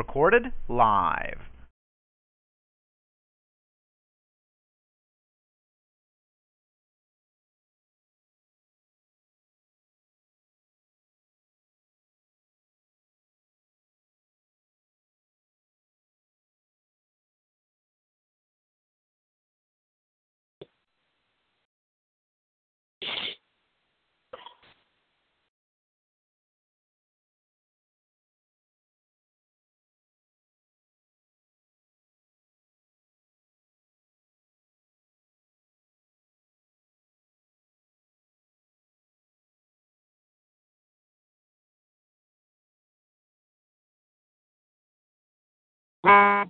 [0.00, 1.49] Recorded live.
[46.04, 46.46] Ah.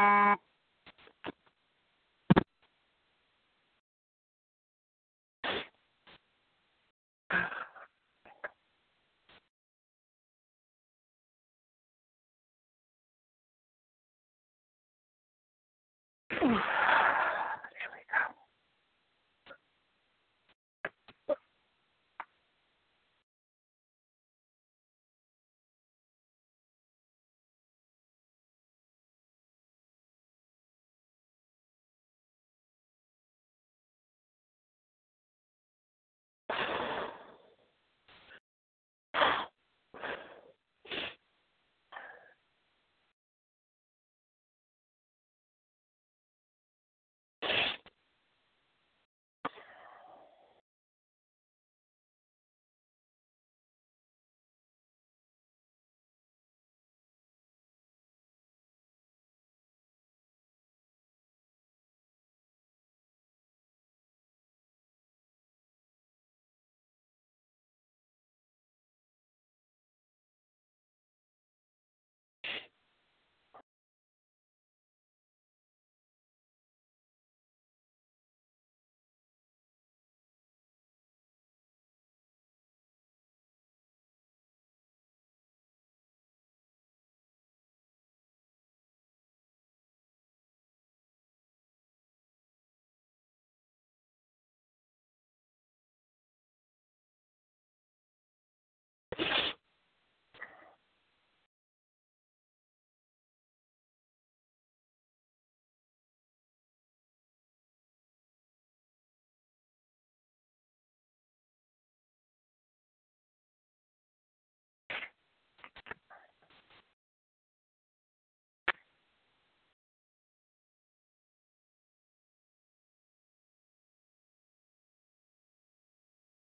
[0.00, 0.36] Uh,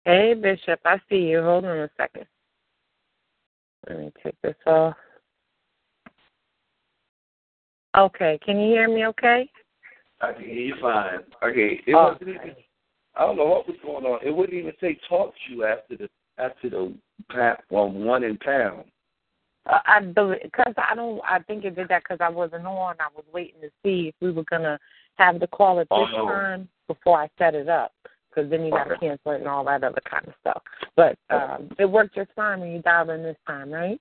[0.05, 1.43] Hey, Bishop, I see you.
[1.43, 2.27] Hold on a second.
[3.89, 4.95] Let me take this off.
[7.97, 9.51] Okay, can you hear me okay?
[10.21, 11.21] I can hear you fine.
[11.43, 11.81] Okay.
[11.87, 12.55] It Oh, wasn't even,
[13.17, 14.21] I don't know what was going on.
[14.25, 16.09] It wouldn't even say talk to you after the
[16.39, 16.95] after the
[17.71, 18.85] well, one in pound.
[19.67, 21.21] Uh, I because I don't.
[21.29, 22.97] I think it did that because I wasn't on.
[22.99, 24.79] I was waiting to see if we were gonna
[25.17, 26.27] have the call at this Oh.
[26.27, 27.93] time before I set it up.
[28.31, 30.63] Because then you got to cancel it and all that other kind of stuff.
[30.97, 34.01] But um, it worked just fine when you dialed in this time, right?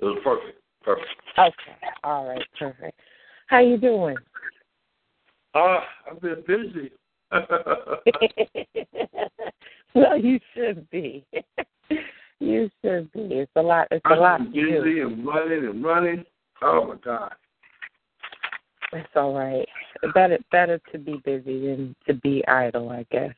[0.00, 0.58] It was perfect.
[0.82, 1.08] Perfect.
[1.38, 1.76] Okay.
[2.04, 2.42] All right.
[2.58, 2.98] Perfect.
[3.46, 4.16] How you doing?
[5.54, 6.92] Uh, I've been busy.
[9.94, 11.24] well, you should be.
[12.40, 13.20] you should be.
[13.20, 13.88] It's a lot.
[13.90, 14.82] It's a lot I've to been do.
[14.82, 16.24] busy and running and running.
[16.62, 17.34] Oh my God.
[18.92, 19.66] It's all right.
[20.14, 23.34] Better better to be busy than to be idle, I guess.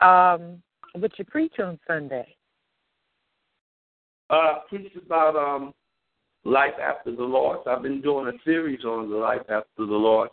[0.00, 0.62] Um,
[1.00, 2.34] but you preach on Sunday.
[4.30, 5.72] Uh, preached about um
[6.44, 7.64] life after the loss.
[7.66, 10.30] I've been doing a series on the life after the loss,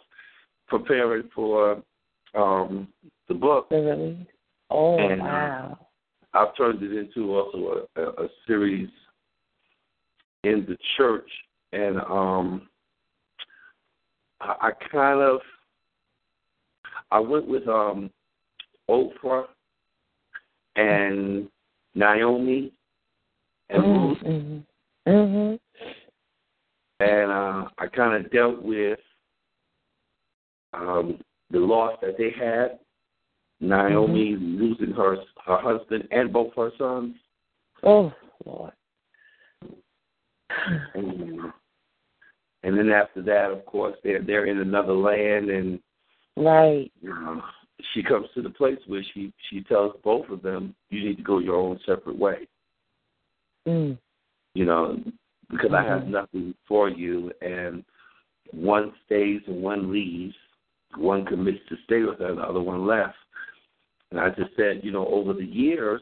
[0.67, 1.81] preparing for
[2.33, 2.88] um
[3.27, 3.67] the book.
[3.71, 4.27] Really?
[4.69, 5.88] Oh And, uh, wow.
[6.33, 8.89] I've turned it into also a, a, a series
[10.44, 11.29] in the church,
[11.71, 12.67] and um,
[14.45, 15.39] I, I kind of
[17.12, 18.09] I went with um,
[18.88, 19.44] Orpah
[20.75, 21.47] and
[21.94, 22.71] Naomi
[23.69, 25.12] and Ruth, Mm-hmm.
[25.12, 25.59] Mhm.
[27.00, 29.00] and uh, I kind of dealt with
[30.74, 31.19] um,
[31.51, 32.80] the loss that they had.
[33.62, 37.15] Naomi losing her her husband and both her sons.
[37.83, 38.12] Oh
[38.45, 38.74] Lord.
[40.94, 41.39] and,
[42.65, 45.79] and then after that, of course, they're they're in another land, and
[46.35, 46.91] Right.
[47.00, 47.41] you know,
[47.94, 51.23] she comes to the place where she she tells both of them, "You need to
[51.23, 52.47] go your own separate way."
[53.67, 54.00] Mm.
[54.56, 55.00] You know,
[55.50, 56.07] because I have Mhm.
[56.07, 57.85] nothing for you, and
[58.51, 60.35] one stays and one leaves.
[60.95, 63.17] One commits to stay with her, the other one left.
[64.09, 66.01] And I just said, you know, over the years,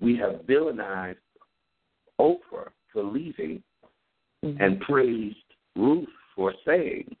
[0.00, 1.18] we have villainized
[2.18, 3.62] Orpah for leaving
[4.42, 4.60] Mhm.
[4.60, 5.45] and praised
[5.76, 7.14] Ruth for saying.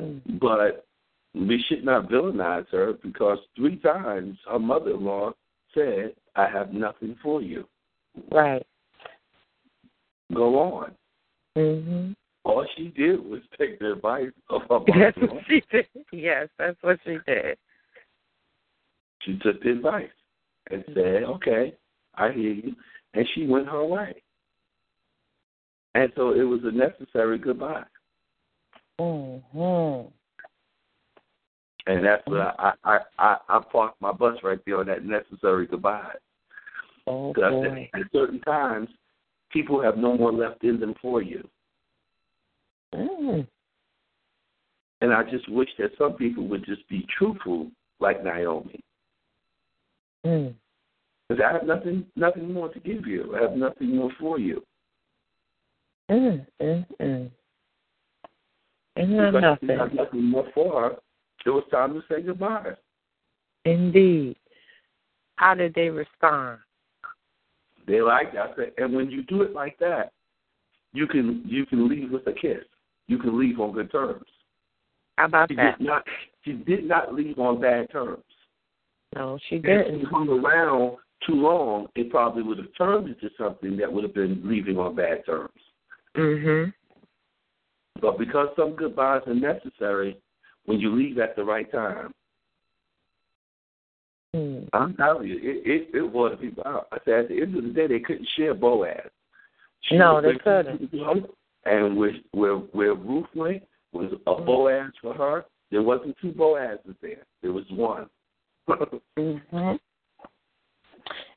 [0.00, 0.20] Mm.
[0.40, 0.86] But
[1.34, 5.32] we should not villainize her because three times her mother in law
[5.74, 7.66] said, I have nothing for you.
[8.30, 8.64] Right.
[10.32, 10.92] Go on.
[11.56, 12.14] Mhm.
[12.44, 15.42] All she did was take the advice of her mother.
[15.48, 15.86] she did.
[16.12, 17.56] Yes, that's what she did.
[19.22, 20.10] she took the advice
[20.70, 21.74] and said, Okay,
[22.16, 22.74] I hear you.
[23.14, 24.22] And she went her way.
[25.94, 27.84] And so it was a necessary goodbye.
[29.00, 30.12] Mhm.
[31.86, 35.66] And that's what I I, I, I parked my bus right there on that necessary
[35.66, 36.14] goodbye.
[37.06, 37.90] Oh Because boy.
[37.94, 38.88] at certain times,
[39.50, 41.46] people have no more left in them for you.
[42.94, 43.46] Mm.
[45.00, 47.70] And I just wish that some people would just be truthful
[48.00, 48.80] like Naomi.
[50.24, 50.54] Mm.
[51.28, 53.36] Because I have nothing nothing more to give you.
[53.36, 54.64] I have nothing more for you.
[56.10, 56.46] Mm.
[56.60, 56.86] Mm.
[57.00, 57.30] Mm.
[58.96, 59.96] Isn't that Because you nothing?
[59.96, 60.96] nothing more for her.
[61.46, 62.72] It was time to say goodbye.
[63.64, 64.36] Indeed.
[65.36, 66.58] How did they respond?
[67.86, 68.50] They like that.
[68.52, 70.12] I said, and when you do it like that,
[70.92, 72.64] you can you can leave with a kiss.
[73.08, 74.24] You can leave on good terms.
[75.16, 75.78] How about She that?
[75.78, 76.04] did not
[76.44, 78.22] she did not leave on bad terms.
[79.14, 80.00] No, she didn't.
[80.00, 80.96] she hung around
[81.26, 84.94] too long, it probably would have turned into something that would have been leaving on
[84.94, 85.50] bad terms.
[86.16, 86.72] Mhm.
[88.00, 90.16] But because some goodbyes are necessary,
[90.66, 92.12] when you leave at the right time,
[94.34, 94.68] Mm.
[94.72, 96.88] I'm telling you, it it, it people out.
[96.90, 99.08] I said at the end of the day, they couldn't share Boaz.
[99.82, 100.92] She No, they couldn't.
[101.66, 103.62] And where where where Ruth went
[103.92, 104.44] was a Mm.
[104.44, 105.44] Boaz for her.
[105.70, 107.24] There wasn't two Boazes there.
[107.42, 108.08] There was one.
[109.16, 109.78] Mhm.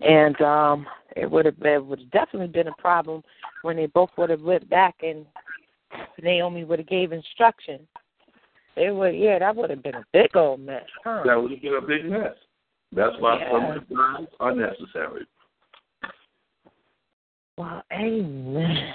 [0.01, 3.23] And um, it would have it would have definitely been a problem
[3.63, 5.25] when they both would have went back and
[6.21, 7.87] Naomi would have gave instruction.
[8.75, 11.23] It would, yeah, that would have been a big old mess, huh?
[11.25, 12.35] that would have been a big mess.
[12.91, 13.79] That's why Yeah.
[13.89, 15.25] some are necessary.
[17.57, 18.93] Well, amen.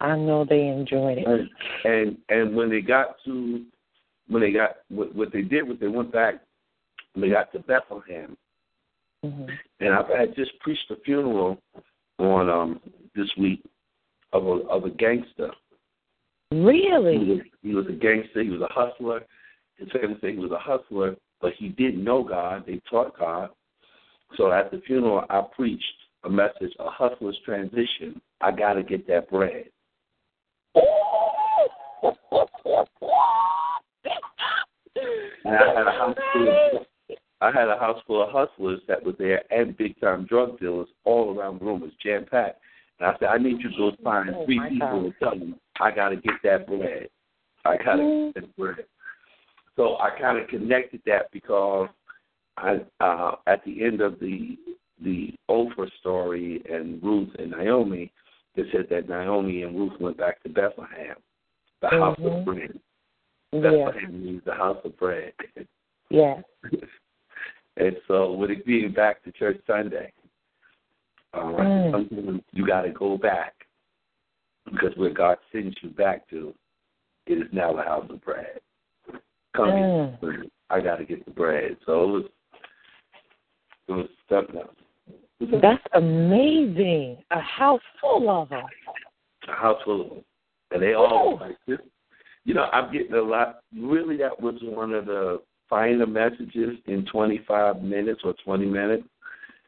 [0.00, 1.26] I know they enjoyed it.
[1.26, 1.48] And
[1.84, 3.64] and and when they got to
[4.28, 6.34] when they got what, what they did was they went back
[7.14, 8.36] when they got to Bethlehem
[9.22, 9.46] hmm
[9.80, 11.58] and I've had just preached a funeral
[12.18, 12.80] on um
[13.14, 13.62] this week
[14.32, 15.50] of a of a gangster.
[16.50, 17.18] Really?
[17.18, 18.42] He was, he was a gangster.
[18.42, 19.22] He was a hustler.
[19.76, 22.64] His family said he was a hustler, but he didn't know God.
[22.66, 23.50] They taught God.
[24.36, 25.84] So at the funeral, I preached
[26.24, 28.20] a message: a hustler's transition.
[28.40, 29.66] I got to get that bread.
[35.44, 36.86] And I had a house full of,
[37.42, 40.86] I had a house full of hustlers that were there and big time drug dealers
[41.04, 41.82] all around the room.
[41.82, 42.60] It was jam packed.
[43.00, 45.04] And I said, I need you to go find Oh, three people God.
[45.04, 47.08] and tell them I got to get that bread.
[47.64, 48.34] I got to Mm.
[48.34, 48.86] get that bread.
[49.74, 51.88] So I kind of connected that because
[52.58, 54.56] I, uh, at the end of the
[55.00, 58.12] the Orpah story and Ruth and Naomi,
[58.54, 61.16] it said that Naomi and Ruth went back to Bethlehem,
[61.80, 62.38] the house Mhm.
[62.38, 62.80] of bread.
[63.50, 63.60] Yeah.
[63.60, 65.32] Bethlehem means the house of bread.
[66.08, 66.44] Yes.
[67.76, 70.12] and so with it being back to church Sunday,
[71.34, 71.90] um, Mm.
[71.92, 73.54] sometimes you got to go back
[74.70, 76.54] because where God sends you back to,
[77.26, 78.60] it is now the house of bread.
[79.54, 80.18] Come Mm.
[80.20, 81.76] here, I got to get the bread.
[81.86, 82.24] So it was,
[83.88, 84.76] it was something else.
[85.60, 87.18] That's amazing.
[87.30, 88.66] A house full of them.
[89.48, 90.24] a house full of them,
[90.70, 91.80] and they all like this.
[92.44, 93.60] You know, I'm getting a lot.
[93.76, 99.04] Really, that was one of the finer messages in 25 minutes or 20 minutes.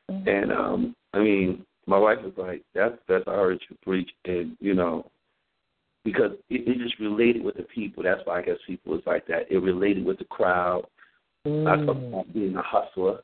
[0.09, 4.55] And um, I mean, my wife was like, "That's that's I heard you preach," and
[4.61, 5.11] you know,
[6.05, 8.03] because it, it just related with the people.
[8.03, 9.51] That's why I guess people was like that.
[9.51, 10.83] It related with the crowd.
[11.47, 12.09] Not talking Mm.
[12.09, 13.21] about being a hustler.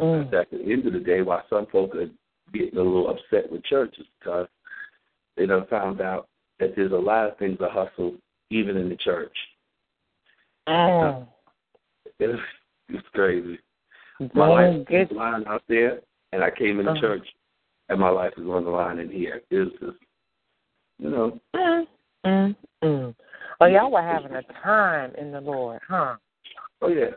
[0.00, 0.32] Mm.
[0.32, 2.08] At the end of the day, why some folk are
[2.54, 4.48] getting a little upset with churches because
[5.36, 6.28] they done found out
[6.58, 8.14] that there's a lot of things to hustle
[8.50, 9.36] even in the church.
[10.68, 11.26] Mm.
[12.18, 12.40] It's,
[12.88, 13.58] it's crazy.
[14.34, 16.00] My Don't life is get on the line out there,
[16.32, 17.00] and I came in the Uh-huh.
[17.00, 17.28] church,
[17.88, 19.42] and my life is on the line in here.
[19.50, 19.96] It's just,
[20.98, 21.86] you know, Mm,
[22.24, 23.14] mm, mm.
[23.60, 26.16] Oh, y'all were having a time in the Lord, huh?
[26.82, 27.10] oh yeah.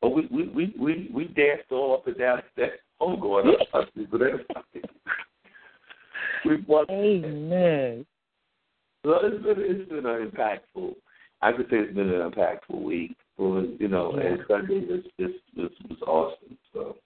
[0.00, 4.20] But we we we we, we danced all up and down that homegoing up but
[4.20, 4.86] that's
[6.44, 8.06] we walked Amen.
[9.04, 10.94] Well, it's been it's been an impactful.
[11.42, 13.16] I could say it's been an impactful week.
[13.38, 14.26] Well, you know, Yeah.
[14.26, 16.58] and Sunday was just was, was awesome.
[16.72, 16.96] So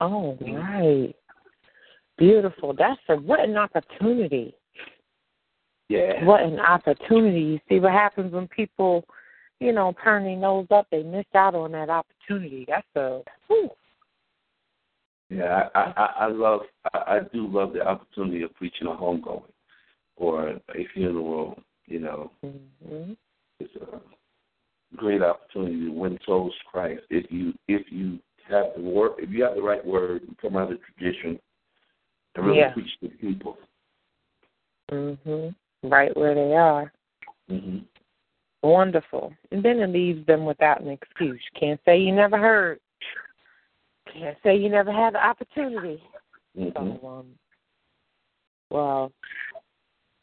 [0.00, 1.14] Oh, All right.
[2.16, 2.72] Beautiful.
[2.72, 4.54] That's a what an opportunity.
[5.88, 7.40] yeah, What an opportunity.
[7.40, 9.04] You see what happens when people,
[9.60, 12.64] you know, turn their nose up, they miss out on that opportunity.
[12.66, 13.70] That's a whew.
[15.30, 15.68] yeah.
[15.74, 19.42] I I, I love I, I do love the opportunity of preaching a homegoing
[20.16, 21.60] or a funeral.
[21.86, 23.12] You know, hmm
[23.60, 24.00] it's a
[24.96, 28.18] great opportunity to win souls to Christ if you if you
[28.48, 31.38] have the word if you have the right word and come out of tradition
[32.34, 32.72] and really Yeah.
[32.72, 33.58] preach to people.
[34.90, 35.54] Mhm.
[35.82, 36.92] Right where they are.
[37.50, 37.78] Mm-hmm.
[38.62, 39.32] Wonderful.
[39.52, 41.42] And then it leaves them without an excuse.
[41.54, 42.80] Can't say you never heard.
[44.12, 46.02] Can't say you never had the opportunity.
[46.56, 46.96] Mm-hmm.
[47.00, 47.26] So, um,
[48.70, 49.12] well,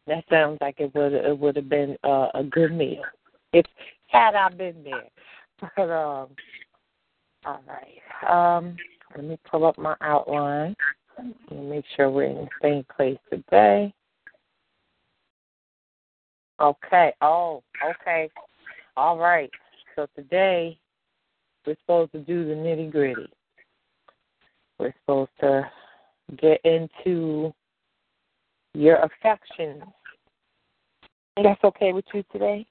[0.08, 3.04] that sounds like it would it would have been uh, a good meal
[3.54, 3.66] if
[4.08, 5.10] had I been there.
[5.78, 6.28] But um,
[7.46, 8.58] all right.
[8.58, 8.76] Um,
[9.16, 10.76] let me pull up my outline
[11.18, 13.94] and make sure we're in the same place today.
[16.60, 17.14] Okay.
[17.22, 18.30] Oh, okay.
[18.98, 19.50] All right.
[19.96, 20.78] So today
[21.66, 23.30] we're supposed to do the nitty gritty.
[24.80, 25.70] We're supposed to
[26.38, 27.54] get into
[28.74, 29.84] your affections.
[31.42, 32.66] That's okay with you today?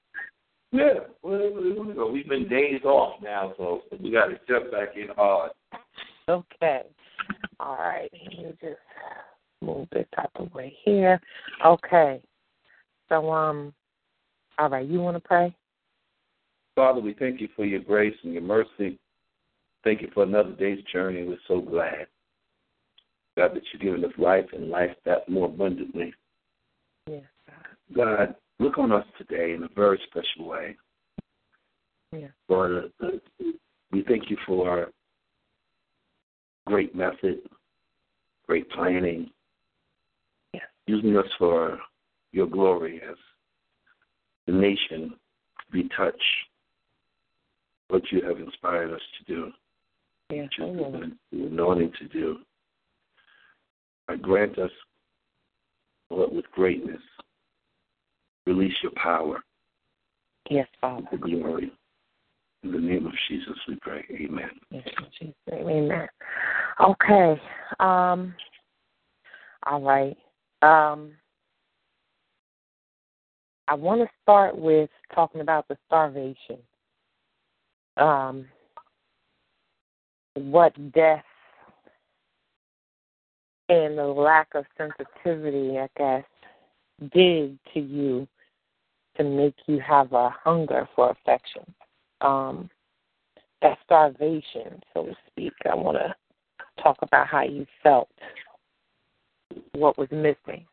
[0.75, 5.51] Yeah, well, we've been days off now, so we got to jump back in hard.
[6.27, 6.81] Okay.
[7.59, 8.09] All right.
[8.11, 8.79] Let me just
[9.61, 11.21] move this out the way here.
[11.65, 12.21] Okay.
[13.09, 13.73] So um
[14.57, 15.55] all right, you wanna pray?
[16.75, 18.99] Father, we thank you for your grace and your mercy.
[19.83, 21.23] Thank you for another day's journey.
[21.23, 22.07] We're so glad,
[23.37, 26.13] God, that you've given us life and life that more abundantly.
[27.07, 27.23] Yes.
[27.95, 30.75] God, look on us today in a very special way.
[32.11, 32.31] Yes.
[32.47, 33.07] Lord, uh,
[33.91, 34.91] we thank you for
[36.65, 37.39] great method,
[38.47, 39.29] great planning,
[40.53, 40.67] Yes.
[40.87, 41.79] using us for
[42.31, 43.17] your glory as
[44.45, 45.19] the nation
[45.71, 46.21] be touched
[47.89, 49.53] what you have inspired us to do,
[50.29, 50.49] Yes.
[50.57, 52.45] what you have given the anointing to do.
[54.07, 54.71] Uh, grant us,
[56.09, 57.01] Lord, with greatness,
[58.45, 59.39] release your power,
[60.49, 61.07] Yes, Father.
[61.11, 61.71] the glory.
[62.63, 64.03] In the name of Jesus, we pray.
[64.11, 64.49] Amen.
[64.71, 64.87] Yes,
[65.19, 66.07] Jesus' amen.
[66.81, 67.41] Okay.
[67.79, 68.33] Um
[69.67, 70.17] all right.
[70.61, 71.13] Um
[73.67, 76.57] I want to start with talking about the starvation.
[77.97, 78.45] Um
[80.35, 81.23] what death
[83.69, 86.25] and the lack of sensitivity, I guess,
[87.13, 88.27] did to you
[89.17, 91.63] to make you have a hunger for affection.
[92.21, 92.69] Um
[93.61, 95.53] that starvation, so to speak.
[95.69, 96.13] I want to
[96.83, 98.09] talk about how you felt
[99.73, 100.65] what was missing.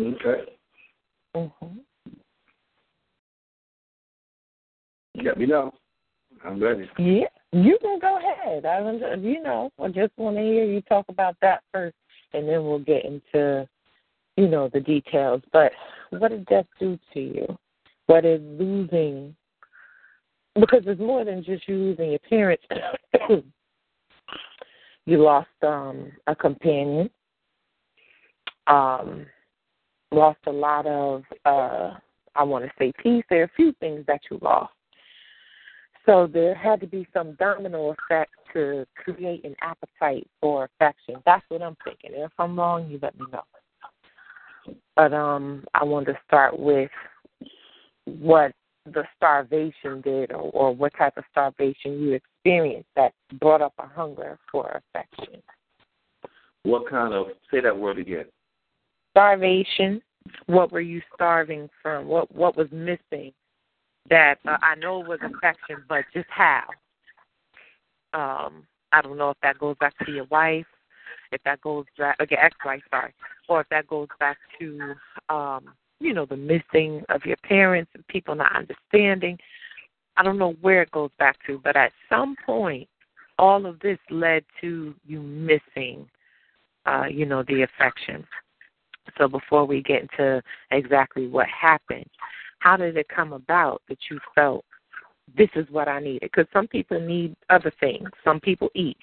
[0.00, 0.44] Okay.
[1.36, 1.66] Mm-hmm.
[5.22, 5.72] Let me know.
[6.44, 6.88] I'm ready.
[6.98, 8.64] Yeah, you can go ahead.
[8.64, 8.78] I
[9.16, 11.96] you know, I just want to hear you talk about that first,
[12.32, 13.68] and then we'll get into,
[14.36, 15.42] you know, the details.
[15.52, 15.72] But
[16.10, 17.58] what did death do to you?
[18.06, 19.34] What is losing?
[20.54, 22.64] Because it's more than just you losing your parents.
[25.06, 27.10] you lost um a companion.
[28.66, 29.26] Um,
[30.12, 31.94] lost a lot of uh
[32.34, 33.24] I want to say peace.
[33.28, 34.72] There are a few things that you lost.
[36.06, 41.16] So there had to be some domino effect to create an appetite for affection.
[41.24, 42.10] That's what I'm thinking.
[42.14, 43.42] If I'm wrong, you let me know.
[44.96, 46.90] But um, I want to start with
[48.04, 48.52] what
[48.86, 53.86] the starvation did, or, or what type of starvation you experienced that brought up a
[53.86, 55.42] hunger for affection.
[56.62, 57.26] What kind of?
[57.50, 58.26] Say that word again.
[59.12, 60.02] Starvation.
[60.46, 62.06] What were you starving from?
[62.06, 63.32] What What was missing
[64.08, 66.64] that uh, I know was affection, but just how?
[68.12, 70.66] Um, I don't know if that goes back to your wife,
[71.32, 73.14] if that goes back, okay, ex-wife, sorry,
[73.48, 74.94] or if that goes back to,
[75.28, 79.38] um, you know, the missing of your parents and people not understanding.
[80.16, 82.88] I don't know where it goes back to, but at some point,
[83.38, 86.08] all of this led to you missing,
[86.86, 88.26] uh, you know, the affection.
[89.18, 92.08] So before we get into exactly what happened,
[92.58, 94.64] how did it come about that you felt
[95.36, 96.30] this is what I needed?
[96.32, 98.08] Because some people need other things.
[98.24, 98.98] Some people eat.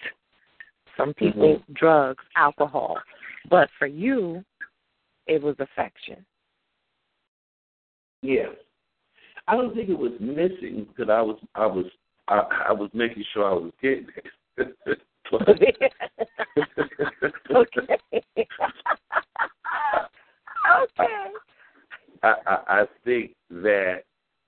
[0.95, 1.73] Some people Mm-hmm.
[1.73, 2.97] drugs, alcohol.
[3.49, 4.43] But for you,
[5.27, 6.25] it was affection.
[8.21, 8.47] Yeah.
[9.47, 11.85] I don't think it was missing because I was I was
[12.27, 14.07] I, I was making sure I was getting
[14.57, 14.75] it.
[15.33, 15.73] Okay.
[16.55, 16.77] okay.
[22.23, 24.03] I, I, I think that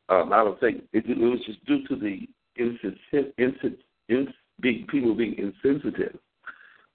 [0.09, 2.27] um, I don't think it, it was just due to the
[2.59, 3.77] insensit, insen,
[4.09, 6.17] ins, being, people being insensitive,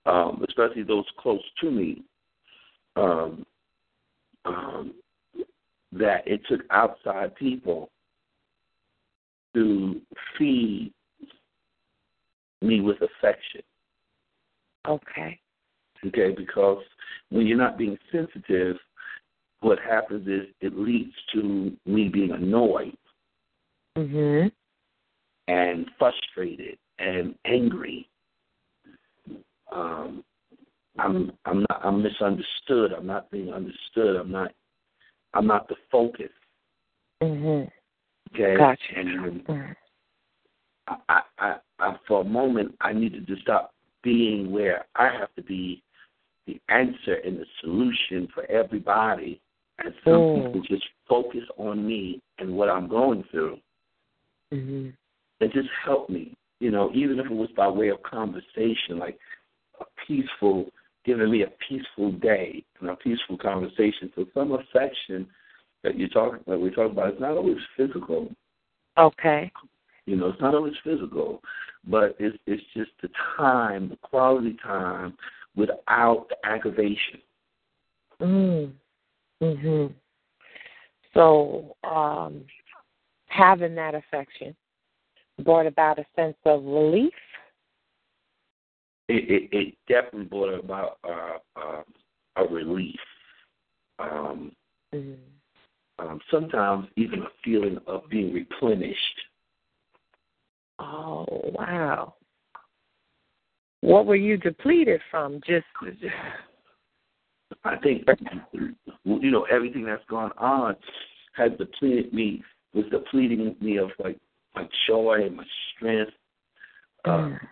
[0.07, 2.03] um, especially those close to me.
[2.97, 3.45] Um,
[4.45, 4.95] um,
[5.93, 7.91] that it took outside people
[9.55, 10.01] to
[10.37, 10.93] feed
[12.61, 13.63] me with affection.
[14.87, 15.39] Okay.
[16.05, 16.83] Okay, because
[17.31, 18.77] when you're not being sensitive,
[19.61, 22.97] what happens is it leads to me being annoyed
[23.97, 24.51] Mhm.
[25.49, 28.09] and frustrated and angry.
[29.71, 30.25] Um,
[30.99, 32.93] I'm I'm not I'm misunderstood.
[32.93, 34.17] I'm not being understood.
[34.17, 34.53] I'm not
[35.35, 36.31] I'm not the focus.
[37.23, 37.71] Mhm.
[38.33, 38.99] Okay, Gotcha.
[38.99, 39.77] and Mhm.
[40.89, 45.35] I, I, I, I for a moment I needed to stop being where I have
[45.37, 45.83] to be
[46.47, 49.41] the answer and the solution for everybody,
[49.79, 50.35] and some Mm.
[50.35, 53.61] people just focus on me and what I'm going through.
[54.53, 54.95] Mhm.
[55.41, 56.35] and just help me.
[56.61, 59.19] You know, even if it was by way of conversation, like
[59.81, 60.71] a peaceful,
[61.05, 64.13] giving me a peaceful day and a peaceful conversation.
[64.15, 65.27] So some affection
[65.83, 68.35] that you talk that we talk about is not always physical.
[68.97, 69.51] Okay.
[70.07, 71.43] You know, it's not always physical,
[71.87, 75.17] but it's it's just the time, the quality time
[75.57, 77.21] without the aggravation.
[78.21, 78.73] Mm.
[79.43, 79.95] Mhm.
[81.13, 82.45] So, um,
[83.35, 84.55] having that affection
[85.45, 87.13] brought about a sense of relief.
[89.09, 91.83] It it, it definitely brought about uh, uh,
[92.37, 93.01] a relief.
[93.99, 94.53] Um,
[94.93, 95.17] Mm.
[95.99, 99.21] um, sometimes even a feeling of being replenished.
[100.79, 102.15] Oh wow!
[103.81, 105.41] What were you depleted from?
[105.45, 105.67] Just,
[107.65, 108.07] I think
[109.03, 110.77] you know everything that's gone on
[111.33, 114.19] has depleted me was depleting me of like
[114.55, 116.13] my joy and my strength,
[117.05, 117.49] uh, Mm.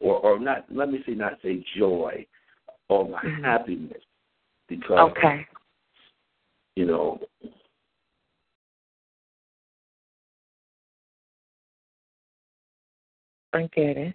[0.00, 0.64] or or not.
[0.70, 2.26] Let me say not say joy,
[2.88, 3.44] or my Mhm.
[3.44, 4.02] happiness,
[4.68, 5.46] because okay.
[6.76, 7.20] you know
[13.52, 14.14] I get it.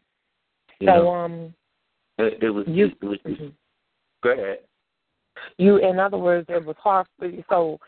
[0.79, 1.56] you So, know um,
[2.17, 3.53] it, it was you, it was mhm.
[4.21, 4.60] go ahead.
[5.58, 7.43] you, in other words, it was hard for you.
[7.49, 7.79] So,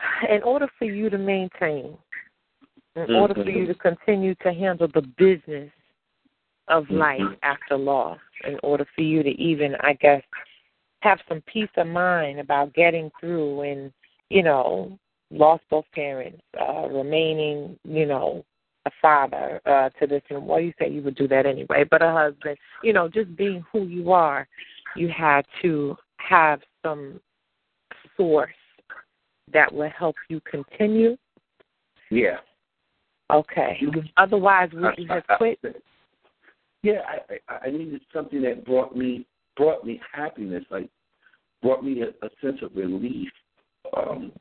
[0.28, 1.96] in order for you to maintain,
[2.96, 5.70] in order for you to continue to handle the business
[6.68, 6.98] of Mhm.
[6.98, 10.22] life after loss, in order for you to even, I guess,
[11.02, 13.92] have some peace of mind about getting through and,
[14.28, 14.98] you know,
[15.30, 18.44] lost both parents, uh, remaining, you know,
[18.86, 22.02] a father uh, to this, and well, you say you would do that anyway, but
[22.02, 24.48] a husband, you know, just being who you are,
[24.96, 27.20] you had to have some
[28.16, 28.54] source
[29.52, 31.16] that will help you continue.
[32.10, 32.38] Yeah.
[33.30, 33.80] Okay.
[34.16, 35.58] Otherwise, would you have quit?
[36.82, 40.88] Yeah, I, I, needed something that brought me brought me happiness, like
[41.62, 43.28] brought me a, a sense of relief,
[43.96, 44.32] um,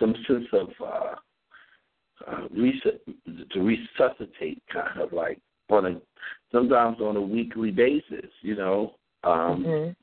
[0.00, 1.14] some sense of uh,
[2.26, 3.00] uh, reset,
[3.52, 5.38] to resuscitate, kind of like
[5.70, 6.00] on a
[6.50, 8.94] sometimes on a weekly basis, you know.
[9.24, 9.96] Um, Mhm.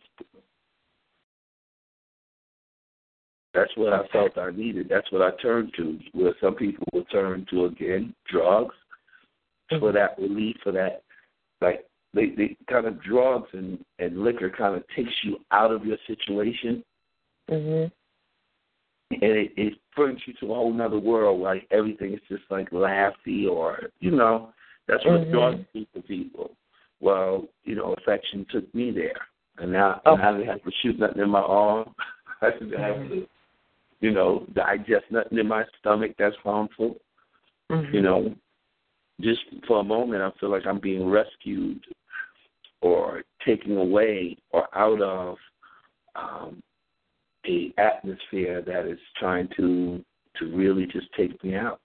[3.56, 4.88] That's what I felt I needed.
[4.90, 5.98] That's what I turned to.
[6.12, 8.76] Where some people will turn to again drugs
[9.80, 11.04] for that relief, for that
[11.62, 15.86] like they they kind of drugs and and liquor kind of takes you out of
[15.86, 16.84] your situation
[17.50, 17.92] Mhm.
[19.12, 21.40] and it, it brings you to a whole nother world.
[21.40, 24.54] Like everything is just like laughy or you know
[24.88, 25.32] that's what Mhm.
[25.32, 26.52] drugs do for people.
[27.00, 30.14] Well, you know, affection took me there, and now Oh.
[30.14, 31.94] and I didn't have to shoot nothing in my arm.
[32.42, 33.28] I didn't have to,
[34.02, 37.00] you know, digest nothing in my stomach that's harmful.
[37.72, 37.94] Mhm.
[37.94, 38.36] You know,
[39.22, 41.86] just for a moment, I feel like I'm being rescued
[42.82, 45.38] or taken away or out of
[46.16, 46.62] um,
[47.48, 50.04] a atmosphere that is trying to
[50.38, 51.80] to really just take me out.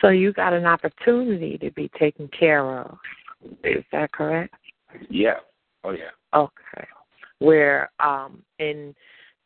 [0.00, 2.98] So you got an opportunity to be taken care of.
[3.62, 4.54] Is that correct?
[5.10, 5.40] Yeah.
[5.84, 6.10] Oh yeah.
[6.34, 6.86] Okay.
[7.38, 8.94] Where um in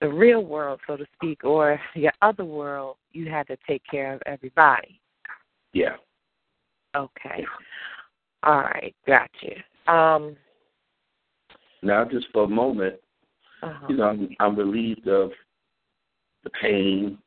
[0.00, 4.14] the real world, so to speak, or your other world, you had to take care
[4.14, 5.00] of everybody.
[5.72, 5.96] Yeah.
[6.96, 7.44] Okay.
[8.42, 9.54] All right, gotcha.
[9.92, 10.36] Um
[11.82, 12.96] Now, just for a moment,
[13.62, 13.86] uh-huh.
[13.88, 15.32] you know, I'm, I'm relieved of
[16.44, 17.18] the pain.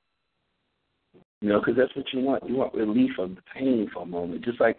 [1.42, 2.48] You know, because that's what you want.
[2.48, 4.78] You want relief of the pain for a moment, just like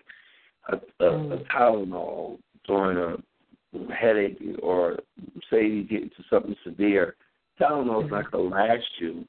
[0.69, 1.47] a, a, a Mm.
[1.49, 4.99] Tylenol during a headache, or
[5.51, 7.17] say you get into something severe.
[7.63, 9.25] Tylenol is not know if not going to last you.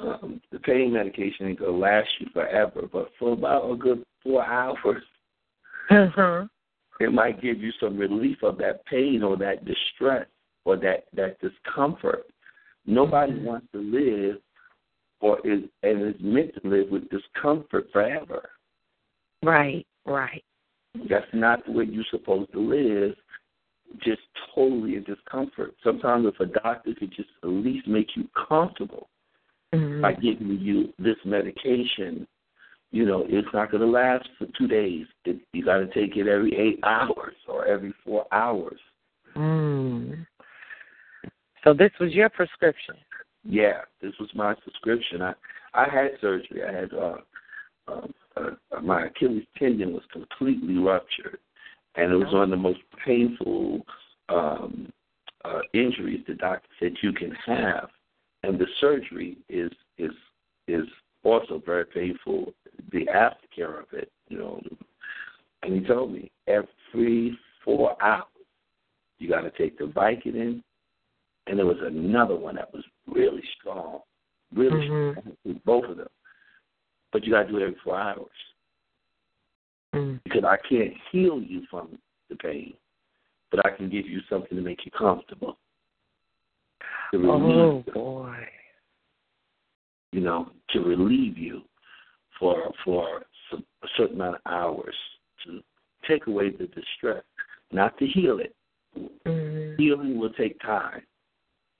[0.00, 4.04] Um, the pain medication ain't going to last you forever, but for about a good
[4.22, 5.02] four hours,
[5.90, 6.46] Uh-huh.
[7.00, 10.26] it might give you some relief of that pain or that distress
[10.64, 12.26] or that that discomfort.
[12.86, 13.44] Nobody Mhm.
[13.44, 14.40] wants to live
[15.20, 18.50] or is and is meant to live with discomfort forever.
[19.42, 20.44] Right, right.
[21.08, 23.16] That's not the way you're supposed to live.
[24.02, 24.20] Just
[24.54, 25.74] totally in discomfort.
[25.82, 29.08] Sometimes if a doctor could just at least make you comfortable
[29.72, 30.00] Mhm.
[30.00, 32.26] by giving you this medication,
[32.90, 35.06] you know, it's not going to last for two days.
[35.24, 38.80] It, you got to take it every eight hours or every four hours.
[39.34, 40.26] Mm.
[41.64, 42.96] So this was your prescription.
[43.44, 45.22] Yeah, this was my prescription.
[45.22, 45.34] I
[45.74, 46.62] I had surgery.
[46.64, 47.16] I had uh,
[47.86, 51.38] uh, uh, my Achilles tendon was completely ruptured,
[51.98, 53.80] and it was one of the most painful
[54.28, 54.90] um,
[55.44, 57.88] uh, injuries the doctor said you can have,
[58.44, 60.12] and the surgery is is
[60.68, 60.86] is
[61.24, 62.54] also very painful.
[62.92, 64.62] The aftercare of it, you know,
[65.62, 68.24] and he told me every four hours
[69.18, 70.62] you got to take the Vicodin
[71.48, 74.00] and there was another one that was really strong,
[74.54, 75.36] really Mhm.
[75.42, 76.08] strong, both of them.
[77.10, 78.30] But you got to do it every four hours
[79.94, 80.20] Mm.
[80.22, 81.98] because I can't heal you from
[82.28, 82.74] the pain,
[83.50, 85.56] but I can give you something to make you comfortable.
[87.12, 88.46] To relieve, Oh boy.
[90.12, 91.62] you know, to relieve you
[92.38, 94.94] for for some, a certain amount of hours
[95.44, 95.62] to
[96.06, 97.24] take away the distress,
[97.72, 98.54] not to heal it.
[98.94, 99.78] Mhm.
[99.78, 101.06] Healing will take time,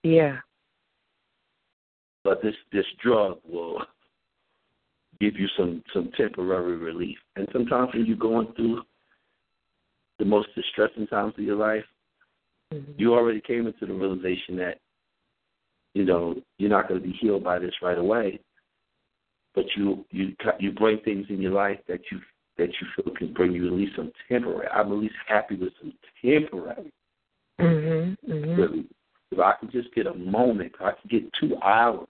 [0.02, 0.40] Yeah.
[2.24, 3.86] but this this drug will
[5.20, 7.18] give you some some temporary relief.
[7.36, 8.82] And sometimes when you're going through
[10.18, 11.84] the most distressing times of your life,
[12.72, 12.98] Mhm.
[12.98, 14.80] you already came into the realization that
[15.94, 18.40] you know you're not going to be healed by this right away,
[19.54, 22.20] but you you you bring things in your life that you
[22.56, 24.68] that you feel can bring you at least some temporary.
[24.68, 26.92] I'm at least happy with some temporary
[27.58, 28.16] Mhm.
[28.26, 28.56] Mhm.
[28.58, 28.86] relief.
[29.30, 32.08] If I can just get a moment, if I can get two hours,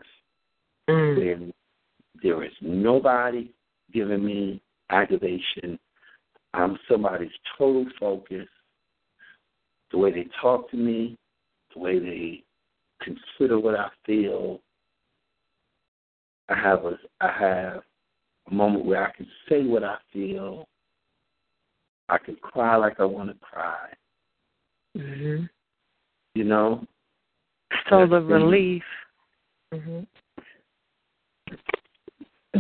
[0.88, 1.16] Mm.
[1.16, 1.54] then
[2.22, 3.50] there is nobody
[3.92, 5.78] giving me aggravation.
[6.54, 8.48] I'm somebody's total focus.
[9.90, 11.16] The way they talk to me,
[11.74, 12.44] the way they
[13.02, 14.60] consider what I feel.
[16.48, 17.82] I have a I have
[18.50, 20.66] a moment where I can say what I feel.
[22.08, 23.92] I can cry like I want to cry.
[24.96, 25.48] Mhm.
[26.34, 26.86] You know,
[27.90, 28.84] So the- relief.
[29.72, 30.06] Mhm.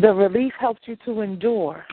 [0.00, 1.84] The relief helped you to endure.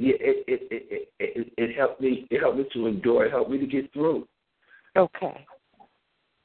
[0.00, 2.26] yeah, it it, it it it helped me.
[2.30, 3.26] It helped me to endure.
[3.26, 4.26] It helped me to get through.
[4.96, 5.46] Okay.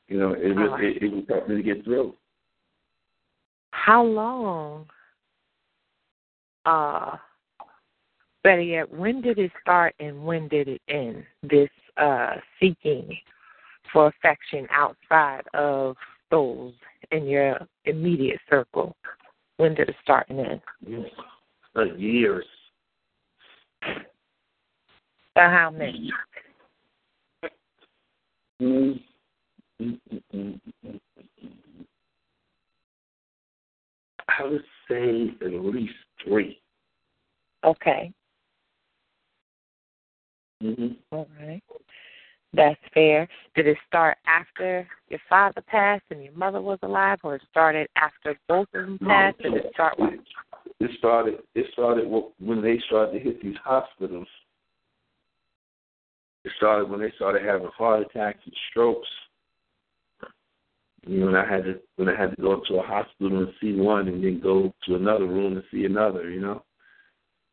[0.08, 0.84] You know, it right.
[0.84, 2.16] it, it, it helped me to get through.
[3.72, 4.88] How long?
[6.66, 7.18] Uh,
[8.44, 11.24] better yet, when did it start and when did it end?
[11.44, 13.16] This uh seeking
[13.94, 15.96] for affection outside of
[16.32, 16.74] those
[17.12, 18.96] in your immediate circle.
[19.58, 20.62] When did it start and end?
[21.98, 22.46] Years.
[25.36, 26.12] How many?
[34.28, 36.62] I would say at least three.
[37.64, 38.12] Okay.
[40.64, 40.94] Mm-hmm.
[41.12, 41.62] All right.
[42.54, 43.28] That's fair.
[43.56, 47.90] Did it start after your father passed and your mother was alive, or it started
[47.98, 49.40] after both of them passed?
[49.40, 50.20] Did it start when?
[50.80, 51.40] It started.
[51.54, 52.06] It started
[52.40, 54.28] when they started to hit these hospitals.
[56.44, 59.08] It started when they started having heart attacks and strokes.
[61.08, 63.54] You know, when I had to when I had to go to a hospital and
[63.62, 66.30] see one, and then go to another room and see another.
[66.30, 66.64] You know,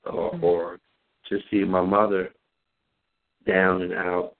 [0.05, 0.43] or, Mhm.
[0.43, 0.81] or
[1.29, 2.33] just seeing my mother
[3.47, 4.37] down and out,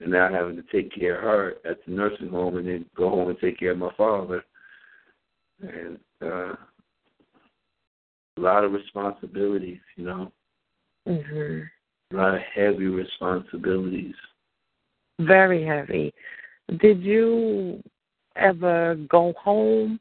[0.00, 3.08] and now having to take care of her at the nursing home, and then go
[3.10, 4.44] home and take care of my father.
[5.60, 6.54] And uh
[8.38, 10.30] a lot of responsibilities, you know,
[11.06, 11.70] Mhm.
[12.12, 14.14] a lot of heavy responsibilities.
[15.18, 16.12] Very heavy.
[16.76, 17.82] Did you
[18.34, 19.98] ever go home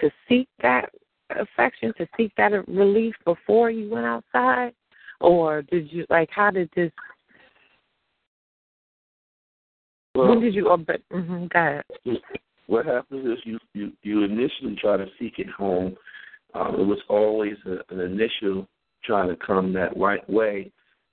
[0.00, 0.92] to seek that
[1.30, 4.74] affection, to seek that relief before you went outside?
[5.20, 6.90] Or did you, like, how did this,
[10.14, 11.84] Well, when did you, but, mm-hmm, go ahead.
[12.66, 15.96] what happens is you you you initially try to seek it home.
[16.54, 18.66] Um, it was always a, an initial
[19.04, 20.70] trying to come that right way,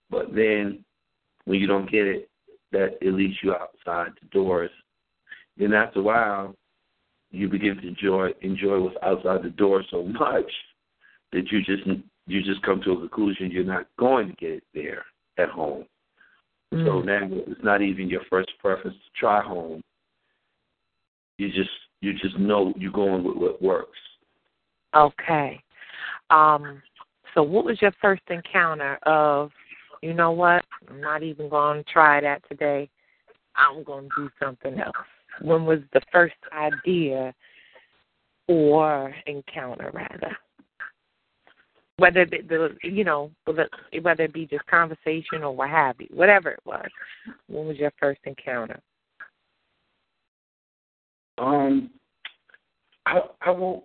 [0.09, 0.83] but then
[1.45, 2.29] when you don't get it,
[2.71, 4.69] that it leads you outside the doors.
[5.57, 6.55] Then after a while,
[7.31, 10.51] you begin to enjoy enjoy what's outside the door so much
[11.31, 11.87] that you just
[12.27, 15.05] you just come to a conclusion you're not going to get it there
[15.37, 15.85] at home.
[16.71, 17.05] So Mm.
[17.05, 19.81] now it's not even your first preference to try home.
[21.37, 23.99] You just you just know you're going with what works.
[24.95, 25.61] Okay.
[26.29, 26.81] Um,
[27.33, 29.51] so what was your first encounter of,
[30.01, 32.89] you know what, I'm not even going to try that today.
[33.55, 34.95] I'm going to do something else.
[35.41, 37.33] When was the first idea
[38.47, 40.37] or encounter, rather?
[41.99, 43.67] Whether it be the, you know, whether
[44.01, 46.87] whether it be just conversation or what have you, whatever it was.
[47.47, 48.79] When was your first encounter?
[51.37, 51.89] Um,
[53.05, 53.83] I I won't.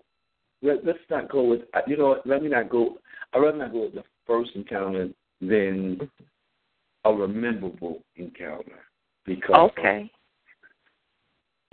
[0.63, 1.63] Let, let's not go with.
[1.87, 2.99] You know, let me not go.
[3.33, 5.09] I'd rather not go with the first encounter
[5.41, 6.09] than
[7.05, 8.81] a rememberable encounter
[9.27, 10.11] because Okay.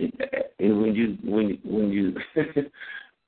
[0.00, 2.14] and when you when when you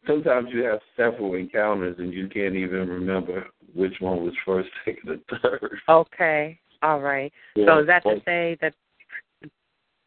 [0.07, 5.21] sometimes you have several encounters and you can't even remember which one was first, second,
[5.31, 5.79] or third.
[5.89, 6.59] Okay.
[6.83, 7.33] All right.
[7.57, 8.75] So is that to say that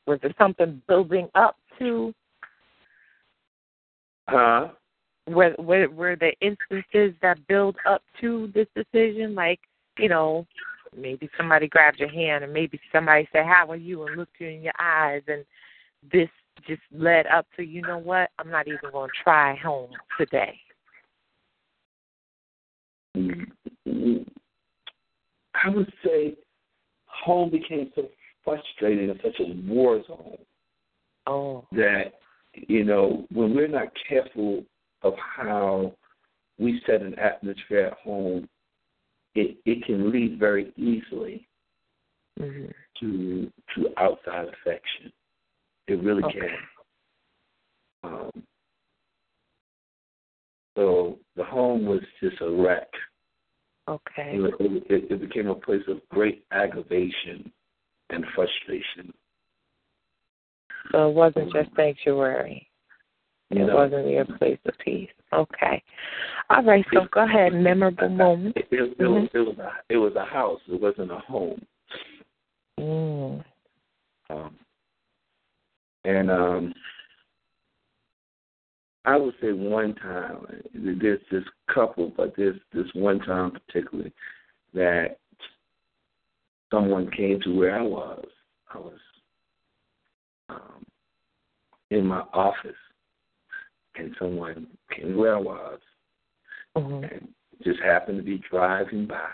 [0.05, 2.13] was there something building up to
[4.29, 4.69] Huh?
[5.27, 9.35] were were were there instances that build up to this decision?
[9.35, 9.59] Like,
[9.97, 10.45] you know,
[10.95, 14.05] maybe somebody grabbed your hand and maybe somebody said, How are you?
[14.05, 15.45] and looked you in your eyes and
[16.11, 16.29] this
[16.67, 20.59] just led up to, you know what, I'm not even gonna try home today.
[23.15, 23.45] I
[25.69, 26.35] would say
[27.05, 28.09] home became so
[28.43, 30.37] frustrating and such a war zone
[31.27, 31.65] Oh.
[31.73, 32.13] that
[32.53, 34.63] you know when we're not careful
[35.03, 35.93] of how
[36.57, 38.47] we set an atmosphere at home,
[39.35, 41.47] it it can lead very easily
[42.39, 42.67] hmm
[42.99, 45.11] to to outside affection.
[45.87, 46.39] It really Okay.
[46.39, 46.51] can.
[48.03, 48.43] Um,
[50.75, 52.89] so the home was just a wreck.
[53.87, 54.33] Okay.
[54.33, 57.51] It, it, it became a place of great aggravation
[58.09, 59.13] and frustration.
[60.91, 62.67] So it wasn't just sanctuary.
[63.49, 63.75] It No.
[63.75, 65.09] wasn't your place of peace.
[65.33, 65.81] Okay.
[66.49, 67.53] All right, so go ahead.
[67.53, 68.57] Memorable moment.
[68.57, 70.59] It, it, it, was, it was a it was a house.
[70.67, 71.65] It wasn't a home.
[72.79, 73.43] Mm.
[74.29, 74.55] Um,
[76.05, 76.73] and um,
[79.05, 84.11] I would say one time there's this couple, but there's this one time particularly
[84.73, 85.17] that
[86.71, 88.25] someone came to where I was.
[88.73, 88.99] I was
[90.49, 90.85] um,
[91.89, 92.75] in my office,
[93.95, 95.79] and someone came to where I was,
[96.75, 97.29] hmm and
[97.63, 99.29] just happened to be driving by,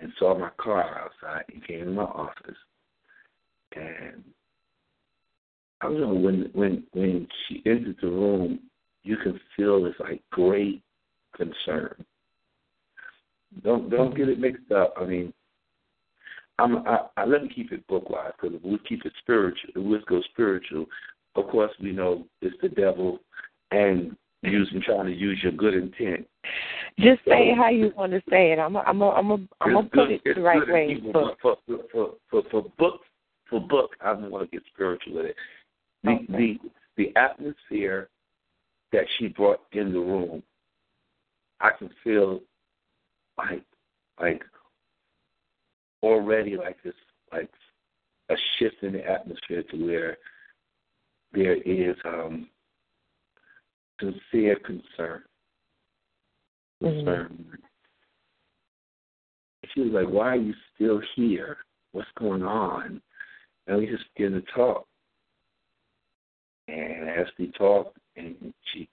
[0.00, 2.56] and saw my car outside and came to my office.
[3.74, 4.22] And
[5.80, 8.60] I don't know when when when she entered the room,
[9.04, 10.82] you can feel this like great
[11.36, 12.04] concern.
[13.62, 14.94] Don't don't get it mixed up.
[14.96, 15.32] I mean,
[16.58, 19.70] I'm I, I let me keep it book wise because if we keep it spiritual,
[19.74, 20.86] if we go spiritual,
[21.36, 23.20] of course we know it's the devil
[23.70, 26.26] and using trying to use your good intent.
[26.98, 28.58] Just say it how you want to say it.
[28.58, 30.88] I'm a, I'm a, I'm a, I'm gonna put it the right way.
[30.90, 33.00] and evil, But but for for for for book
[33.48, 35.36] for book, I don't want to get spiritual with it.
[36.02, 36.26] The Okay.
[36.28, 38.08] the the atmosphere
[38.92, 40.42] that she brought in the room,
[41.60, 42.40] I can feel
[43.36, 43.64] like
[44.20, 44.44] like
[46.02, 46.94] already like this
[47.32, 47.50] like
[48.30, 50.18] a shift in the atmosphere to where
[51.32, 52.48] there is um
[54.00, 55.24] sincere concern.
[56.82, 57.04] Mhm.
[57.04, 57.62] Concern.
[59.74, 61.58] She was like, Why are you still here?
[61.92, 63.02] What's going on?
[63.66, 64.87] And we just began to talk.
[66.68, 68.36] And as we talked, and
[68.72, 68.88] she,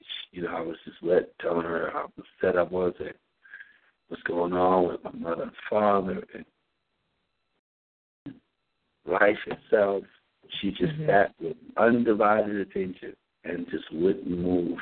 [0.00, 3.16] she you know, I was just let telling her how upset I was at
[4.08, 6.44] what's going on with my mother and father and
[9.06, 10.04] life itself.
[10.60, 11.06] She just Mhm.
[11.06, 14.78] sat with undivided attention and just wouldn't move.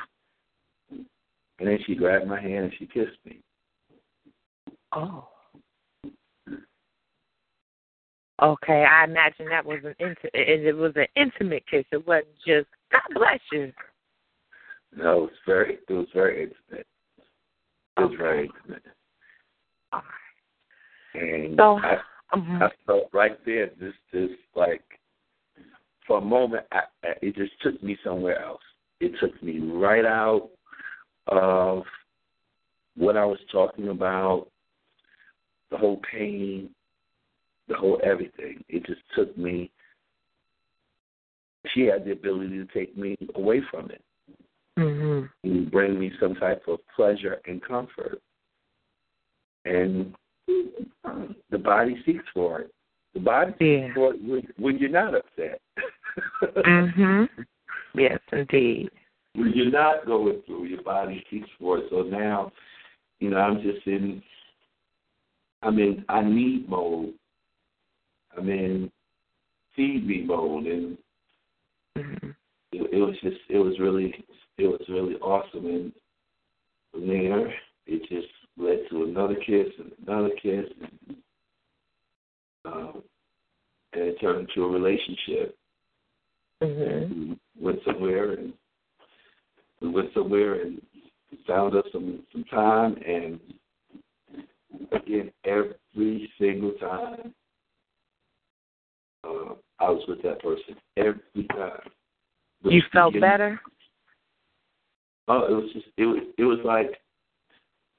[0.89, 3.41] And then she grabbed my hand and she kissed me.
[4.91, 5.29] oh,
[8.41, 8.85] okay.
[8.85, 11.85] I imagine that was an inti- it it was an intimate kiss.
[11.91, 13.71] It wasn't just God bless you.
[14.95, 16.87] No, it was very it was very intimate.
[17.97, 18.17] It was Okay.
[18.17, 18.83] very intimate.
[19.93, 20.01] All
[21.13, 22.01] And So, I,
[22.35, 22.61] Mhm.
[22.61, 24.83] I felt right there, just just like
[26.05, 28.63] for a moment, I, I, it just took me somewhere else.
[28.99, 30.49] It took me right out
[31.27, 31.85] of
[32.95, 34.47] what I was talking about,
[35.69, 36.73] the whole pain,
[37.69, 38.63] the whole everything.
[38.67, 39.71] It just took me.
[41.73, 44.01] She had the ability to take me away from it
[44.77, 45.29] Mhm.
[45.43, 48.21] and bring me some type of pleasure and comfort.
[49.65, 50.15] And
[51.49, 52.73] the body seeks for it.
[53.13, 53.93] The body seeks Yeah.
[53.93, 55.61] for it when, when you're not upset.
[56.41, 57.29] Mhm.
[57.95, 58.91] Yes, indeed.
[59.33, 61.89] when you're not going through, your body seeks for it.
[61.89, 62.51] So now,
[63.19, 64.23] you know, I'm just in,
[65.61, 67.13] I'm in, I need mode.
[68.39, 68.91] I'm in
[69.75, 70.97] feed me mode, and
[71.97, 72.35] Mhm.
[72.71, 74.13] it, it was just, it was really,
[74.57, 75.65] it was really awesome.
[75.65, 75.93] And
[76.91, 77.53] from there,
[77.85, 81.23] it just led to another kiss and another kiss, and,
[82.65, 83.03] um,
[83.93, 85.55] and it turned into a relationship.
[86.61, 87.09] Mhm.
[87.09, 88.51] we went somewhere and
[89.79, 90.81] we went somewhere and
[91.47, 93.39] found us some some time and
[94.91, 97.33] again every single time
[99.23, 101.89] uh, I was with that person every time.
[102.63, 103.61] The You felt beginning- better.
[105.27, 106.99] Oh, it was just it was it was like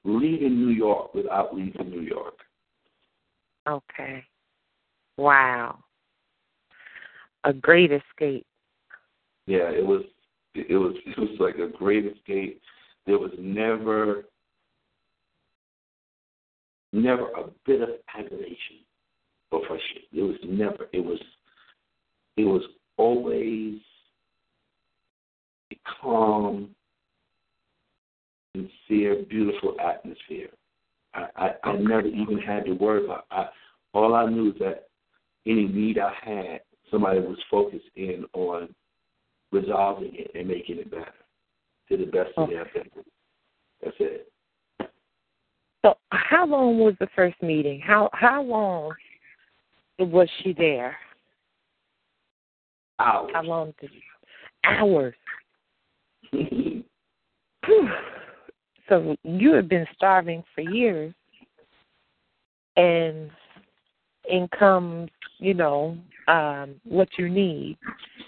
[0.03, 2.35] leaving New York without leaving New York.
[3.67, 4.25] Okay.
[5.17, 5.79] Wow.
[7.45, 8.45] A great escape.
[9.47, 10.03] Yeah, it was
[10.55, 12.61] it was it was like a great escape.
[13.05, 14.25] There was never
[16.93, 18.77] never a bit of aggravation
[19.51, 20.03] frustration.
[20.13, 21.19] It was never it was
[22.37, 22.63] it was
[22.97, 23.79] always
[25.71, 26.69] a calm,
[28.55, 30.49] sincere, beautiful atmosphere.
[31.13, 33.47] I, I, I never even had to worry about I
[33.93, 34.87] all I knew is that
[35.45, 38.73] any need I had, somebody was focused in on
[39.51, 41.13] resolving it and making it better
[41.89, 42.91] to the best of their ability.
[43.83, 44.31] That's it.
[45.83, 47.81] So, how long was the first meeting?
[47.81, 48.93] How how long
[50.05, 50.95] was she there?
[52.99, 53.31] Hours.
[53.33, 53.91] How long did
[54.63, 55.15] hours?
[56.31, 56.83] Whew.
[58.89, 61.13] So you have been starving for years,
[62.75, 63.31] and
[64.27, 65.97] in comes, you know,
[66.27, 67.77] um, what you need,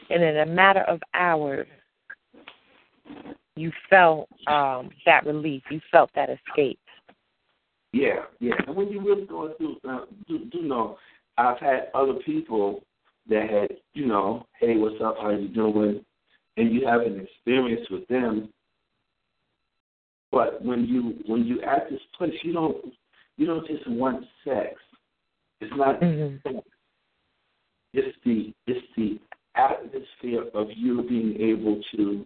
[0.10, 1.68] and in a matter of hours,
[3.58, 5.64] you felt um, that relief.
[5.70, 6.80] You felt that escape.
[7.91, 8.54] yeah, yeah.
[8.66, 10.98] And when you're really going through, uh, do, do know,
[11.38, 12.84] I've had other people
[13.30, 15.18] that had, you know, hey, what's up?
[15.20, 16.04] How you doing?
[16.58, 18.50] And you have an experience with them.
[20.32, 22.78] But when you when you at this place, you don't
[23.38, 24.76] you don't just want sex.
[25.62, 26.58] It's not Mm-hmm.
[27.94, 29.20] it's the it's the
[29.56, 32.26] atmosphere of you being able to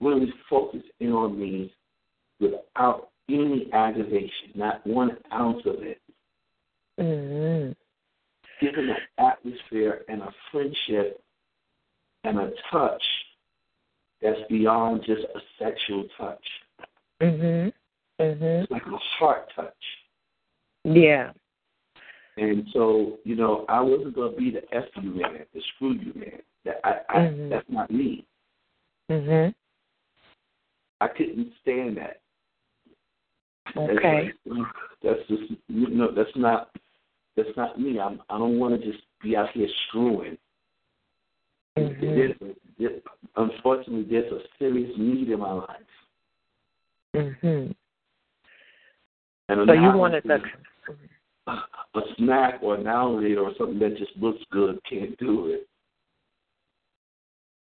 [0.00, 1.72] really focus in on me
[2.40, 6.00] without any aggravation, not one ounce of it.
[6.98, 7.76] Mhm.
[8.60, 11.22] Given an atmosphere and a friendship
[12.24, 13.02] and a touch
[14.22, 16.44] that's beyond just a sexual touch.
[17.20, 17.72] Mhm.
[18.18, 18.62] Mhm.
[18.62, 19.74] It's like a heart touch.
[20.84, 21.32] Yeah.
[22.36, 26.12] And so, you know, I wasn't gonna be the F you man, the screw you
[26.14, 26.42] man.
[26.64, 27.50] That I, I Mhm.
[27.50, 28.26] that's not me.
[29.10, 29.54] Mhm.
[31.00, 32.20] I couldn't stand that.
[33.76, 34.32] Okay.
[34.44, 34.60] That's,
[35.02, 36.74] that's just you know, that's not
[37.36, 37.98] that's not me.
[38.00, 40.38] I'm I don't wanna just be out here screwing.
[41.76, 42.00] Mhm.
[42.00, 42.90] There's, there,
[43.36, 45.80] unfortunately there's a serious need in my life.
[47.14, 47.74] Mhm.
[49.48, 50.42] And So you wanted the
[51.94, 55.66] a snack or an outlet or something that just looks good can't do it.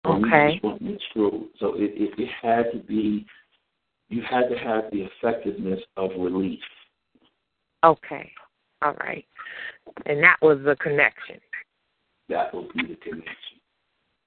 [0.05, 0.53] Okay.
[0.53, 1.49] just want to screwed.
[1.59, 3.27] So it, it, it had to be,
[4.09, 6.61] you had to have the effectiveness of relief.
[7.85, 8.31] Okay.
[8.83, 9.25] All right.
[10.07, 11.41] And that was the connection.
[12.29, 13.35] That would be the connection.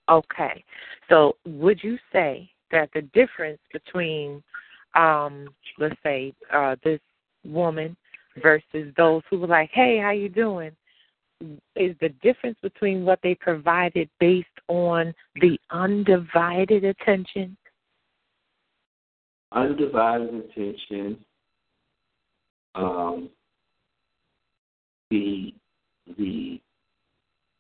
[0.10, 0.64] Okay.
[1.10, 4.43] So would you say that the difference between
[4.95, 5.47] um
[5.80, 6.99] let's say uh this
[7.45, 7.95] woman
[8.41, 10.72] versus those who were like, "Hey, how you doing?"
[11.76, 17.58] is the difference between what they provided based on the undivided attention?
[19.51, 21.18] Undivided attention,
[22.76, 23.30] um,
[25.14, 25.53] the
[26.18, 26.59] the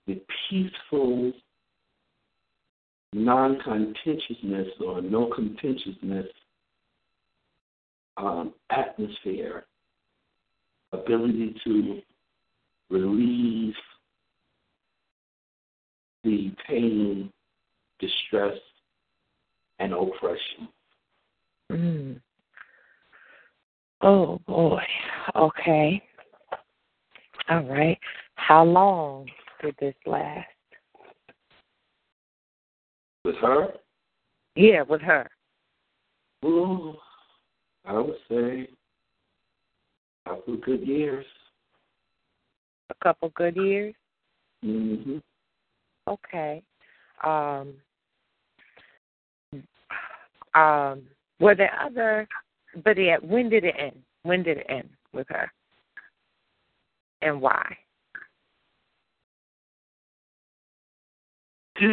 [0.07, 1.31] the peaceful
[3.13, 6.25] non-contentiousness or no contentiousness
[8.17, 9.65] um, atmosphere,
[10.91, 12.01] ability to
[12.89, 13.75] relieve
[16.23, 17.31] the pain,
[17.99, 18.57] distress,
[19.79, 20.67] and oppression.
[21.71, 22.19] Mm.
[24.01, 24.81] Oh boy.
[25.35, 26.01] Okay.
[27.49, 27.99] All right.
[28.35, 29.27] How long
[29.61, 30.47] did this last?
[33.25, 33.73] With her,
[34.55, 35.29] Yeah, with her.
[36.43, 36.95] ooh,
[37.85, 38.67] I would say
[40.25, 41.25] a couple good years.
[42.89, 43.93] A couple good years.
[44.61, 45.17] hmm
[46.07, 46.61] Okay.
[47.23, 47.73] Um.
[50.53, 51.03] Um.
[51.39, 52.27] Were there other?
[52.83, 54.01] But yeah, when did it end?
[54.23, 55.49] When did it end with her?
[57.23, 57.77] And why?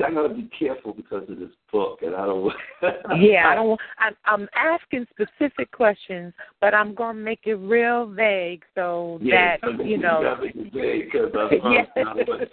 [0.00, 2.52] I gotta be careful because of this book, and I don't.
[3.20, 3.68] Yeah, I don't.
[3.70, 9.56] want- I'm, I'm asking specific questions, but I'm gonna make it real vague so Yeah,
[9.60, 10.36] that you know.
[10.40, 11.88] make it vague 'cause I'm- yes.
[11.96, 12.48] I'm-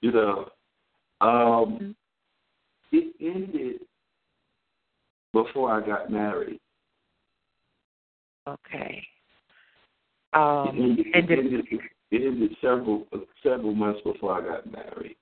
[0.00, 0.48] you know,
[1.20, 1.94] um,
[2.90, 3.80] it ended
[5.32, 6.58] before I got married.
[8.48, 9.06] Okay.
[10.34, 11.80] It Um, ended, and it did, ended,
[12.10, 13.06] it ended several
[13.42, 15.16] several months before I got married.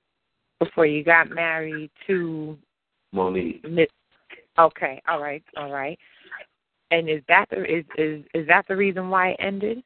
[0.61, 2.57] before you got married to
[3.13, 3.65] Monique.
[3.69, 3.89] Miss.
[4.59, 5.01] Okay.
[5.09, 5.43] All right.
[5.57, 5.99] All right.
[6.91, 9.83] And is that the is is is that the reason why it ended?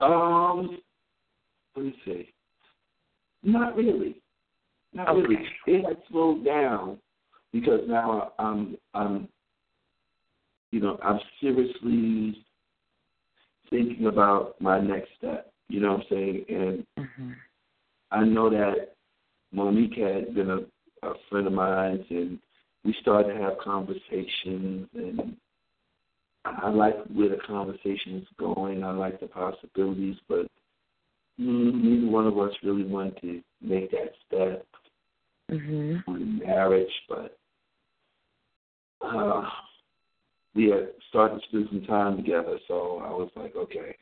[0.00, 0.78] Um,
[1.76, 2.28] let me see.
[3.42, 4.16] Not really.
[4.92, 5.38] Not really.
[5.66, 6.98] It had slowed down
[7.52, 9.28] because now I'm I'm
[10.70, 12.43] you know, I'm seriously
[13.74, 15.52] thinking about my next step.
[15.68, 16.44] You know what I'm saying?
[16.48, 17.30] And Mm-hmm.
[18.12, 18.94] I know that
[19.52, 20.58] Monique had been a,
[21.06, 22.38] a friend of mine and
[22.84, 25.36] we started to have conversations and
[26.44, 28.84] I like where the conversation is going.
[28.84, 30.46] I like the possibilities, but
[31.38, 34.66] neither one of us really wanted to make that step
[35.50, 36.04] Mhm.
[36.06, 36.92] on marriage.
[37.08, 37.36] But
[39.00, 39.50] uh,
[40.54, 43.96] we had started to spend some time together, so I was like, okay,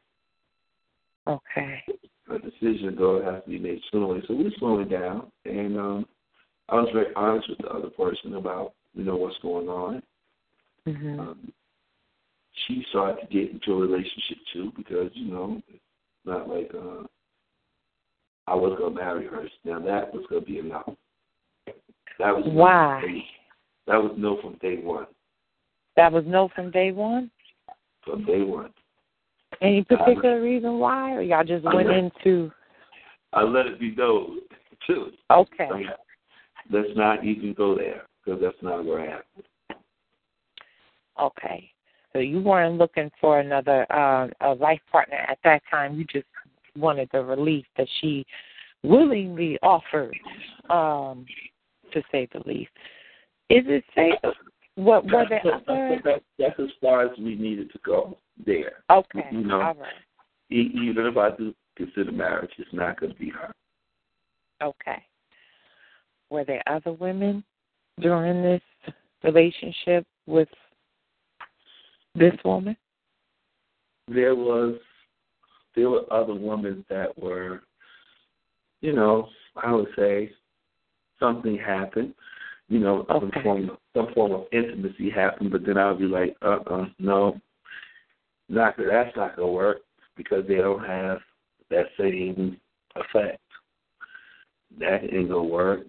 [1.26, 1.84] Okay.
[2.30, 4.26] a decision to go has to be made later.
[4.26, 6.06] So we slowed it down, and um,
[6.68, 10.02] I was very honest with the other person about you know what's going on.
[10.86, 11.20] Mhm.
[11.20, 11.52] Um,
[12.66, 15.82] she started to get into a relationship too because you know it's
[16.24, 17.06] not like uh,
[18.46, 19.48] I was gonna marry her.
[19.64, 20.96] Now that was gonna be a no.
[22.18, 23.24] That was Why?
[23.86, 25.06] That was no from day one.
[25.96, 27.30] That was no from day one.
[28.04, 28.70] From day one,
[29.60, 32.50] Any particular reason why, or y'all just went into?
[33.32, 34.38] I let it be known
[34.86, 35.10] too.
[35.30, 35.68] Okay.
[35.68, 35.78] So,
[36.70, 39.76] let's not even go there because that's not where I am.
[41.20, 41.70] Okay.
[42.12, 45.94] So you weren't looking for another uh, a life partner at that time.
[45.94, 46.26] You just
[46.76, 48.26] wanted the relief that she
[48.82, 50.16] willingly offered,
[50.68, 51.24] um,
[51.92, 52.70] to say the least.
[53.48, 54.32] Is it safe?
[54.76, 56.00] What were there other?
[56.04, 58.16] that's, that's as far as we needed to go
[58.46, 58.84] there.
[58.90, 59.60] Okay, you know.
[59.60, 59.92] all right.
[60.50, 63.52] Even if I do consider marriage, it's not going to be her.
[64.62, 65.02] Okay.
[66.30, 67.44] Were there other women
[68.00, 68.62] during this
[69.22, 70.48] relationship with
[72.14, 72.76] this woman?
[74.08, 74.76] There was,
[75.74, 77.62] there were other women that were,
[78.80, 79.28] you know,
[79.62, 80.32] I would say
[81.18, 82.14] something happened.
[82.72, 86.34] You know, some form, some form of intimacy happened, but then I would be like,
[86.40, 87.38] uh, uh no,
[88.48, 89.82] not that's not gonna work
[90.16, 91.18] because they don't have
[91.68, 92.56] that same
[92.96, 93.42] effect.
[94.78, 95.80] That ain't gonna work.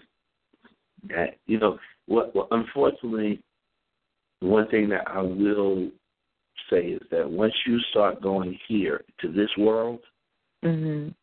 [1.08, 3.40] That you know, what, what unfortunately,
[4.42, 5.90] one thing that I will
[6.70, 10.02] say is that once you start going here to this world,
[10.66, 11.16] Mhm.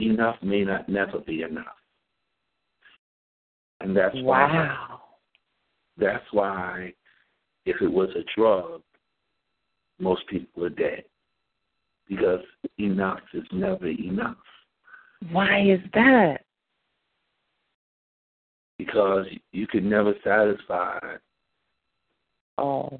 [0.00, 1.76] enough may not never be enough.
[3.86, 5.00] And that's why Wow.
[5.96, 6.92] that's why
[7.66, 8.82] if it was a drug,
[10.00, 11.04] most people are dead.
[12.08, 12.44] Because
[12.78, 14.44] enough is never enough.
[15.30, 16.44] Why is that?
[18.76, 20.98] Because you can never satisfy
[22.58, 22.98] Oh.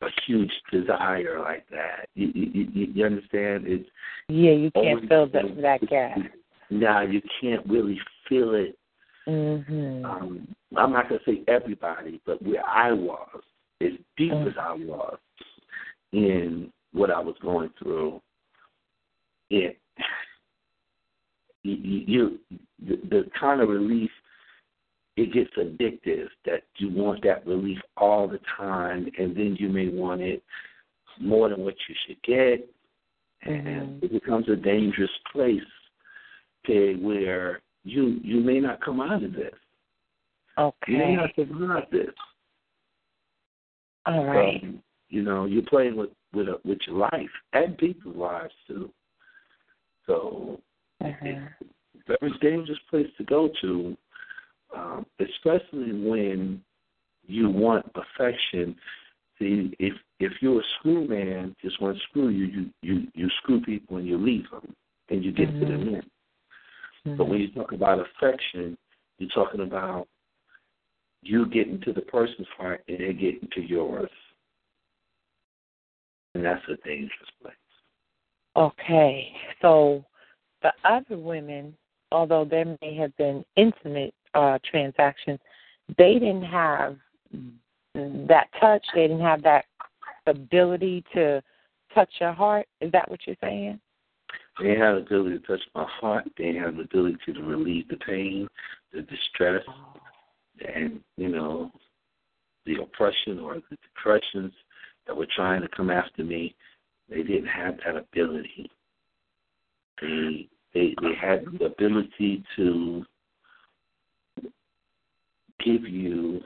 [0.00, 2.08] a huge desire like that.
[2.16, 3.68] You, you, you, understand?
[3.68, 3.88] It's
[4.28, 6.18] Yeah, you can't fill that that gap.
[6.70, 8.76] Now you can't really feel it
[9.26, 10.04] Mhm.
[10.04, 13.42] um, I'm not going to say everybody, but where I was,
[13.80, 14.46] as deep Mm.
[14.48, 15.18] as I was
[16.12, 18.20] in what I was going through,
[19.50, 19.78] it
[21.62, 22.40] you, you
[22.80, 24.10] the, the kind of relief
[25.16, 29.88] it gets addictive that you want that relief all the time, and then you may
[29.88, 30.42] want it
[31.20, 32.66] more than what you should get,
[33.42, 34.02] and Mhm.
[34.04, 35.62] it becomes a dangerous place
[36.66, 39.54] to where you you may not come out of this.
[40.58, 40.92] Okay.
[40.92, 42.10] You may not survive this.
[44.06, 44.62] All right.
[44.62, 48.90] Um, you know, you're playing with with a, with your life and people's lives too.
[50.06, 50.60] So
[51.02, 51.48] Mhm.
[52.06, 53.96] very dangerous place to go to,
[54.74, 56.62] um, especially when
[57.26, 58.76] you want affection.
[59.38, 63.28] See, if if you're a screw man, just want to screw you, you you you
[63.42, 64.74] screw people and you leave them,
[65.10, 66.02] and you get to them
[67.04, 67.16] in.
[67.16, 68.76] But when you talk about affection,
[69.18, 70.08] you're talking about
[71.22, 74.10] you getting to the person's heart and they're getting to yours.
[76.34, 77.54] And that's a dangerous place.
[78.56, 79.32] Okay.
[79.60, 80.04] So
[80.62, 81.76] the other women,
[82.10, 85.38] although there may have been intimate uh transactions,
[85.98, 86.96] they didn't have
[87.94, 89.66] that touch, they didn't have that
[90.26, 91.42] ability to
[91.94, 92.66] touch your heart.
[92.80, 93.80] Is that what you're saying?
[94.60, 96.24] They have the ability to touch my heart.
[96.36, 98.48] They have the ability to relieve the pain,
[98.92, 99.64] the distress,
[100.74, 101.72] and, you know,
[102.66, 104.52] the oppression or the depressions
[105.06, 106.54] that were trying to come after me.
[107.08, 108.70] They didn't have that ability.
[110.00, 113.04] They they they had the ability to
[115.64, 116.40] give you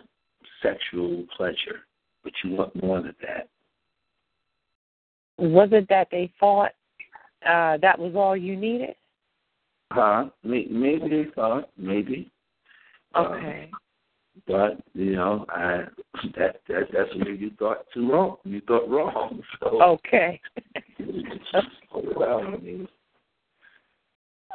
[0.62, 1.84] sexual pleasure,
[2.24, 3.48] but you want more than that.
[5.38, 6.72] Was it that they thought
[7.44, 8.94] uh that was all you needed?
[9.92, 10.30] Huh?
[10.42, 12.30] May- Maybe they thought, maybe.
[13.14, 13.70] Um, Okay.
[14.46, 15.84] but you know, I
[16.36, 18.36] that that that's where you thought too wrong.
[18.44, 19.42] You thought wrong.
[19.60, 20.40] So Okay.
[22.16, 22.88] well, I mean,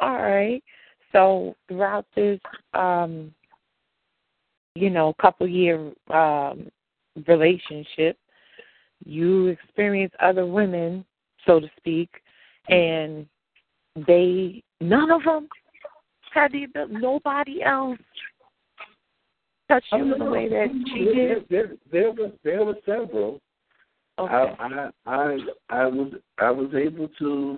[0.01, 0.63] All right.
[1.11, 2.39] So throughout this,
[2.73, 3.33] um,
[4.75, 6.69] you know, couple year um,
[7.27, 8.17] relationship,
[9.03, 11.05] you experience other women,
[11.45, 12.09] so to speak,
[12.69, 13.25] and
[14.07, 15.47] they none of them
[16.33, 16.95] had the ability.
[16.95, 17.97] Nobody else
[19.67, 21.45] touched you don't in the way that she did.
[21.49, 23.39] There, there were there were several.
[24.19, 24.33] Okay.
[24.33, 25.37] I, I I
[25.69, 27.57] I was I was able to,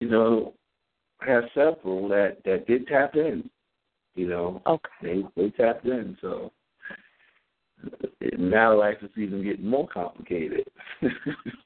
[0.00, 0.54] you know,
[1.20, 3.48] have several that that did tap in.
[4.14, 4.90] You know, okay.
[5.02, 6.16] they they tapped in.
[6.20, 6.52] So
[8.38, 10.66] now life is even getting more complicated.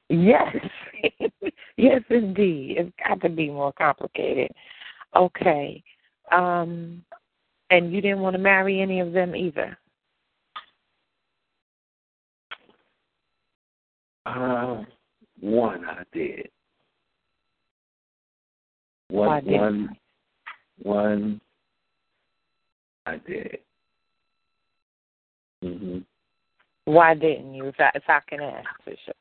[0.09, 0.55] Yes.
[1.77, 2.77] yes, indeed.
[2.77, 4.51] It's got to be more complicated.
[5.15, 5.83] Okay.
[6.31, 7.03] Um
[7.69, 9.77] and you didn't want to marry any of them either.
[14.25, 14.83] Uh,
[15.39, 16.49] one I did.
[19.09, 19.97] One, Why didn't one,
[20.83, 21.41] one
[23.05, 23.59] I did.
[25.61, 25.99] hmm
[26.85, 27.67] Why didn't you?
[27.67, 29.13] If I, if I can ask sure.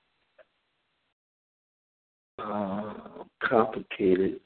[2.39, 2.93] Uh,
[3.43, 4.41] complicated,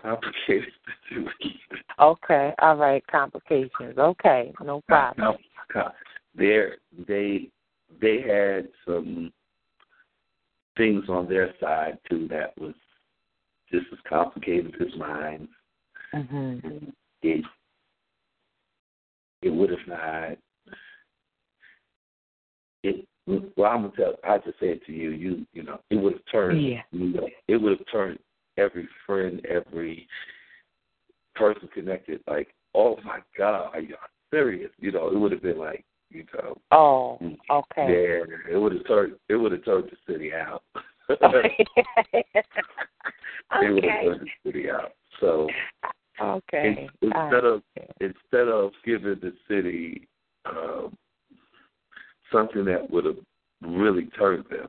[0.00, 0.72] complicated
[1.08, 1.60] situation.
[2.00, 2.54] Okay.
[2.60, 3.04] All right.
[3.08, 3.98] Complications.
[3.98, 4.52] Okay.
[4.62, 5.36] No problem.
[5.72, 5.90] Com-
[6.36, 6.76] there
[7.08, 7.50] they
[8.00, 9.32] they had some
[10.76, 12.74] things on their side too that was
[13.72, 15.48] just as complicated as mine.
[16.14, 16.92] Mhm.
[17.22, 17.44] It
[19.42, 20.38] it would have not
[22.84, 23.08] it
[23.56, 26.14] well I'm gonna tell I just say it to you, you you know, it would
[26.14, 26.82] have turned Yeah.
[26.92, 28.18] you know, it would have turned
[28.56, 30.06] every friend, every
[31.34, 33.96] person connected like, Oh my God, are you
[34.30, 34.70] serious?
[34.78, 37.18] You know, it would have been like, you know, Oh,
[37.50, 38.24] okay.
[38.26, 40.62] yeah, it would have turned it would have turned the city out.
[41.10, 41.56] okay.
[43.62, 44.92] It would have turned the city out.
[45.20, 45.48] So
[46.20, 46.90] Okay.
[47.02, 47.62] in- instead of
[48.00, 50.08] instead of giving the city
[50.44, 50.96] um,
[52.32, 53.16] something that would have
[53.62, 54.68] really turned them,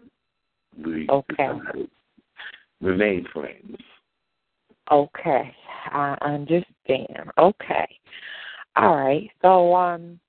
[0.83, 1.49] we Okay.
[2.81, 3.77] remain friends.
[4.91, 5.55] Okay,
[5.91, 7.31] I understand.
[7.37, 7.99] Okay,
[8.75, 9.29] all right.
[9.41, 10.19] So, um,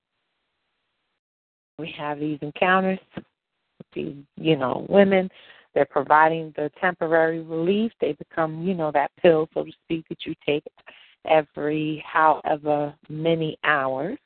[1.79, 3.25] we have these encounters with
[3.93, 5.29] these, you know, women.
[5.73, 7.91] They're providing the temporary relief.
[7.99, 10.63] They become, you know, that pill, so to speak, that you take
[11.25, 14.17] every however many hours.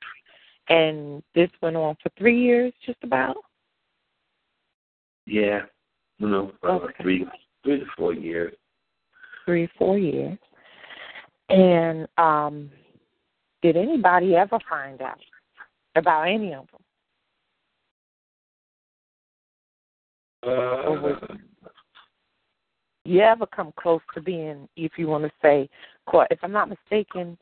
[0.69, 3.37] And this went on for three years, just about.
[5.25, 5.61] Yeah,
[6.19, 7.03] you know, uh, Okay.
[7.03, 7.27] three
[7.63, 8.55] three to four years.
[9.45, 10.37] three, four years.
[11.49, 12.71] And um,
[13.61, 15.19] did anybody ever find out
[15.95, 16.81] about any of them?
[20.47, 21.25] Uh,
[23.03, 25.69] You ever come close to being, if you want to say,
[26.07, 26.27] caught?
[26.31, 27.37] If I'm not mistaken,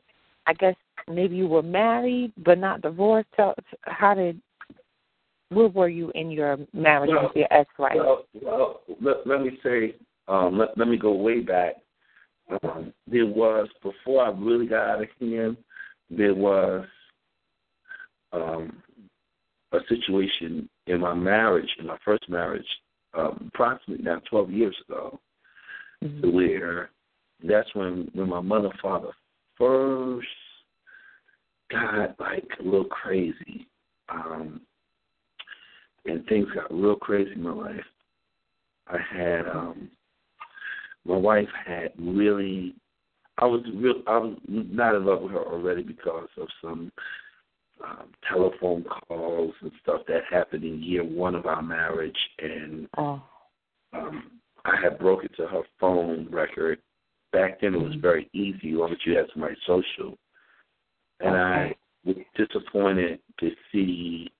[0.46, 0.76] I guess
[1.08, 3.28] maybe you were married but not divorced.
[3.36, 4.40] Tell, how did?
[5.50, 7.92] Where were you in your marriage Well, with your ex-wife?
[7.96, 9.94] Well, well let, let me say,
[10.26, 11.74] um, let, let me go way back.
[12.62, 15.56] Um, there was before I really got out of hand.
[16.10, 16.86] There was
[18.32, 18.82] um,
[19.72, 22.66] a situation in my marriage, in my first marriage,
[23.16, 25.18] um, approximately now twelve years ago,
[26.02, 26.32] Mhm.
[26.32, 26.90] where
[27.42, 29.10] that's when when my mother and father
[29.56, 30.26] first
[31.74, 33.66] got like a little crazy.
[34.08, 34.60] Um,
[36.06, 37.84] and things got real crazy in my life.
[38.86, 39.90] I had um
[41.04, 42.74] my wife had really
[43.38, 46.92] I was real I was not in love with her already because of some
[47.84, 53.22] um telephone calls and stuff that happened in year one of our marriage and Oh,
[53.92, 54.30] um
[54.66, 56.78] I had broke into her phone record.
[57.32, 60.16] Back then it was very easy as long as you had somebody social.
[61.24, 64.30] And I was disappointed to see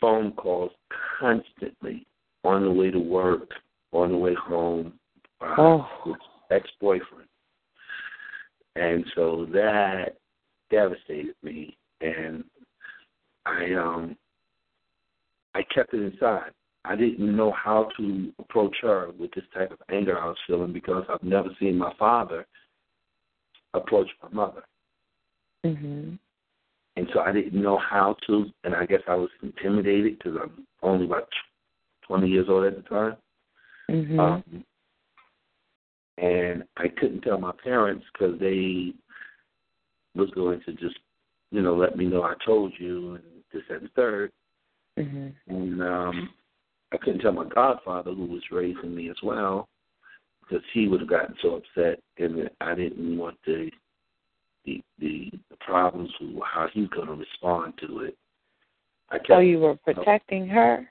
[0.00, 0.70] phone calls
[1.18, 2.06] constantly
[2.44, 3.50] on the way to work,
[3.92, 4.98] on the way home,
[5.40, 6.16] uh, Oh.
[6.50, 7.28] ex-boyfriend,
[8.76, 10.16] and so that
[10.70, 12.44] devastated me, and
[13.44, 14.16] I um
[15.54, 16.52] I kept it inside.
[16.84, 20.72] I didn't know how to approach her with this type of anger I was feeling
[20.72, 22.46] because I've never seen my father
[23.74, 24.62] approach my mother.
[25.68, 26.18] Mhm.
[26.96, 30.66] And so I didn't know how to, and I guess I was intimidated because I'm
[30.82, 31.28] only about
[32.02, 33.16] 20 years old at the time.
[33.88, 34.18] Mhm.
[34.18, 34.64] Um,
[36.18, 38.92] and I couldn't tell my parents because they
[40.14, 40.98] was going to just,
[41.52, 44.32] you know, let me know I told you and this and the third.
[44.96, 45.32] mhm.
[45.46, 46.34] And um,
[46.90, 49.68] I couldn't tell my godfather who was raising me as well
[50.40, 53.70] because he would have gotten so upset, and I didn't want the
[54.68, 56.10] the the, the problems
[56.44, 58.16] how he's going to respond to it.
[59.10, 60.88] I kept, So you were protecting her?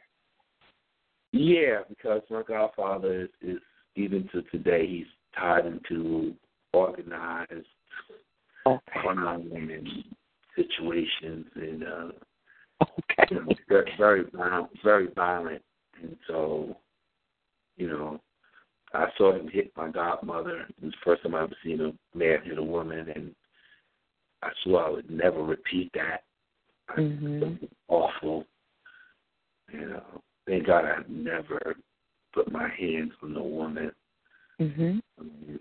[1.32, 3.58] yeah, because my godfather is, is
[3.96, 5.06] even to today he's
[5.36, 6.34] tied into
[6.74, 7.66] organized
[8.66, 9.00] Okay.
[9.00, 9.88] crime and
[10.56, 12.12] situations and uh
[12.82, 13.28] Okay.
[13.32, 15.62] you know, very very violent, very violent,
[16.02, 16.76] and so
[17.76, 18.20] you know,
[18.94, 20.62] I saw him hit my godmother.
[20.62, 23.36] It was the first time I ever seen a man hit a woman, and
[24.44, 26.24] I swore I would never repeat that.
[26.96, 27.70] Mhm.
[27.88, 28.46] Awful.
[29.72, 31.76] You know, thank God I never
[32.34, 33.92] put my hands on no woman.
[34.60, 35.02] Mhm.
[35.20, 35.60] Um,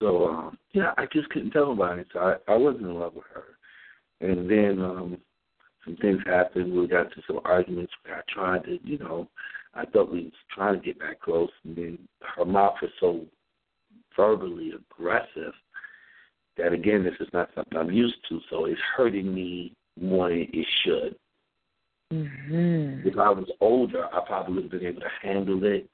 [0.00, 2.04] So um, yeah, I just couldn't tell nobody.
[2.12, 3.58] So I, I wasn't in love with her.
[4.20, 5.18] And then um,
[5.84, 6.72] some things happened.
[6.72, 7.92] We got into some arguments.
[8.02, 9.28] Where I tried to, you know,
[9.74, 11.98] I thought we was trying to get back close, and then
[12.36, 13.26] her mouth was so
[14.16, 15.54] verbally aggressive
[16.56, 18.40] that again, this is not something I'm used to.
[18.50, 21.16] So it's hurting me more than it should.
[22.12, 23.06] Mhm.
[23.06, 25.88] If I was older, I probably would have been able to handle it,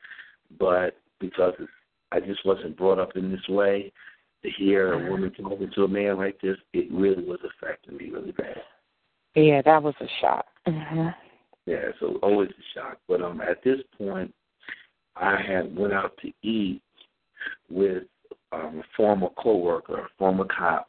[0.58, 1.54] but because
[2.10, 3.92] I just wasn't brought up in this way,
[4.42, 8.10] to hear a woman talking to a man like this, it really was affecting me
[8.10, 8.62] really bad.
[9.34, 10.46] Yeah, that was a shock.
[10.66, 11.08] Mm-hmm.
[11.66, 12.98] Yeah, so always a shock.
[13.08, 14.32] But um, at this point,
[15.16, 16.80] I had went out to eat
[17.68, 18.04] with
[18.52, 20.88] um, a former coworker, a former cop,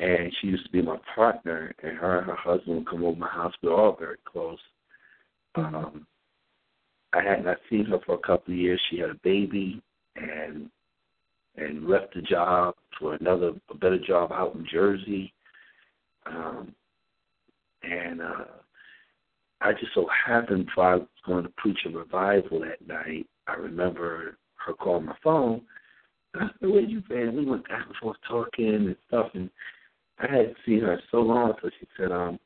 [0.00, 1.74] and she used to be my partner.
[1.82, 3.52] And her and her husband would come over my house.
[3.62, 4.58] We were all very close.
[5.54, 6.06] Um,
[7.12, 8.80] I had not seen her for a couple of years.
[8.90, 9.82] She had a baby
[10.16, 10.70] and
[11.56, 15.32] and left the job for another a better job out in Jersey.
[16.26, 16.74] Um,
[17.82, 18.44] and uh,
[19.60, 23.54] I just so happened while I was going to preach a revival that night, I
[23.54, 25.62] remember her calling my phone.
[26.34, 27.36] I said, Where you been?
[27.36, 29.50] We went back and forth talking and stuff and
[30.20, 32.38] I hadn't seen her so long, so she said, um,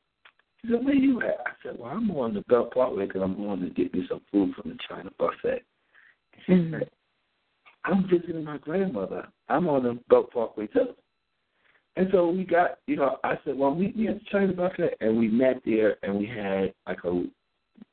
[0.61, 1.39] she said, where you at?
[1.45, 4.21] I said, well, I'm on the Belt Parkway because I'm going to get me some
[4.31, 5.63] food from the China buffet.
[6.45, 6.79] She Mhm.
[6.79, 6.91] said,
[7.83, 9.27] I'm visiting my grandmother.
[9.49, 10.95] I'm on the Belt Parkway too.
[11.95, 14.95] And so we got, you know, I said, well, meet me at the China buffet,
[15.01, 17.25] and we met there, and we had like a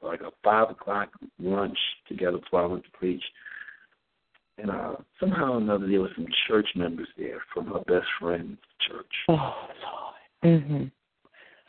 [0.03, 3.23] like a five o'clock lunch together before I went to preach.
[4.61, 8.59] And uh, somehow or another, there were some church members there from her best friend's
[8.87, 9.07] church.
[9.29, 10.63] Oh Lord.
[10.63, 10.91] Mhm.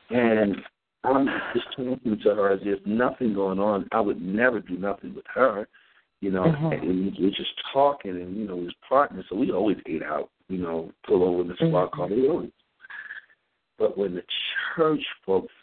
[0.10, 0.56] And
[1.04, 3.88] I'm just talking to her as if nothing going on.
[3.92, 5.68] I would never do nothing with her,
[6.20, 6.44] you know.
[6.44, 6.82] Mhm.
[6.82, 10.04] And we are just talking, and you know, we was partners, so we always ate
[10.04, 12.08] out, you know, pull over in the squad car.
[12.08, 12.52] We always.
[13.78, 14.24] But when the
[14.76, 15.54] church folks,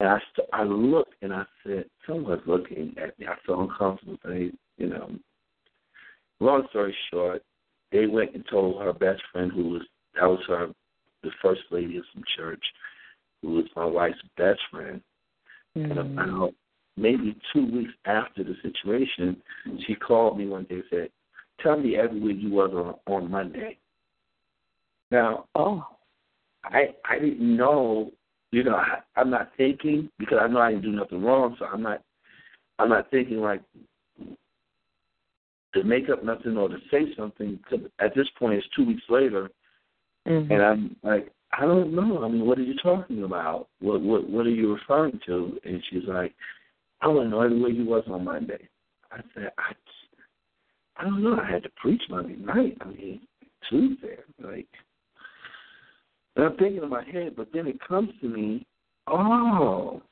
[0.00, 3.26] and I, st- I looked and I said, someone's looking at me.
[3.26, 4.18] I felt uncomfortable.
[4.24, 4.50] They,
[4.80, 5.10] you know.
[6.40, 7.42] Long story short,
[7.92, 9.82] they went and told her best friend, who was
[10.14, 10.68] that was her,
[11.22, 12.64] the first lady of some church,
[13.42, 15.00] who was my wife's best friend.
[15.76, 16.12] And Mhm.
[16.12, 16.54] about
[16.96, 19.40] maybe two weeks after the situation,
[19.86, 21.12] she called me one day and said,
[21.58, 23.78] "Tell me everywhere you was on on Monday."
[25.10, 25.86] Now, Oh.
[26.64, 28.12] I I didn't know,
[28.52, 31.64] you know, I, I'm not thinking because I know I didn't do nothing wrong, so
[31.64, 32.02] I'm not
[32.78, 33.62] I'm not thinking like
[35.74, 37.58] to make up nothing or to say something.
[37.68, 39.50] Cause at this point, it's two weeks later,
[40.26, 40.50] Mhm.
[40.50, 42.24] and I'm like, I don't know.
[42.24, 43.68] I mean, what are you talking about?
[43.80, 45.60] What what what are you referring to?
[45.64, 46.34] And she's like,
[47.00, 48.68] I want to know everywhere you was on Monday.
[49.10, 49.74] I said, I
[50.96, 51.40] I don't know.
[51.40, 52.76] I had to preach Monday night.
[52.80, 53.20] I mean,
[53.68, 54.18] Tuesday.
[54.38, 54.68] Like,
[56.36, 58.66] and I'm thinking in my head, but then it comes to me,
[59.06, 60.02] oh,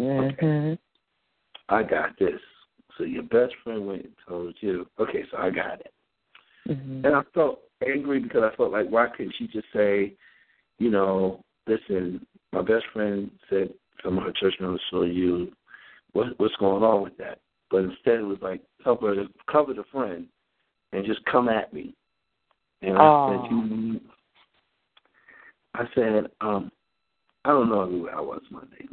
[0.00, 0.78] Mhm.
[1.68, 2.40] I got this.
[2.96, 4.86] So your best friend went and told you.
[5.00, 5.92] Okay, so I got it.
[6.68, 7.04] Mhm.
[7.04, 10.14] And I felt angry because I felt like, why couldn't she just say,
[10.78, 15.52] you know, listen, my best friend said some of her church members saw you.
[16.12, 17.40] What, what's going on with that?
[17.70, 20.28] But instead, it was like cover the cover the friend
[20.92, 21.94] and just come at me.
[22.82, 23.28] And I Oh.
[23.28, 24.00] said, you,
[25.74, 26.70] I said, um,
[27.44, 28.86] I don't know who I was Monday.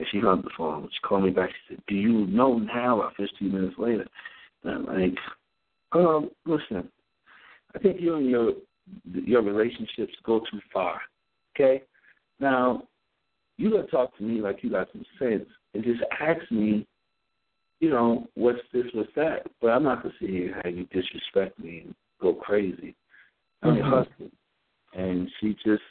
[0.00, 0.88] And she hung the phone.
[0.90, 1.50] She called me back.
[1.50, 4.06] She said, "Do you know now?" About 15 minutes later,
[4.64, 5.18] and I'm like,
[5.92, 6.90] um, listen,
[7.74, 8.54] I think you and your
[9.04, 11.02] your relationships go too far.
[11.54, 11.82] Okay,
[12.40, 12.88] now
[13.58, 16.86] you gotta talk to me like you got some sense and just ask me,
[17.80, 19.48] you know, what's this, what's that.
[19.60, 22.96] But I'm not gonna and have you disrespect me and go crazy.
[23.62, 24.06] I'm your Mhm.
[24.06, 24.32] husband,
[24.94, 25.82] and she just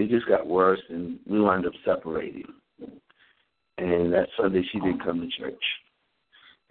[0.00, 2.44] it just got worse, and we wound up separating.
[3.78, 5.62] And that Sunday she didn't come to church,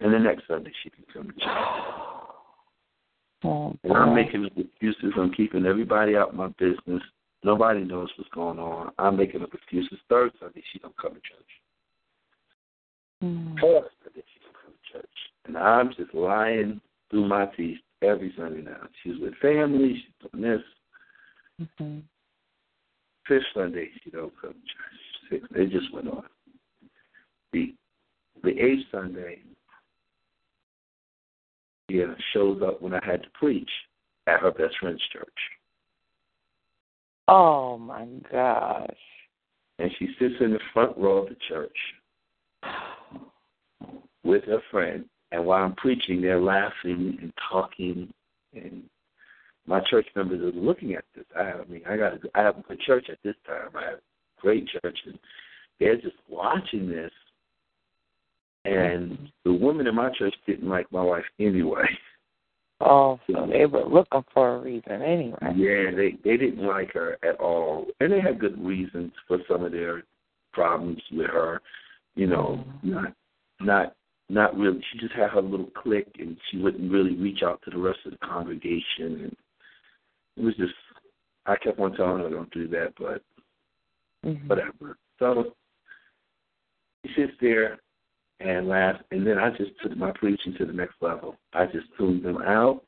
[0.00, 1.48] and the next Sunday she didn't come to church.
[3.42, 5.14] Oh, And I'm making excuses.
[5.16, 7.02] I'm keeping everybody out of my business.
[7.42, 8.92] Nobody knows what's going on.
[8.98, 9.98] I'm making up excuses.
[10.10, 11.50] Third Sunday, she don't come to church.
[13.24, 13.58] Mhm.
[13.58, 15.32] Fourth Sunday, she don't come to church.
[15.46, 18.86] And I'm just lying through my teeth every Sunday now.
[19.02, 19.94] She's with family.
[19.94, 20.62] She's doing this.
[21.62, 22.02] Mhm.
[23.30, 25.40] Fifth Sunday, she don't come to church.
[25.48, 26.24] Sixth, it just went on.
[27.52, 27.72] The
[28.42, 29.42] the eighth Sunday,
[31.88, 33.70] yeah, shows up when I had to preach
[34.26, 35.28] at her best friend's church.
[37.28, 38.88] Oh my gosh.
[39.78, 41.76] and she sits in the front row of the church
[44.24, 45.04] with her friend.
[45.32, 48.12] And while I'm preaching, they're laughing and talking,
[48.52, 48.82] and
[49.70, 51.24] my church members are looking at this.
[51.36, 53.70] I, I mean, I got, a, I have a good church at this time.
[53.76, 55.16] I have a great church, and
[55.78, 57.12] they're just watching this.
[58.64, 61.86] And the women in my church didn't like my wife anyway.
[62.82, 65.36] Oh, so they were looking for a reason anyway.
[65.54, 69.66] Yeah, they they didn't like her at all, and they had good reasons for some
[69.66, 70.02] of their
[70.54, 71.60] problems with her.
[72.14, 73.12] You know, not
[73.60, 73.96] not
[74.30, 74.80] not really.
[74.90, 77.98] She just had her little clique, and she wouldn't really reach out to the rest
[78.06, 79.24] of the congregation.
[79.24, 79.36] And
[80.36, 80.74] it was just
[81.46, 83.22] I kept on telling her don't do that, but
[84.24, 84.48] Mhm.
[84.48, 84.98] whatever.
[85.18, 85.56] So
[87.02, 87.78] he sits there
[88.40, 91.38] and laughs, and then I just took my preaching to the next level.
[91.52, 92.84] I just tuned them out,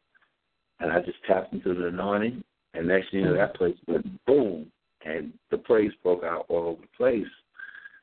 [0.80, 4.24] and I just tapped into the anointing, and next thing you know, that place went
[4.26, 4.70] boom,
[5.02, 7.32] and the praise broke out all over the place.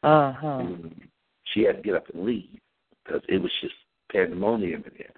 [0.03, 0.57] Uh huh.
[0.59, 1.09] And
[1.45, 2.59] she had to get up and leave
[3.03, 3.75] because it was just
[4.11, 5.13] pandemonium in there.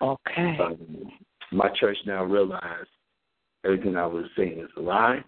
[0.00, 0.58] Okay.
[0.58, 1.10] Um,
[1.50, 2.88] my church now realized
[3.64, 5.24] everything I was saying is a lie.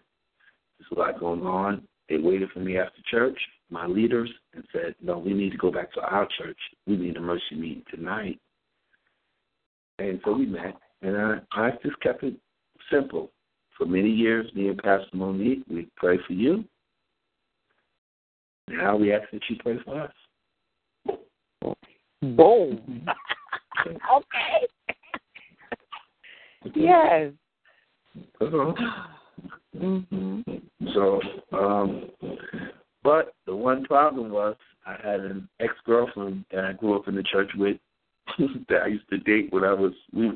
[0.78, 1.87] There's a lot going on.
[2.09, 3.39] They waited for me after church,
[3.70, 6.59] my leaders, and said, No, we need to go back to our church.
[6.87, 8.41] We need a mercy meeting tonight.
[9.99, 12.35] And so we met, and I, I just kept it
[12.91, 13.31] simple.
[13.76, 16.64] For many years, me and Pastor Monique, we pray for you.
[18.68, 20.12] Now we ask that you pray for us.
[21.62, 22.37] Hmm.
[22.37, 23.07] Boom.
[23.87, 24.66] okay.
[26.74, 27.33] yes.
[28.40, 28.72] Uh-huh.
[29.76, 30.62] Mhm.
[30.94, 31.20] So,
[31.52, 32.11] um,
[33.02, 34.56] but the one problem was
[34.86, 37.78] I had an ex girlfriend that I grew up in the church with
[38.68, 40.32] that I used to date when I was we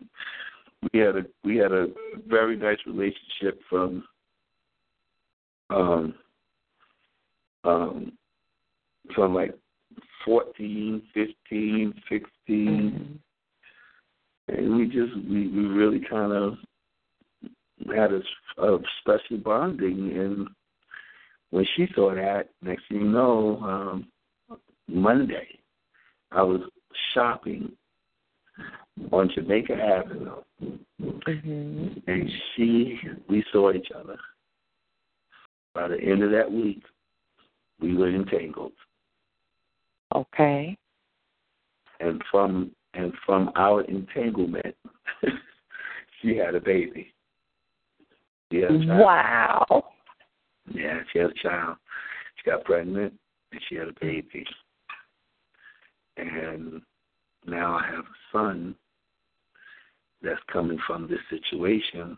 [0.93, 1.89] we had a we had a
[2.29, 4.05] very nice relationship from
[5.71, 6.15] um
[7.65, 8.13] um
[9.15, 9.55] from like
[10.25, 13.21] fourteen, fifteen, sixteen,
[14.49, 14.59] Mhm.
[14.59, 16.59] and we just we, we really kind of
[17.93, 18.21] had a,
[19.01, 20.49] special bonding and
[21.51, 24.07] when she saw that next thing you know um
[24.89, 25.59] monday
[26.33, 26.61] i was
[27.13, 27.73] shopping
[29.13, 30.37] on jamaica avenue
[31.27, 32.03] Mhm.
[32.07, 34.17] and she we saw each other
[35.75, 36.83] by the end of that week
[37.81, 38.73] we were entangled
[40.15, 40.77] Okay.
[42.01, 44.77] and from and from our entanglement
[46.23, 47.13] she had a baby
[48.51, 49.01] she had a child.
[49.01, 49.85] Wow.
[50.73, 51.77] Yeah, she had a child.
[52.37, 53.13] She got pregnant
[53.53, 54.45] and she had a baby.
[56.17, 56.81] And
[57.47, 58.75] now I have a son
[60.23, 62.17] that's coming from this situation.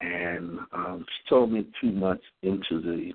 [0.00, 3.12] And um, she told me two months into the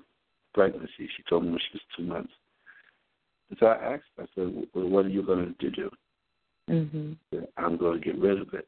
[0.54, 2.32] pregnancy, she told me when she was two months.
[3.50, 5.90] And so I asked, I said, well, what are you going to do?
[6.68, 7.16] Mhm.
[7.56, 8.66] I'm going to get rid of it.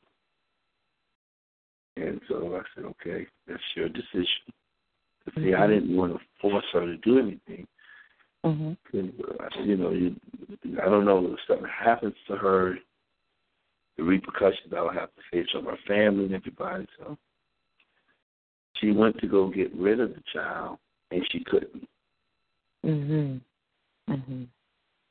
[2.01, 4.27] And so I said, okay, that's your decision.
[5.37, 7.67] See, I didn't want to force her to do anything.
[8.45, 8.77] Mhm.
[8.95, 10.17] I said, you know, you,
[10.83, 12.79] I don't know if something happens to her,
[13.97, 16.87] the repercussions I'll have to face from her family and everybody.
[16.99, 17.19] So
[18.79, 20.79] she went to go get rid of the child,
[21.11, 21.87] and she couldn't.
[22.83, 23.41] Mhm.
[24.09, 24.49] Mhm.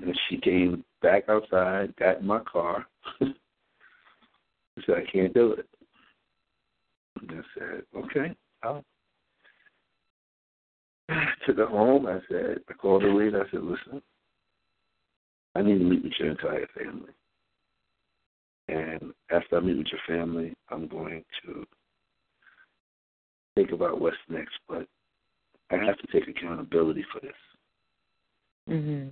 [0.01, 2.87] And she came back outside, got in my car.
[3.19, 3.35] she
[4.85, 5.67] said, I can't do it.
[7.21, 8.83] And I said, okay, I'll.
[11.45, 12.05] Took her home.
[12.05, 13.33] I said, I called the lead.
[13.35, 14.01] I said, listen,
[15.55, 17.09] I need to meet with your entire family.
[18.67, 21.65] And after I meet with your family, I'm going to
[23.55, 24.53] think about what's next.
[24.67, 24.87] But
[25.71, 27.33] I have to take accountability for this.
[28.69, 29.11] Mhm.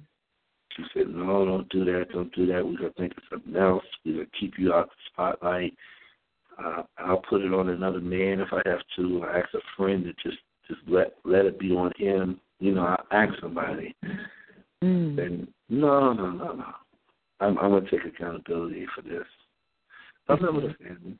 [0.75, 2.63] She said, No, don't do that, don't do that.
[2.63, 3.83] We're gonna think of something else.
[4.05, 5.75] We're gonna keep you out of the spotlight.
[6.63, 9.23] Uh, I'll put it on another man if I have to.
[9.25, 12.39] I ask a friend to just just let let it be on him.
[12.59, 13.95] You know, I ask somebody.
[14.83, 15.19] Mhm.
[15.19, 16.73] And no, no, no, no.
[17.39, 19.25] I'm I'm gonna take accountability for this.
[20.27, 21.17] I met with her family.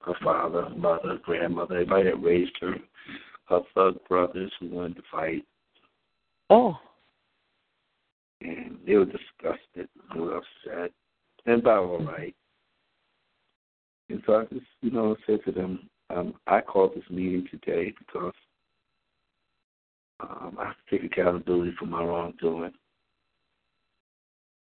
[0.00, 2.76] Her father, mother, grandmother, everybody that raised her,
[3.48, 5.44] her thug brothers who wanted to fight.
[6.48, 6.78] Oh.
[8.40, 10.92] and they were disgusted, they were upset,
[11.46, 12.34] and about all right.
[14.08, 17.92] And so I just, you know, said to them, um, I called this meeting today
[17.98, 18.34] because
[20.20, 22.72] um, I have to take accountability for my wrongdoing.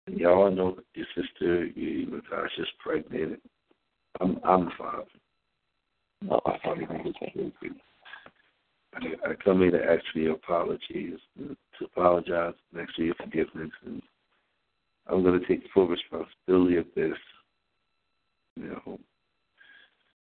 [0.07, 3.41] And y'all know that your sister, you know, Natasha's pregnant.
[4.20, 5.05] I'm, I'm the father.
[6.28, 6.89] Father.
[8.95, 13.14] I, I come here to ask for your apologies, to apologize, and ask for your
[13.14, 14.03] forgiveness, and
[15.07, 17.16] I'm going to take full responsibility of this.
[18.57, 18.99] You know,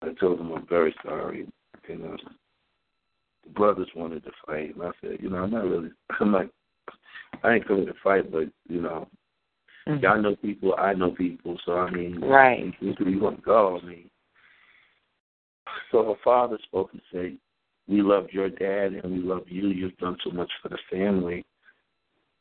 [0.01, 1.47] I told them I'm very sorry.
[1.87, 2.17] You know,
[3.43, 6.47] the brothers wanted to fight, and I said, you know, I'm not really, I'm not,
[7.43, 9.07] I ain't coming to fight, but you know,
[9.87, 10.01] Mhm.
[10.01, 12.73] y'all know people, I know people, so I mean, Right.
[12.81, 13.79] you want to go?
[13.79, 14.09] I mean,
[15.91, 17.37] so her father spoke and said,
[17.87, 19.67] "We love your dad and we love you.
[19.67, 21.45] You've done so much for the family.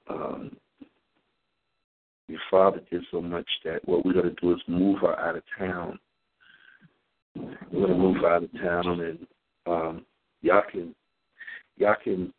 [0.09, 0.57] Um,
[2.29, 5.37] your father did so much that what we're going to do is move her out
[5.37, 5.99] of town
[7.37, 9.27] we're gonna move out of town, and
[9.67, 10.07] um,
[10.43, 10.95] y'all can
[11.77, 12.33] y'all can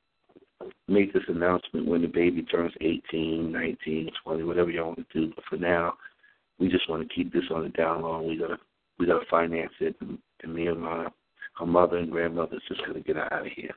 [0.87, 5.33] make this announcement when the baby turns 18, 19, 20, whatever y'all want to do.
[5.35, 5.95] But for now,
[6.59, 8.21] we just want to keep this on the down low.
[8.21, 8.57] We gotta
[8.97, 11.07] we gotta finance it, and, and me and my
[11.59, 13.75] her mother and grandmother's just gonna get her out of here.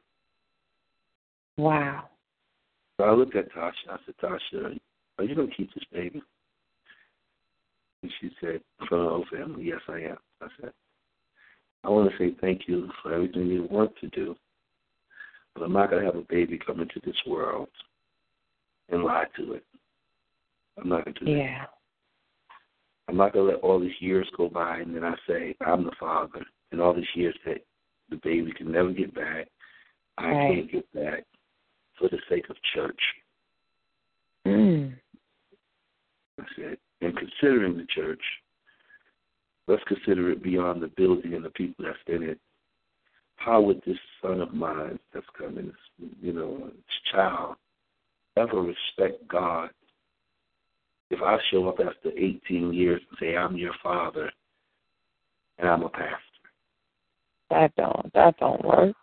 [1.57, 2.09] Wow.
[2.97, 3.73] So I looked at Tasha.
[3.91, 4.79] I said, Tasha,
[5.19, 6.23] are you gonna keep this baby?
[8.03, 10.19] And she said, for the whole family, yes, I am.
[10.41, 10.73] I said,
[11.85, 14.37] I want to say thank you for everything you want to do,
[15.55, 17.69] but I'm not going to have a baby come into this world
[18.89, 19.65] and lie to it.
[20.81, 21.39] I'm not going to do that.
[21.39, 21.65] Yeah.
[23.09, 25.85] I'm not going to let all these years go by and then I say, I'm
[25.85, 27.65] the father, and all these years that
[28.11, 29.49] the baby can never get back,
[30.19, 30.55] I Right.
[30.55, 31.25] can't get back
[31.99, 33.01] for the sake of church.
[34.47, 34.95] Mm.
[36.41, 38.23] I said, and considering the church,
[39.69, 42.41] let's consider it beyond the building and the people that's in it.
[43.37, 45.71] How would this son of mine that's coming,
[46.21, 47.57] you know, this child,
[48.37, 49.71] ever respect God
[51.11, 54.33] if I show up after 18 years and say, I'm your father
[55.59, 56.15] and I'm a pastor?
[57.51, 58.95] That don't that don't work.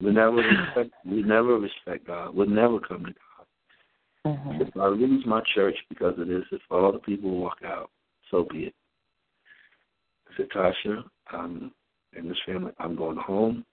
[0.00, 2.34] We never respect, we never respect God.
[2.34, 3.14] We'll never come to
[4.24, 4.36] God.
[4.36, 7.90] hmm If I lose my church because of this, if all the people walk out,
[8.30, 8.74] so be it.
[10.36, 11.72] Said, Tasha, um,
[12.14, 13.64] and this family, I'm going home.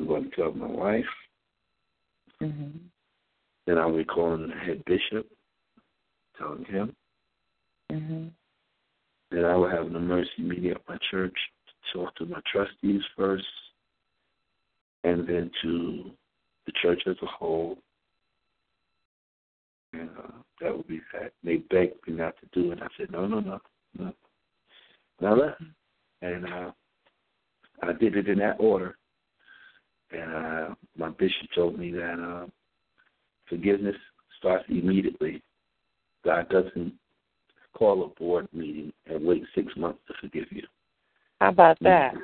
[0.00, 1.04] I'm going to tell my wife.
[2.40, 2.70] hmm
[3.66, 5.26] Then I'll be calling the head bishop,
[6.36, 6.94] telling him.
[7.90, 8.26] hmm
[9.30, 11.36] Then I will have an emergency meeting at my church
[11.66, 13.44] to talk to my trustees first,
[15.04, 16.10] and then to
[16.66, 17.78] the church as a whole.
[19.92, 21.32] And uh, that would be that.
[21.44, 22.80] They begged me not to do it.
[22.82, 23.60] I said, no, no, no,
[23.96, 24.12] no.
[25.20, 25.54] I.
[26.22, 26.70] And uh,
[27.82, 28.96] I did it in that order.
[30.10, 32.46] And uh, my bishop told me that uh,
[33.48, 33.96] forgiveness
[34.38, 35.42] starts immediately.
[36.24, 36.92] God doesn't
[37.76, 40.62] call a board meeting and wait six months to forgive you.
[41.40, 42.14] How about that?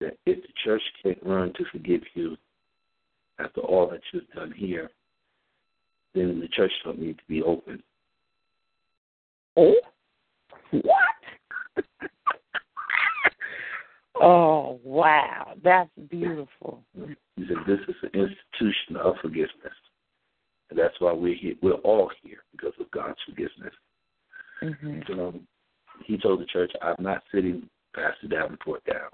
[0.00, 2.36] That if the church can't learn to forgive you
[3.38, 4.90] after all that you've done here,
[6.14, 7.82] then the church don't need to be open.
[9.56, 9.74] Oh,
[10.70, 11.17] what?
[14.20, 16.82] oh wow, that's beautiful.
[17.36, 19.72] He said this is an institution of forgiveness.
[20.70, 21.54] And that's why we're here.
[21.62, 23.72] We're all here because of God's forgiveness.
[24.60, 25.34] hmm So
[26.04, 29.08] he told the church, I'm not sitting Pastor Davenport down.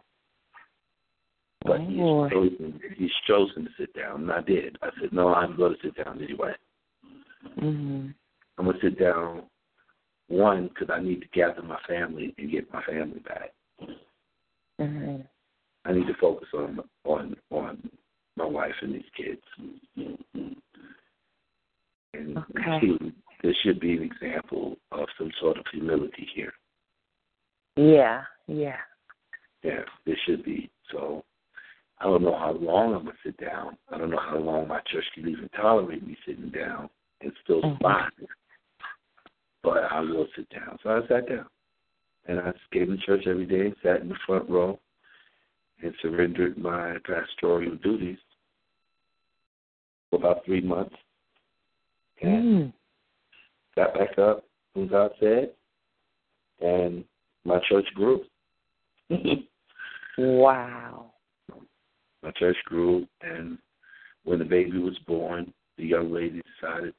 [1.64, 2.28] But Oh, he's boy.
[2.30, 4.22] chosen he's chosen to sit down.
[4.22, 4.76] And I did.
[4.82, 6.52] I said, No, I'm gonna sit down anyway.
[7.58, 8.08] hmm
[8.58, 9.44] I'm gonna sit down
[10.28, 13.52] one because I need to gather my family and get my family back.
[14.78, 15.16] hmm
[15.86, 17.90] I need to focus on on on
[18.36, 19.42] my wife and these kids.
[22.14, 22.80] And Okay.
[22.80, 23.12] two,
[23.42, 26.52] there should be an example of some sort of humility here.
[27.76, 28.78] Yeah, yeah.
[29.62, 30.70] Yeah, there should be.
[30.90, 31.24] So
[31.98, 33.76] I don't know how long I'm gonna sit down.
[33.90, 36.88] I don't know how long my church can even tolerate me sitting down
[37.20, 37.76] and still Mhm.
[37.76, 38.12] spot.
[39.64, 40.78] But I will sit down.
[40.82, 41.46] So I sat down.
[42.26, 44.78] And I came to church every day, sat in the front row,
[45.82, 48.18] and surrendered my pastoral duties
[50.10, 50.94] for about three months.
[52.22, 52.72] And Mm.
[53.74, 54.44] got back up
[54.74, 55.54] when God said,
[56.60, 57.04] and
[57.44, 58.24] my church grew.
[60.16, 61.12] Wow.
[62.22, 63.58] my church grew, and
[64.22, 66.94] when the baby was born, the young lady decided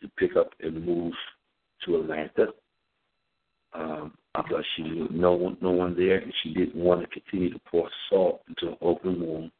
[0.00, 1.14] to pick up and move
[1.84, 2.48] to Atlanta
[3.74, 7.52] um, because she knew no one, no one there, and she didn't want to continue
[7.52, 9.50] to pour salt into an open wound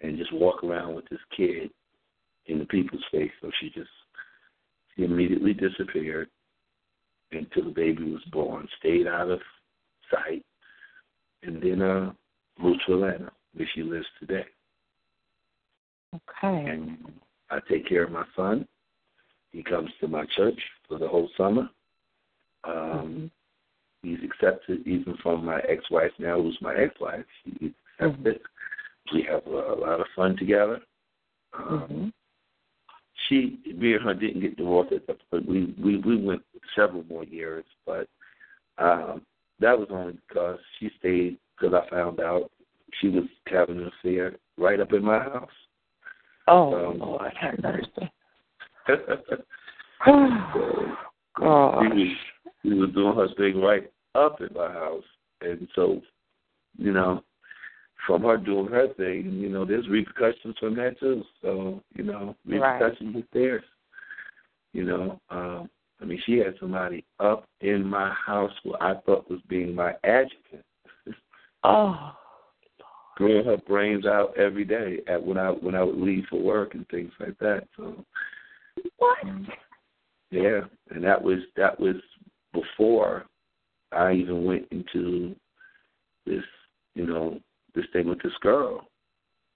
[0.00, 1.70] and just walk around with this kid
[2.46, 3.30] in the people's face.
[3.40, 3.90] So she just
[4.96, 6.28] she immediately disappeared
[7.32, 9.40] until the baby was born, stayed out of
[10.10, 10.44] sight,
[11.42, 12.12] and then uh,
[12.58, 14.44] moved to Atlanta, where she lives today.
[16.14, 16.70] Okay.
[16.70, 16.98] And
[17.50, 18.66] I take care of my son.
[19.54, 21.70] He comes to my church for the whole summer.
[22.64, 23.30] Um,
[24.02, 27.24] He's accepted even from my ex-wife now, who's my ex-wife.
[27.44, 28.40] He's accepted.
[29.14, 30.80] We have a, a lot of fun together.
[31.56, 32.08] Um, hmm
[33.28, 36.42] She, me and her didn't get divorced, at the- but we we we went
[36.74, 37.64] several more years.
[37.86, 38.08] But
[38.76, 39.22] um,
[39.60, 42.50] that was only because she stayed because I found out
[43.00, 45.48] she was having an affair right up in my house.
[46.48, 48.10] Oh Um, Lord, have mercy.
[50.54, 50.84] so,
[51.40, 52.16] Oh, He was,
[52.62, 55.04] he was doing her thing right up in my house,
[55.40, 56.00] and so,
[56.78, 57.22] you know,
[58.06, 61.22] from her doing her thing, you know, there's repercussions from that too.
[61.42, 63.24] So, you know, repercussions right.
[63.32, 63.64] theirs.
[64.72, 69.30] You know, um, I mean, she had somebody up in my house who I thought
[69.30, 70.64] was being my adjutant.
[71.64, 72.12] oh.
[73.16, 76.74] Throwing her brains out every day at when I when I would leave for work
[76.74, 77.62] and things like that.
[77.76, 78.04] So
[78.98, 79.18] what?
[79.22, 79.46] Um,
[80.30, 80.60] yeah,
[80.90, 81.96] and that was that was
[82.52, 83.24] before
[83.92, 85.34] I even went into
[86.26, 86.42] this,
[86.94, 87.40] you know,
[87.74, 88.88] this thing with this girl.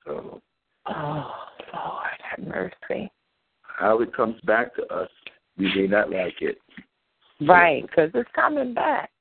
[0.04, 0.40] So.
[0.86, 1.34] Oh
[1.74, 3.10] Lord, have mercy.
[3.62, 5.10] How it comes back to us,
[5.56, 6.58] we may not like it.
[7.40, 9.10] Right, because it's coming back.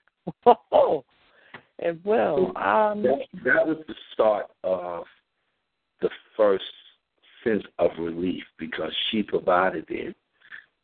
[0.72, 1.06] Oh,
[1.80, 2.48] it will.
[2.58, 5.06] Um, that, that was the start of
[6.02, 6.64] the first
[7.44, 10.16] sense of relief because she provided it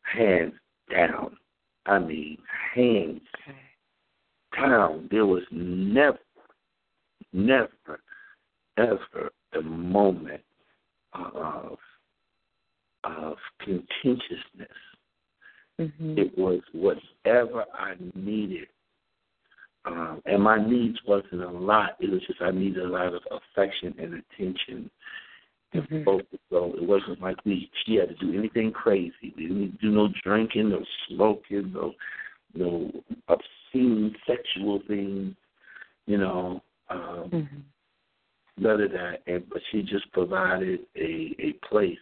[0.03, 0.53] hands
[0.91, 1.37] down.
[1.85, 2.37] I mean,
[2.75, 3.21] hands
[4.55, 5.07] down.
[5.11, 6.19] There was never,
[7.31, 7.99] never,
[8.77, 10.41] ever a moment
[11.13, 11.77] of
[13.03, 14.77] of contentiousness.
[15.79, 16.17] Mm-hmm.
[16.17, 18.67] It was whatever I needed.
[19.85, 21.97] Um, and my needs wasn't a lot.
[21.99, 24.89] It was just I needed a lot of affection and attention
[25.73, 26.03] mm-hmm.
[26.03, 26.39] focus.
[26.49, 29.33] So it wasn't like we she had to do anything crazy.
[29.35, 31.93] We didn't do no drinking, no smoking, no
[32.53, 32.91] no
[33.27, 35.35] obscene sexual things,
[36.05, 36.61] you know.
[36.89, 38.63] Um mm-hmm.
[38.63, 39.19] none of that.
[39.27, 41.97] And but she just provided a, a place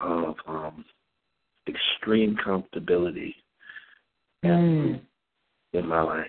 [0.00, 0.84] of um
[1.68, 3.34] extreme comfortability
[4.44, 5.00] mm.
[5.72, 6.26] in my life.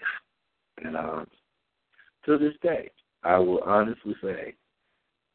[0.83, 1.27] And um
[2.25, 2.89] to this day,
[3.23, 4.53] I will honestly say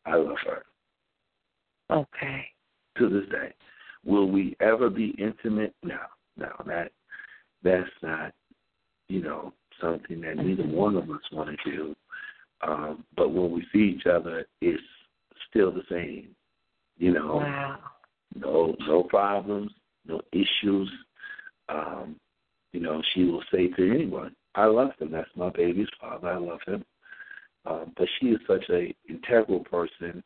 [0.06, 0.62] I love her.
[1.90, 2.44] Okay.
[2.98, 3.52] To this day.
[4.04, 5.74] Will we ever be intimate?
[5.82, 5.98] No,
[6.36, 6.90] no, that
[7.62, 8.32] that's not,
[9.08, 10.72] you know, something that neither Mm-hmm.
[10.72, 11.96] one of us want to do.
[12.62, 14.82] Um, but when we see each other, it's
[15.48, 16.34] still the same.
[16.98, 17.78] You know, Wow.
[18.34, 19.72] no no problems,
[20.06, 20.90] no issues.
[21.68, 22.16] Um,
[22.72, 25.10] you know, she will say to anyone, "I love him.
[25.10, 26.28] That's my baby's father.
[26.28, 26.84] I love him."
[27.64, 30.22] Um, but she is such a integral person.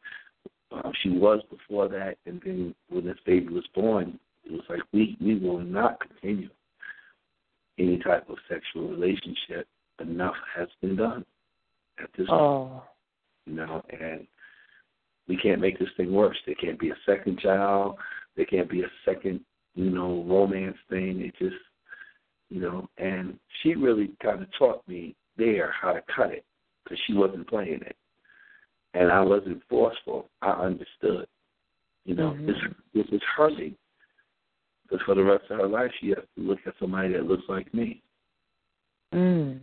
[0.73, 4.81] Um, she was before that, and then when this baby was born, it was like
[4.93, 6.49] we we will not continue
[7.79, 9.67] any type of sexual relationship.
[10.01, 11.25] Enough has been done
[11.99, 12.83] at this point, Oh.
[13.47, 14.27] you know, and
[15.29, 16.37] we can't make this thing worse.
[16.47, 17.97] There can't be a second child.
[18.37, 19.41] There can't be a second,
[19.75, 21.21] you know, romance thing.
[21.21, 21.57] It just,
[22.51, 26.45] you know, and she really kind of taught me there how to cut it
[26.87, 27.97] because she wasn't playing it,
[28.95, 30.31] and I wasn't forceful.
[30.41, 31.27] I understood.
[32.05, 32.47] You know, Mhm.
[32.47, 32.57] this
[32.95, 33.77] this is her thing.
[34.85, 37.49] Because for the rest of her life, she has to look at somebody that looks
[37.49, 38.03] like me
[39.13, 39.61] Mm.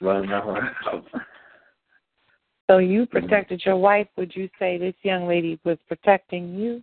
[0.00, 1.04] running around house.
[2.70, 4.08] So you protected your wife.
[4.16, 6.82] Would you say this young lady was protecting you?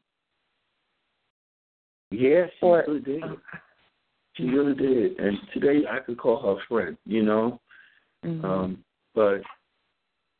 [2.11, 3.23] Yeah, she Or really did.
[4.33, 5.19] She really did.
[5.19, 7.59] And today I could call her a friend, you know.
[8.23, 8.43] Mhm.
[8.43, 8.85] Um,
[9.15, 9.41] but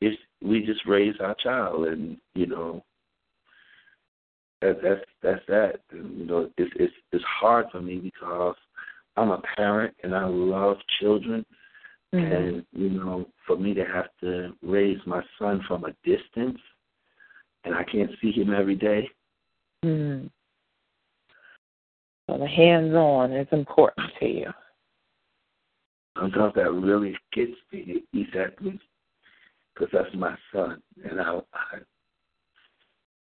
[0.02, 2.84] it's we just raise our child, and you know,
[4.62, 5.82] that, that's that's that.
[5.92, 8.56] And, you know, it's it's it's hard for me because
[9.18, 11.46] I'm a parent and I love children,
[12.14, 12.32] Mhm.
[12.32, 16.60] and you know, for me to have to raise my son from a distance,
[17.64, 19.10] and I can't see him every day.
[19.84, 20.30] Mhm.
[22.30, 24.54] So the hands-on is important to you.
[26.18, 28.80] Sometimes that really gets me exactly
[29.80, 31.78] because that's my son, and I, I,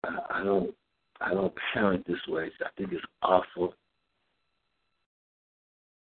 [0.03, 0.73] I, I don't,
[1.19, 2.51] I don't parent this way.
[2.61, 3.73] I think it's awful,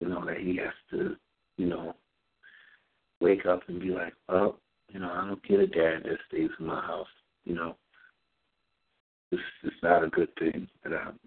[0.01, 1.17] you know, that he has to,
[1.57, 1.95] you know,
[3.21, 4.57] wake up and be like, oh,
[4.89, 7.07] you know, I don't get a dad that stays in my house,
[7.45, 7.77] you know.
[9.33, 11.19] It's, it's not a good thing, and I, um,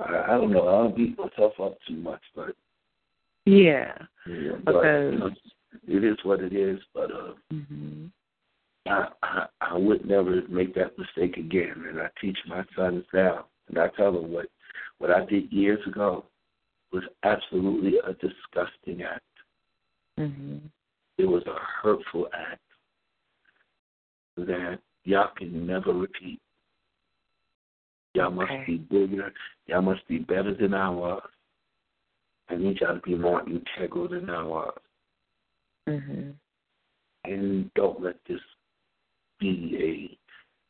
[0.00, 0.68] I, I don't know.
[0.68, 2.54] I don't beat myself up too much, but
[3.46, 3.94] Yeah.
[4.26, 5.30] yeah, but Because- you know,
[5.86, 6.80] it is what it is.
[6.94, 8.10] But uh, Mhm.
[8.86, 13.46] I, I I would never make that mistake again, and I teach my sons now,
[13.68, 14.46] and I tell them what
[14.98, 16.24] what I did years ago
[16.92, 19.22] was absolutely a disgusting act.
[20.18, 20.70] Mhm.
[21.18, 22.62] It was a hurtful act
[24.36, 26.40] that y'all can never repeat.
[28.14, 29.32] Y'all must be bigger.
[29.66, 31.22] Y'all must be better than I was.
[32.48, 34.78] I need y'all to be more integral than I was.
[35.88, 36.34] Mhm.
[37.24, 38.40] and don't let this
[39.38, 40.18] be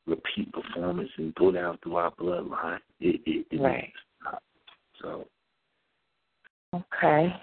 [0.07, 2.81] a repeat performance and go down through our bloodline.
[3.01, 3.93] It, it, it Right.
[5.01, 5.29] So
[6.75, 7.35] Okay.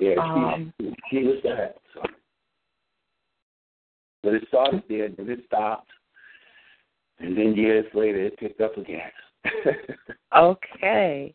[0.00, 1.76] Yeah, Um, she, she was that.
[1.94, 2.02] So.
[4.22, 5.90] But it started there, then it stopped,
[7.18, 9.12] and then years later it picked up again.
[10.34, 11.32] Okay.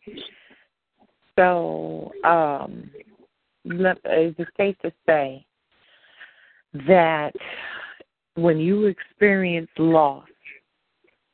[1.36, 2.90] So, um,
[3.64, 5.44] let, is it safe to say
[6.88, 7.32] that
[8.34, 10.26] when you experience loss,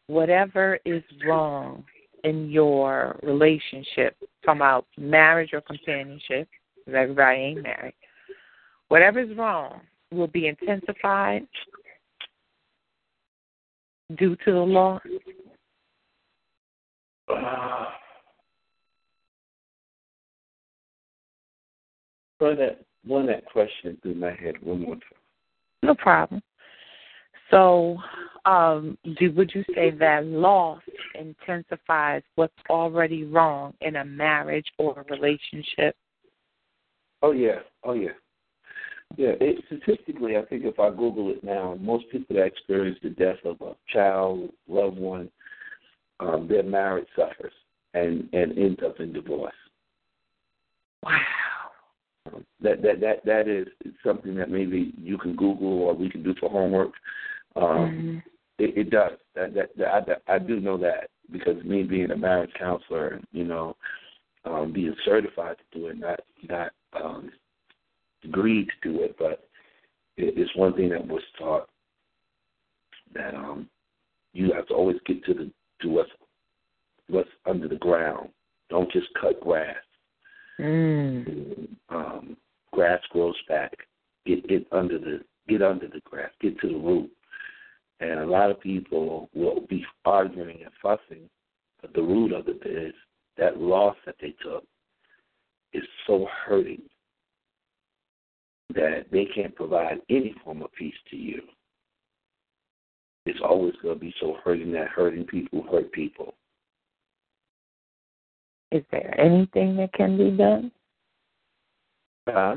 [0.09, 1.85] whatever is wrong
[2.25, 7.95] in your relationship, from out marriage or companionship, because everybody ain't married,
[8.89, 11.47] whatever is wrong will be intensified
[14.17, 15.03] due to the loss?
[17.29, 17.85] Uh,
[22.41, 25.18] run that run that question through my head one more time.
[25.83, 26.43] No problem.
[27.51, 27.97] So,
[28.45, 30.83] um, do, would you say that loss
[31.15, 35.97] intensifies what's already wrong in a marriage or a relationship?
[37.23, 38.11] Oh yeah, oh yeah,
[39.17, 39.33] yeah.
[39.41, 43.39] It, statistically, I think if I Google it now, most people that experience the death
[43.45, 45.31] of a child, loved one,
[46.21, 47.53] um, their marriage suffers
[47.95, 49.53] and and ends up in divorce.
[51.03, 51.19] Wow.
[52.61, 53.69] That that that that is
[54.05, 56.93] something that maybe you can Google or we can do for homework.
[57.57, 58.23] Um, Mhm.
[58.59, 59.19] it, it does.
[59.35, 63.45] That, that, that I, I do know that because me being a marriage counselor, you
[63.45, 63.77] know,
[64.45, 67.31] um, being certified to do it, not not um,
[68.25, 69.49] agreed to do it, but
[70.17, 71.69] it, it's one thing that was taught
[73.15, 73.69] that um,
[74.33, 75.51] you have to always get to the
[75.81, 76.11] to what's
[77.09, 78.29] what's under the ground.
[78.71, 79.77] Don't just cut grass.
[80.61, 81.69] Mm.
[81.89, 82.37] Um,
[82.73, 83.73] grass grows back.
[84.27, 86.31] Get get under the get under the grass.
[86.41, 87.11] Get to the root.
[88.01, 91.29] And a lot of people will be arguing and fussing,
[91.83, 92.95] but the root of it is
[93.37, 94.65] that loss that they took
[95.73, 96.83] is so hurting
[98.75, 101.43] that they can't provide any form of peace to you.
[103.27, 106.35] It's always going to be so hurting that hurting people hurt people.
[108.71, 110.71] Is there anything that can be done?
[112.27, 112.57] Uh,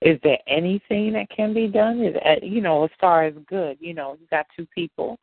[0.00, 2.02] Is there anything that can be done?
[2.02, 5.18] Is uh, you know, as far as good, you know, you got two people,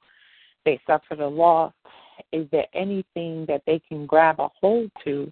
[0.66, 1.74] they suffer the loss.
[2.34, 5.32] Is there anything that they can grab a hold to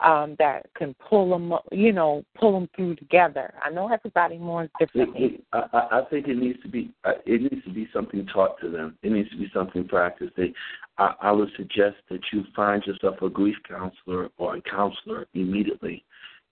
[0.00, 3.54] um, that can pull them, you know, pull them through together?
[3.62, 5.24] I know everybody mourns differently.
[5.24, 8.26] it, I, I I think it needs to be uh, it needs to be something
[8.26, 8.98] taught to them.
[9.02, 10.36] It needs to be something practiced.
[10.36, 10.52] They,
[10.98, 16.04] I, I would suggest that you find yourself a grief counselor or a counselor immediately,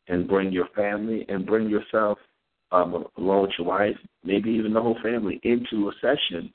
[0.09, 2.19] and bring your family and bring yourself
[2.73, 6.53] um, along with your wife, maybe even the whole family, into a session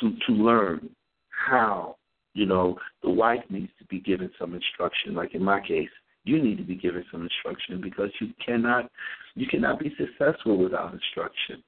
[0.00, 0.90] to to learn
[1.30, 1.96] how.
[2.32, 5.16] You know, the wife needs to be given some instruction.
[5.16, 5.90] Like in my case,
[6.24, 8.90] you need to be given some instruction because you cannot
[9.34, 11.62] you cannot be successful without instruction.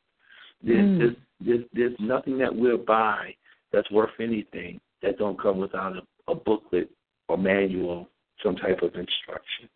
[0.63, 0.99] There's, Mm.
[0.99, 3.35] there's, there's, there's nothing that we'll buy
[3.73, 6.89] that's worth anything that don't come without a, a booklet
[7.29, 8.09] or manual,
[8.43, 9.69] some type of instruction.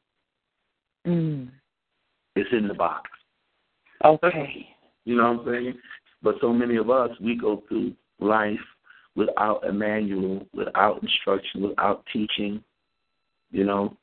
[1.06, 1.48] Mm.
[2.36, 3.10] It's in the box.
[4.04, 4.68] Okay.
[5.04, 5.74] You know what I'm saying?
[6.22, 8.58] But so many of us, we go through life
[9.14, 12.62] without a manual, without instruction, without teaching.
[13.50, 13.96] You know,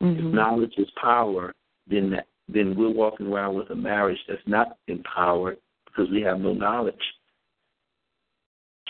[0.00, 0.32] if Mhm.
[0.32, 1.54] knowledge is power,
[1.86, 6.40] then that, then we're walking around with a marriage that's not empowered because we have
[6.40, 7.02] no knowledge.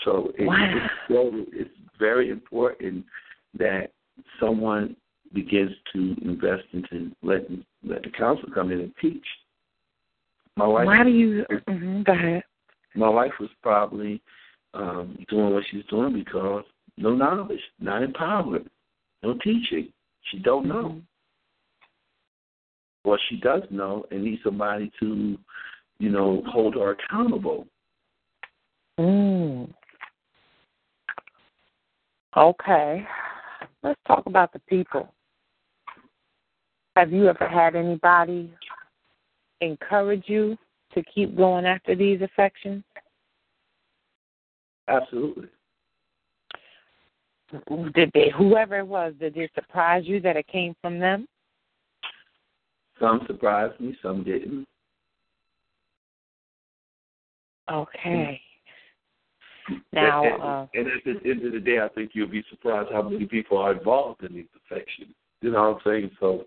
[0.03, 0.73] So it, Wow.
[0.75, 3.05] it's, so it's very important
[3.55, 3.91] that
[4.39, 4.95] someone
[5.33, 9.25] begins to invest into letting let the council come in and teach.
[10.55, 11.45] My wife, Why do you?
[11.67, 12.43] hmm Go ahead.
[12.95, 14.21] my wife was probably
[14.73, 16.63] um, doing what she's doing because
[16.97, 18.69] no knowledge, not empowered,
[19.23, 19.91] no teaching.
[20.31, 20.89] She don't know.
[20.89, 21.03] Mhm.
[23.05, 25.39] Well, she does know and needs somebody to,
[25.99, 27.67] you know, hold her accountable.
[28.99, 29.73] Mm.
[32.35, 33.07] Okay.
[33.83, 35.13] Let's talk about the people.
[36.95, 38.51] Have you ever had anybody
[39.61, 40.57] encourage you
[40.93, 42.83] to keep going after these affections?
[44.87, 45.47] Absolutely.
[47.93, 51.27] Did they, whoever it was, did it surprise you that it came from them?
[52.99, 54.67] Some surprised me, some didn't.
[57.71, 58.41] Okay.
[59.91, 62.89] Now, and, uh, and at the end of the day, I think you'll be surprised
[62.91, 65.13] how many people are involved in these affections.
[65.41, 66.11] You know what I'm saying?
[66.19, 66.45] So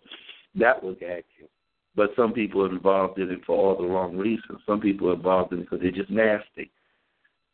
[0.56, 1.46] that was you.
[1.94, 4.60] But some people are involved in it for all the wrong reasons.
[4.66, 6.70] Some people are involved in it because they're just nasty.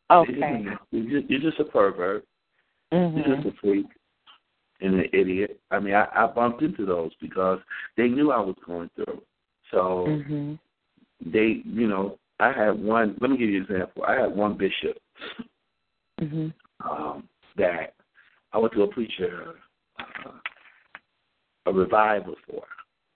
[0.09, 0.65] Okay.
[0.91, 2.25] You're just, you're just a pervert.
[2.91, 3.87] You're hmm just a freak
[4.81, 5.59] and an idiot.
[5.71, 7.59] I mean, I, I bumped into those because
[7.95, 9.21] they knew I was going through.
[9.71, 10.53] So hmm
[11.25, 13.17] they, you know, I had one.
[13.19, 14.03] Let me give you an example.
[14.07, 14.97] I had one bishop
[16.19, 16.47] hmm
[16.87, 17.27] um,
[17.57, 17.93] that
[18.53, 19.55] I went to a preacher
[19.99, 20.31] uh,
[21.65, 22.63] a revival for.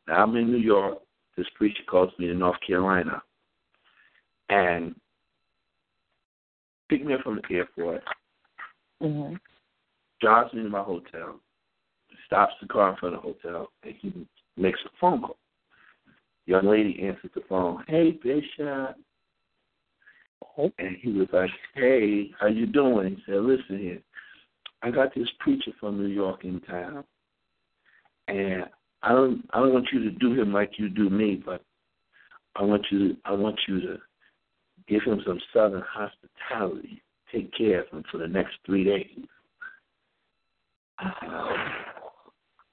[0.08, 0.98] Now I'm in New York.
[1.38, 3.22] This preacher calls me in North Carolina,
[4.50, 4.96] and
[6.90, 8.04] picked me up from the airport,
[9.00, 9.36] hmm
[10.22, 11.40] drives me to my hotel,
[12.26, 15.38] stops the car in front of the hotel, and he makes a phone call.
[16.46, 17.84] Young lady answers the phone.
[17.88, 18.96] Hey, Bishop.
[20.58, 20.72] Oh.
[20.80, 24.02] And he was like, "Hey, how you doing?" He said, "Listen here,
[24.82, 27.04] I got this preacher from New York in town,
[28.28, 28.66] and
[29.02, 31.64] I don't, I don't want you to do him like you do me, but
[32.56, 33.98] I want you, to, I want you to
[34.88, 37.02] give him some Southern hospitality.
[37.32, 39.28] Take care of him for the next three days."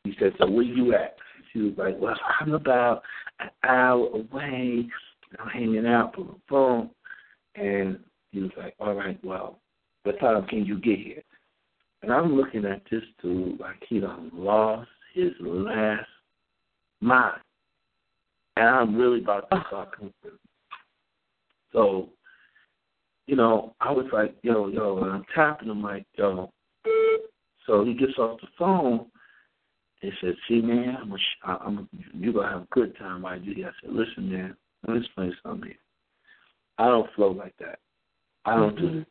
[0.05, 1.17] He said, "So where you at?"
[1.53, 3.03] She was like, "Well, I'm about
[3.41, 4.87] an hour away.
[5.39, 6.91] I'm hanging out for the phone."
[7.57, 7.99] And
[8.31, 9.59] he was like, All right, well,
[10.05, 11.23] what time can you get here?
[12.03, 16.07] And I'm looking at this dude like he done lost his last
[17.01, 17.41] mind.
[18.57, 20.41] And I'm really about to start confused.
[21.73, 22.09] So,
[23.27, 26.51] you know, I was like, yo, yo, and I'm tapping him like, yo.
[27.69, 29.07] So he gets off the phone
[30.03, 31.19] and says, see, man, I'm, a,
[31.65, 33.69] I'm, you're going to have a good time while you here.
[33.69, 35.79] I said, listen, man, let me explain something here.
[36.79, 37.79] I don't flow like that.
[38.45, 39.03] I don't do Mhm.
[39.03, 39.09] it.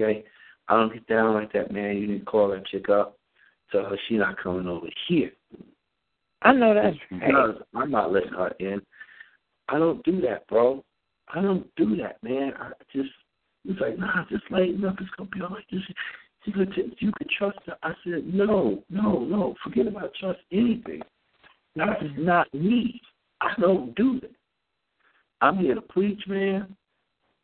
[0.00, 0.24] Okay?
[0.68, 1.98] I don't get down like that, man.
[1.98, 3.18] You need to call that chick up.
[3.70, 5.32] Tell her she not coming over here.
[6.42, 7.54] I know that's right.
[7.74, 8.80] I'm not letting her in.
[9.68, 10.84] I don't do that, bro.
[11.28, 12.52] I don't do that, man.
[12.58, 13.10] I just
[13.64, 14.96] he's like, nah, just lighten up.
[15.00, 15.64] It's gonna be all right.
[15.70, 15.90] Just
[16.52, 17.76] t- you could trust her.
[17.82, 19.54] I said, no, no, no.
[19.62, 21.02] Forget about trust anything.
[21.76, 23.00] That's not me.
[23.40, 24.30] I don't do that.
[25.40, 26.76] I'm here to preach, man.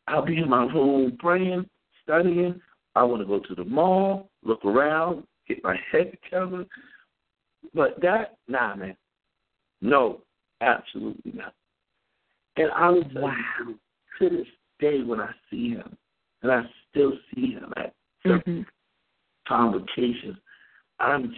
[0.07, 1.67] I'll be in my room praying,
[2.03, 2.61] studying.
[2.97, 6.67] I want to go to the mall, look around, get my head together.
[7.75, 8.97] But that, nah, man.
[9.81, 10.23] No,
[10.61, 11.55] absolutely not.
[12.57, 13.75] And I tell Wow.
[14.19, 14.47] to this
[14.79, 15.97] day when I see him,
[16.43, 17.95] and I still see him at
[18.25, 18.67] Mhm.
[19.51, 20.37] Convocations,
[21.01, 21.35] I'm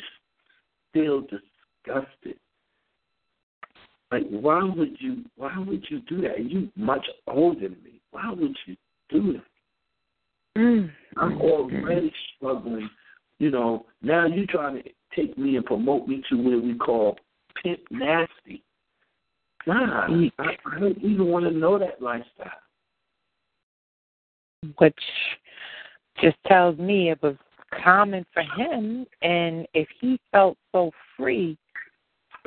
[0.90, 2.36] still disgusted.
[4.10, 5.24] Like, why would you?
[5.36, 6.44] Why would you do that?
[6.44, 8.00] You much older than me.
[8.10, 8.76] Why would you
[9.08, 10.60] do that?
[10.60, 10.90] Mm.
[11.16, 12.90] I'm already struggling.
[13.38, 17.16] You know, now you're trying to take me and promote me to where we call
[17.62, 18.62] pimp nasty.
[19.66, 20.30] Nah, I,
[20.66, 22.50] I don't even want to know that lifestyle.
[24.78, 24.98] which
[26.20, 27.36] just tells me it was
[27.82, 31.56] common for him and if he felt so free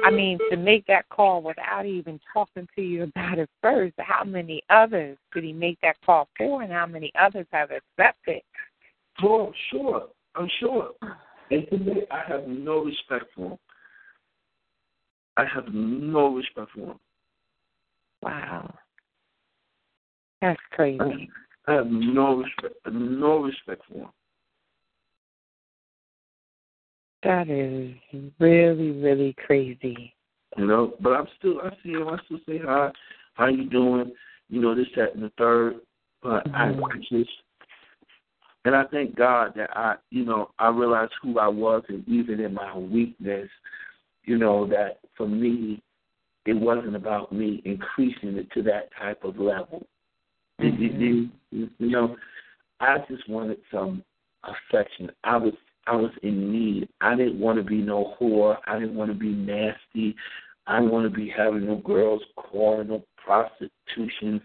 [0.03, 4.23] I mean, to make that call without even talking to you about it first, how
[4.23, 8.41] many others did he make that call for and how many others have accepted?
[9.23, 10.91] Oh, sure, sure, I'm sure.
[11.51, 13.57] And today, I have no respect for him.
[15.37, 16.99] I have no respect for him.
[18.21, 18.73] Wow.
[20.41, 21.29] That's crazy.
[21.67, 24.09] I have no respect, no respect for him.
[27.25, 27.91] That is
[28.39, 30.13] really, really crazy.
[30.57, 32.07] You know, but I'm still, I see him.
[32.07, 32.91] I still say hi,
[33.33, 34.11] how you doing?
[34.47, 35.77] You know, this, that, and the third.
[36.21, 36.83] But I, Mhm.
[36.83, 37.31] I just,
[38.65, 42.39] and I thank God that I, you know, I realized who I was, and even
[42.39, 43.49] in my weakness,
[44.23, 45.81] you know, that for me,
[46.45, 49.87] it wasn't about me increasing it to that type of level.
[50.59, 52.17] You- you know,
[52.79, 54.03] I just wanted some
[54.43, 55.11] affection.
[55.23, 55.53] I was
[55.87, 56.89] I was in need.
[57.01, 58.57] I didn't want to be no whore.
[58.65, 60.15] I didn't want to be nasty.
[60.67, 64.41] I didn't want to be having no girls calling no prostitutions.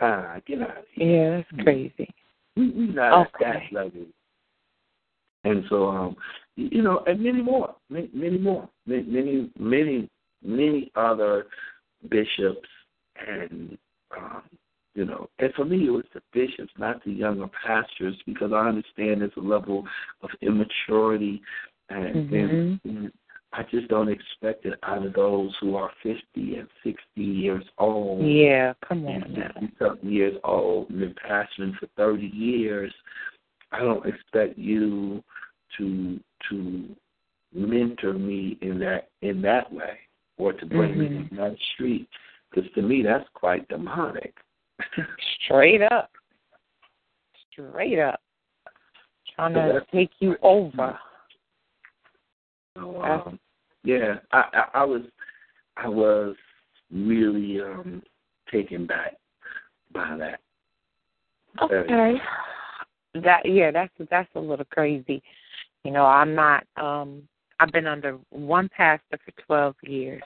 [0.00, 1.32] Ah, get out of here.
[1.32, 2.08] Yeah, that's crazy.
[2.56, 3.44] We we not Okay.
[3.44, 4.06] at that level.
[5.44, 6.16] And so, um,
[6.56, 10.10] you know, and many more, many, many more, many, many, many,
[10.42, 11.46] many other
[12.10, 12.68] bishops,
[13.26, 13.78] and
[14.16, 14.42] um,
[14.98, 18.66] you know, and for me, it was the bishops, not the younger pastors, because I
[18.68, 19.86] understand there's a level
[20.24, 21.40] of immaturity,
[21.88, 23.12] and, and, and
[23.52, 28.28] I just don't expect it out of those who are 50 and 60 years old
[28.28, 32.92] Yeah, come on and something years old and been pastoring for thirty years,
[33.70, 35.22] I don't expect you
[35.78, 36.18] to
[36.50, 36.96] to
[37.54, 39.98] mentor me in that in that way
[40.38, 41.30] or to bring me Mhm.
[41.30, 42.08] in that street.
[42.50, 44.34] Because to me, that's quite demonic.
[45.44, 46.10] Straight up.
[47.52, 48.20] Straight up.
[49.34, 50.98] Trying to take you over.
[52.76, 53.38] So, um,
[53.84, 55.02] yeah, I, I I was
[55.76, 56.36] I was
[56.92, 58.02] really um
[58.50, 59.16] taken back
[59.92, 60.40] by that.
[61.62, 62.14] Okay.
[63.14, 65.22] That yeah, that's that's a little crazy.
[65.84, 67.22] You know, I'm not um
[67.60, 70.22] I've been under one pastor for 12 years.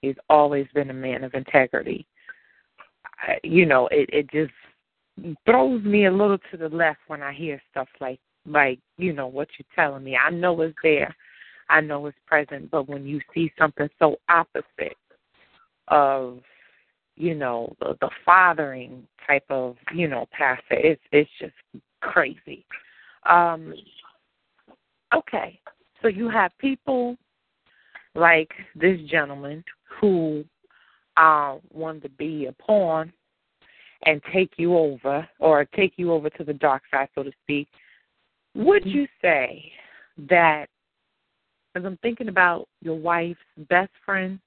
[0.00, 2.06] He's always been a man of integrity.
[3.42, 7.60] You know, it it just throws me a little to the left when I hear
[7.70, 10.16] stuff like like, you know, what you're telling me.
[10.16, 11.14] I know it's there.
[11.70, 14.98] I know it's present, but when you see something so opposite
[15.88, 16.40] of
[17.16, 21.54] you know the, the fathering type of you know pastor it's it's just
[22.00, 22.64] crazy
[23.28, 23.72] um
[25.14, 25.60] okay
[26.02, 27.16] so you have people
[28.14, 29.62] like this gentleman
[30.00, 30.44] who
[31.16, 33.12] uh wanted to be a pawn
[34.06, 37.68] and take you over or take you over to the dark side so to speak
[38.54, 39.70] would you say
[40.28, 40.66] that
[41.74, 44.38] as i'm thinking about your wife's best friend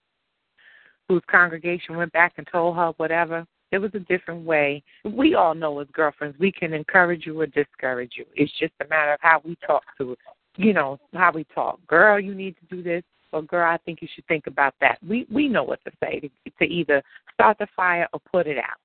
[1.07, 3.45] whose congregation went back and told her whatever.
[3.72, 4.84] It was a different way.
[5.03, 8.26] We all know as girlfriends, we can encourage you or discourage you.
[8.35, 10.15] It's just a matter of how we talk to.
[10.56, 11.80] You know, how we talk.
[11.85, 13.03] Girl, you need to do this.
[13.34, 14.99] Or girl, I think you should think about that.
[15.08, 16.30] We we know what to say to,
[16.60, 18.80] to either start the fire or put it out.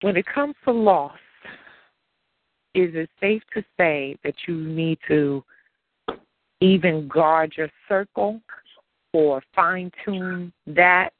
[0.00, 1.16] When it comes to loss,
[2.74, 5.42] is it safe to say that you need to
[6.60, 8.40] even guard your circle
[9.12, 11.10] or fine tune that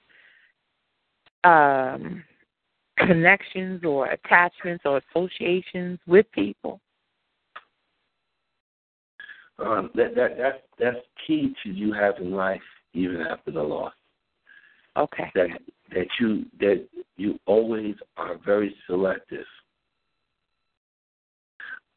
[1.44, 2.22] um,
[2.98, 6.80] connections or attachments or associations with people?
[9.58, 12.60] Um, that that that that's key to you having life
[12.92, 13.92] even after the loss.
[14.96, 15.30] Okay.
[15.34, 15.48] That
[15.94, 19.46] that you that you always are very selective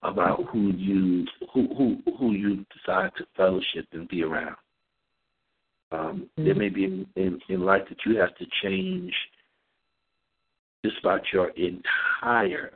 [0.04, 4.56] about who you who who who you decide to fellowship and be around.
[5.92, 6.46] Um, mm-hmm.
[6.46, 9.14] There may be in, in, in life that you have to change
[10.86, 12.72] just about your entire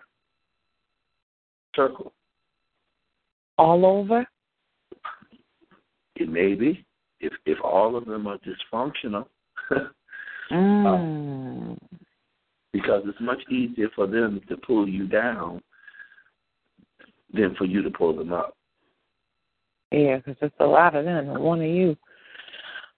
[1.75, 2.11] circle.
[3.57, 4.25] All over?
[6.15, 6.85] It may be.
[7.19, 9.25] If if all of them are dysfunctional.
[10.51, 11.77] mm.
[12.73, 15.61] because it's much easier for them to pull you down
[17.33, 18.55] than for you to pull them up.
[19.91, 21.39] Yeah, because there's a lot of them.
[21.39, 21.95] One of you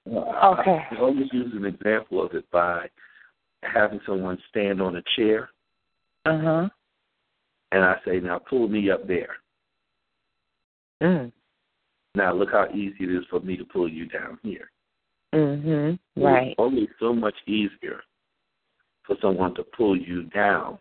[0.08, 0.80] Okay.
[0.92, 2.88] I always use an example of it by
[3.64, 5.50] having someone stand on a chair.
[6.26, 6.70] Uh huh.
[7.72, 9.36] And I say, now pull me up there.
[11.02, 11.32] Mm.
[12.16, 14.72] Now look how easy it is for me to pull you down here.
[15.34, 16.00] Mhm.
[16.16, 16.52] Right.
[16.52, 18.04] It's only so much easier
[19.04, 20.80] for someone to pull you down.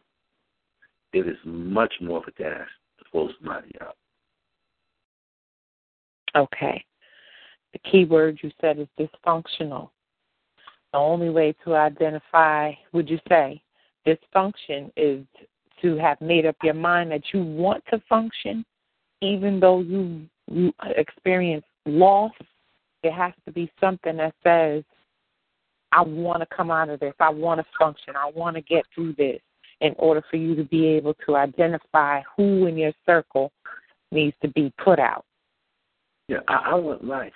[1.12, 3.96] It is much more of a task to pull somebody up.
[6.36, 6.84] Okay.
[7.72, 9.90] The key word you said is dysfunctional.
[10.92, 13.60] The only way to identify, would you say,
[14.06, 15.26] dysfunction is
[15.82, 18.64] to have made up your mind that you want to function,
[19.24, 22.32] even though you you experience loss.
[23.02, 24.84] it has to be something that says,
[25.92, 27.14] "I want to come out of this.
[27.20, 28.14] I want to function.
[28.16, 29.40] I want to get through this."
[29.80, 33.50] In order for you to be able to identify who in your circle
[34.12, 35.24] needs to be put out.
[36.28, 37.32] Yeah, I, I want life.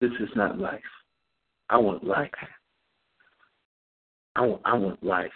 [0.00, 0.80] This is not life.
[1.68, 2.30] I want life.
[4.36, 5.30] I want I want life.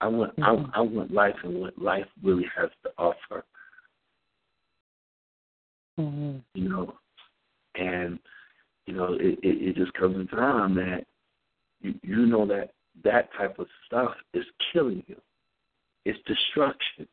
[0.00, 0.70] I want mm-hmm.
[0.74, 3.44] I, I want life and what life really has to offer.
[5.98, 6.38] Mm-hmm.
[6.54, 6.94] You know,
[7.74, 8.18] and
[8.86, 11.04] you know it, it, it just comes into time that
[11.80, 12.70] you you know that
[13.04, 15.16] that type of stuff is killing you.
[16.04, 17.06] It's destruction.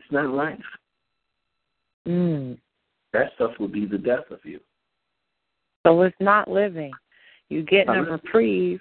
[0.00, 0.58] It's not life.
[2.06, 2.58] Mm.
[3.12, 4.60] That stuff will be the death of you.
[5.86, 6.92] So it's not living.
[7.48, 8.80] You get a reprieve.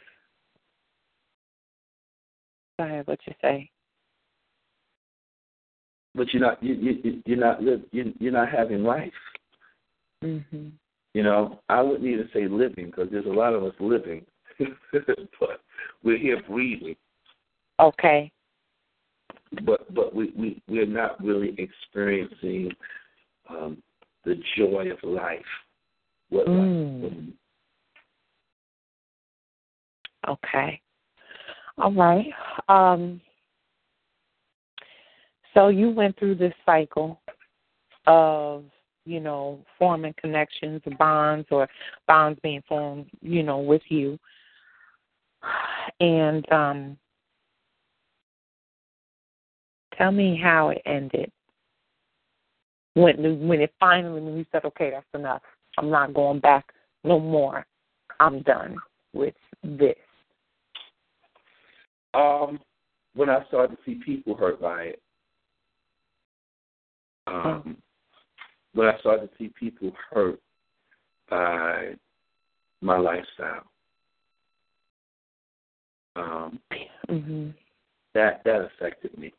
[2.79, 3.07] Go ahead.
[3.07, 3.69] What you say?
[6.15, 9.11] But you're not you you you're not you you're not having life.
[10.23, 10.71] Mhm.
[11.13, 14.25] You know, I wouldn't even say living because there's a lot of us living,
[15.39, 15.61] but
[16.03, 16.95] we're here breathing.
[17.79, 18.31] Okay.
[19.65, 22.71] But but we we we're not really experiencing
[23.49, 23.81] um,
[24.23, 25.39] the joy of life.
[26.29, 27.33] What mm.
[30.27, 30.81] Okay.
[31.77, 32.27] All right.
[32.67, 33.21] Um,
[35.55, 37.19] so you went through this cycle
[38.05, 38.65] of,
[39.05, 41.67] you know, forming connections, bonds, or
[42.07, 44.19] bonds being formed, you know, with you.
[45.99, 46.97] And um,
[49.97, 51.31] tell me how it ended.
[52.95, 55.41] When when it finally when you said, okay, that's enough.
[55.77, 56.65] I'm not going back
[57.03, 57.65] no more.
[58.19, 58.77] I'm done.
[59.13, 59.33] with
[59.63, 59.95] this?
[62.13, 62.59] Um,
[63.15, 65.01] when I started to see people hurt by it.
[67.27, 67.77] Um,
[68.73, 70.39] when I started to see people hurt
[71.29, 71.95] by
[72.81, 73.63] my lifestyle.
[76.15, 76.59] Um,
[77.09, 77.49] hmm
[78.13, 79.33] that that affected me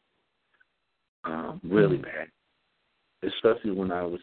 [1.25, 2.03] um, really Mhm.
[2.03, 2.31] bad,
[3.23, 4.21] especially when I was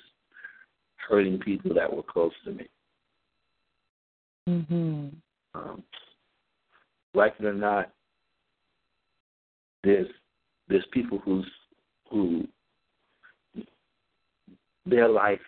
[0.97, 2.67] hurting people that were close to me.
[4.45, 5.09] hmm
[5.55, 5.83] Um,
[7.13, 7.91] like it or not,
[9.83, 10.11] there's
[10.67, 11.49] there's people who's
[12.09, 12.47] who
[14.85, 15.39] their life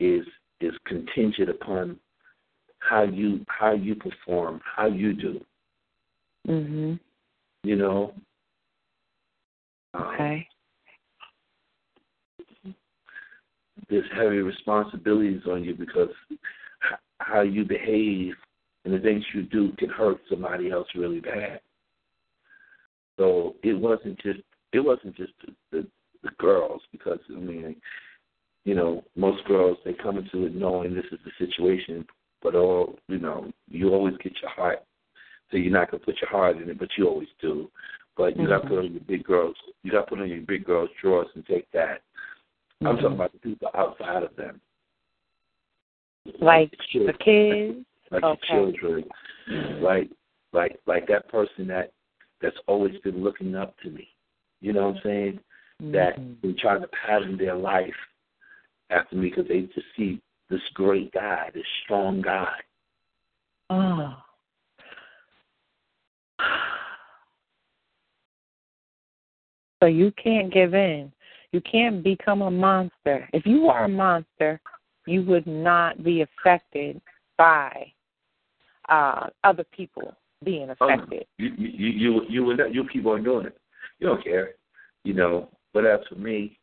[0.00, 0.24] is
[0.60, 1.98] is contingent upon
[2.80, 5.40] how you how you perform, how you do.
[6.46, 6.94] hmm
[7.62, 8.14] You know.
[9.94, 10.46] Um, Okay.
[13.88, 18.34] there's heavy responsibilities on you because h- how you behave
[18.84, 21.60] and the things you do can hurt somebody else really bad.
[23.18, 24.40] So it wasn't just
[24.72, 25.86] it wasn't just the, the,
[26.22, 27.76] the girls because I mean,
[28.64, 32.06] you know, most girls they come into it knowing this is the situation,
[32.42, 34.84] but all you know, you always get your heart,
[35.50, 37.70] so you're not gonna put your heart in it, but you always do.
[38.16, 39.54] But you got to put on your big girls,
[39.84, 42.02] you got to put on your big girls drawers and take that.
[42.84, 44.60] I'm talking about the people outside of them.
[46.40, 47.06] Like Sure.
[47.06, 47.84] the kids.
[48.10, 48.54] like Okay.
[48.54, 49.04] your children,
[49.80, 50.10] like
[50.52, 51.92] like like that person that
[52.40, 54.08] that's always been looking up to me.
[54.60, 55.40] You know what I'm saying?
[55.92, 56.40] That Mhm.
[56.40, 57.94] been trying to pattern their life
[58.90, 60.20] after me because they just see
[60.50, 62.54] this great guy, this strong guy.
[63.70, 64.14] Oh.
[69.80, 71.12] So you can't give in.
[71.52, 73.28] You can't become a monster.
[73.32, 74.60] If you are a monster,
[75.06, 77.00] you would not be affected
[77.36, 77.92] by
[78.88, 81.26] uh, other people being affected.
[81.38, 83.58] You you you you you not, you keep on doing it.
[83.98, 84.50] You don't care,
[85.04, 85.48] you know.
[85.72, 86.58] But as for me,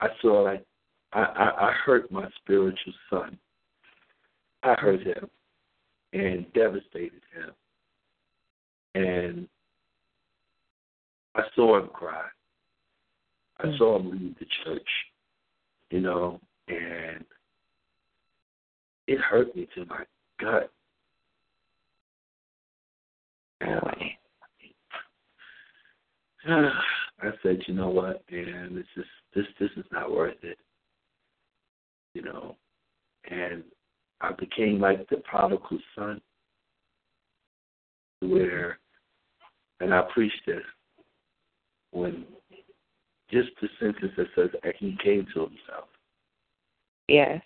[0.00, 0.64] I saw like
[1.12, 3.38] I I, I hurt my spiritual son.
[4.62, 5.28] I hurt him
[6.12, 7.50] and devastated him,
[8.94, 9.48] and
[11.34, 12.26] I saw him cry.
[13.58, 13.78] I Mm.
[13.78, 14.88] saw him leave the church,
[15.90, 17.24] you know, and
[19.06, 20.04] it hurt me to my
[20.38, 20.72] gut.
[23.60, 24.16] Boy.
[26.46, 29.04] I said, you know what, man, this is
[29.34, 30.58] this this is not worth it.
[32.14, 32.56] You know.
[33.30, 33.62] And
[34.20, 36.20] I became like the prodigal son
[38.20, 38.78] where
[39.80, 40.62] and I preached this
[41.92, 42.26] when
[43.30, 45.88] just the sentence that says that he came to himself.
[47.08, 47.40] Yes.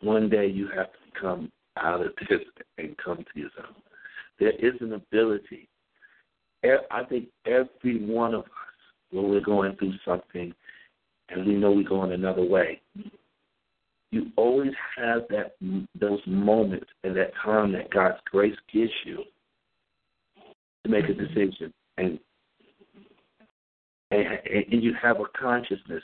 [0.00, 2.40] One day you have to come out of this
[2.78, 3.74] and come to yourself.
[4.38, 5.68] There is an ability.
[6.62, 8.48] I think every one of us,
[9.14, 10.52] when we're going through something
[11.28, 12.80] and we know we're going another way,
[14.10, 15.54] you always have that
[15.98, 19.22] those moments and that time that God's grace gives you
[20.84, 22.18] to make a decision and
[24.10, 24.26] and,
[24.70, 26.02] and you have a consciousness.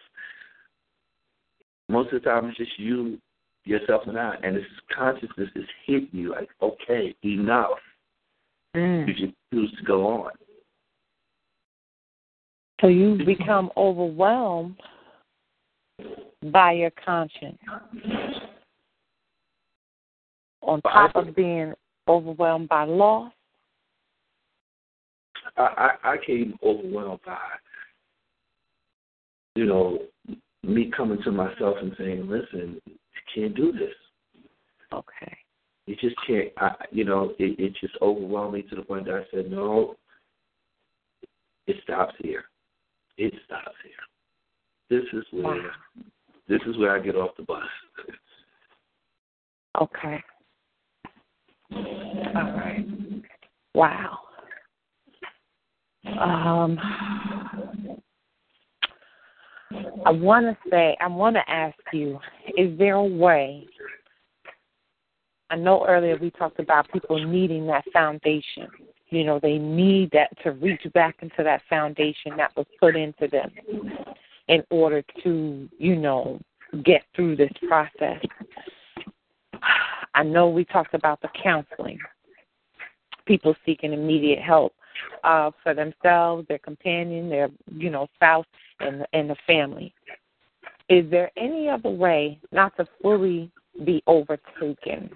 [1.89, 3.19] Most of the time, it's just you,
[3.65, 4.65] yourself, and I, and this
[4.97, 7.79] consciousness is hitting you like, okay, enough.
[8.77, 9.07] Mm.
[9.07, 10.33] You just choose to go on.
[12.81, 14.77] So you become overwhelmed
[16.51, 17.59] by your conscience.
[20.63, 21.75] On top of being
[22.09, 23.33] overwhelmed by loss.
[25.57, 25.63] I,
[26.05, 27.39] I, I came overwhelmed by,
[29.57, 29.99] you know,
[30.63, 32.95] me coming to myself and saying, listen, you
[33.35, 33.95] can't do this.
[34.93, 35.37] Okay.
[35.87, 36.49] You just can't.
[36.57, 39.97] I, you know, it, it just overwhelmed me to the point that I said, no,
[41.67, 42.45] it stops here.
[43.19, 43.93] It stops here.
[44.89, 45.71] This is where Wow.
[46.49, 47.63] this is where I get off the bus.
[49.81, 50.23] Okay.
[51.73, 52.87] All right.
[53.75, 54.19] Wow.
[56.19, 56.79] Um,
[60.05, 62.19] I want to say, I want to ask you,
[62.57, 63.67] is there a way?
[65.51, 68.69] I know earlier we talked about people needing that foundation.
[69.11, 73.29] You know, they need that to reach back into that foundation that was put into
[73.29, 73.51] them
[74.49, 76.41] in order to, you know,
[76.85, 78.23] get through this process.
[80.15, 81.99] I know we talked about the counseling,
[83.27, 84.73] people seeking immediate help
[85.25, 88.47] uh, for themselves, their companion, their you know spouse,
[88.81, 89.95] and and the family.
[90.89, 93.53] Is there any other way not to fully
[93.85, 95.11] be overtaken.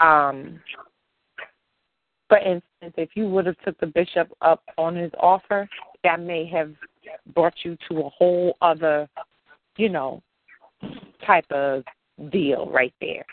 [0.00, 0.60] Um,
[2.28, 5.68] for instance, if you would have took the bishop up on his offer,
[6.04, 6.72] that may have
[7.34, 9.08] brought you to a whole other,
[9.76, 10.22] you know,
[11.26, 11.84] type of
[12.30, 13.24] deal right there.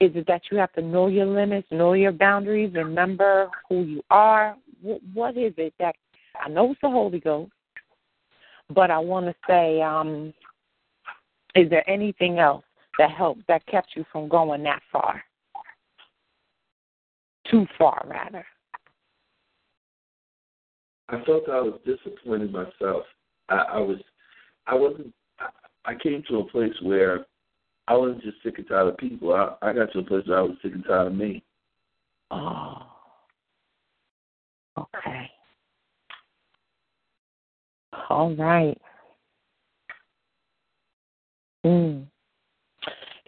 [0.00, 4.02] Is it that you have to know your limits, know your boundaries, remember who you
[4.10, 4.56] are?
[5.14, 5.96] What is it that
[6.38, 7.52] I know it's the Holy Ghost,
[8.68, 10.34] but I want to say, um,
[11.54, 12.64] is there anything else
[12.98, 15.22] that helped that kept you from going that far?
[17.50, 18.44] Too far, rather.
[21.08, 23.04] I felt I was disappointed myself.
[23.48, 23.98] I, I was,
[24.66, 25.12] I wasn't.
[25.84, 27.26] I came to a place where
[27.86, 29.32] I wasn't just sick and tired of people.
[29.32, 31.44] I, I got to a place where I was sick and tired of me.
[32.32, 32.78] Oh.
[34.78, 35.30] Okay.
[38.10, 38.78] All right.
[41.64, 42.06] Mm.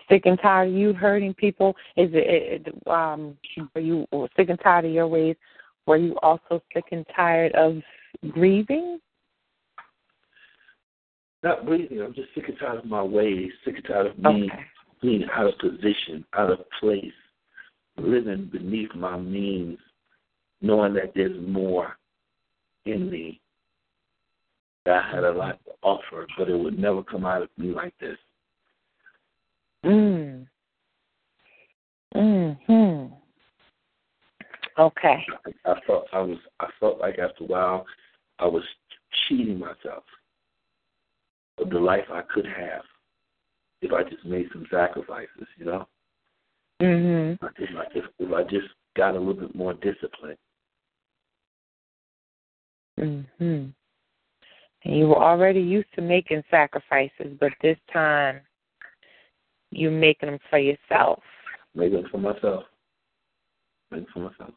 [0.09, 1.77] Sick and tired of you hurting people?
[1.97, 3.37] Is it, it um
[3.75, 4.07] are you
[4.37, 5.37] sick and tired of your ways?
[5.87, 7.77] Were you also sick and tired of
[8.31, 9.01] grieving?
[11.43, 12.03] Not breathing.
[12.03, 13.51] I'm just sick and tired of my ways.
[13.65, 14.65] Sick and tired of me okay.
[15.01, 17.13] being out of position, out of place,
[17.97, 19.79] living beneath my means,
[20.61, 21.97] knowing that there's more
[22.87, 23.41] in me.
[24.85, 27.69] That I had a lot to offer, but it would never come out of me
[27.69, 28.17] like this.
[29.85, 30.47] Mm.
[32.67, 33.07] Hmm.
[34.79, 35.27] Okay.
[35.65, 36.39] I felt I was.
[36.61, 37.87] I felt like after a while,
[38.39, 38.63] I was
[39.29, 40.05] cheating myself
[41.59, 42.83] of the life I could have
[43.83, 45.47] if I just made some sacrifices.
[45.57, 45.89] You know.
[46.81, 47.39] Mhm.
[47.59, 50.37] If I, if, if I just got a little bit more discipline.
[52.99, 53.73] Mhm.
[54.85, 58.41] And you were already used to making sacrifices, but this time
[59.71, 61.23] you're making them for yourself.
[61.75, 62.65] Making them for myself.
[63.91, 64.55] Making for myself.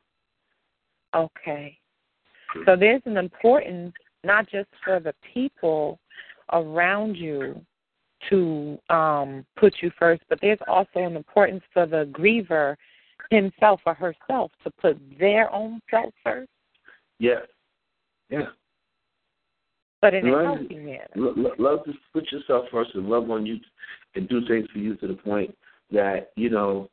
[1.15, 1.77] Okay.
[2.65, 3.93] So there's an importance
[4.23, 5.99] not just for the people
[6.51, 7.61] around you
[8.29, 12.75] to um, put you first, but there's also an importance for the griever
[13.29, 16.49] himself or herself to put their own self first.
[17.19, 17.41] Yes.
[18.29, 18.47] Yeah.
[20.01, 20.45] But in a Right.
[20.45, 21.07] healthy manner.
[21.15, 23.59] Lo- lo- Love to put yourself first and love on you
[24.15, 25.55] and do things for you to the point
[25.91, 26.89] that, you know,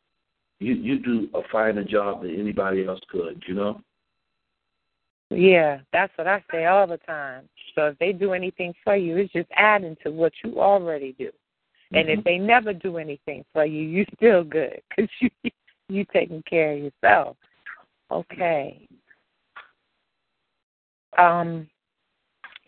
[0.60, 3.80] you you do a finer job than anybody else could, you know?
[5.30, 7.48] Yeah, that's what I say all the time.
[7.74, 11.30] So if they do anything for you, it's just adding to what you already do.
[11.92, 12.24] And if Mhm.
[12.24, 15.30] they never do anything for you, you still good because you
[15.88, 17.36] you taking care of yourself.
[18.10, 18.86] Okay.
[21.16, 21.68] Um,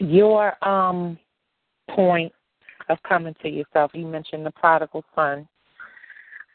[0.00, 1.18] your um
[1.94, 2.32] point
[2.88, 3.92] of coming to yourself.
[3.94, 5.46] You mentioned the prodigal son,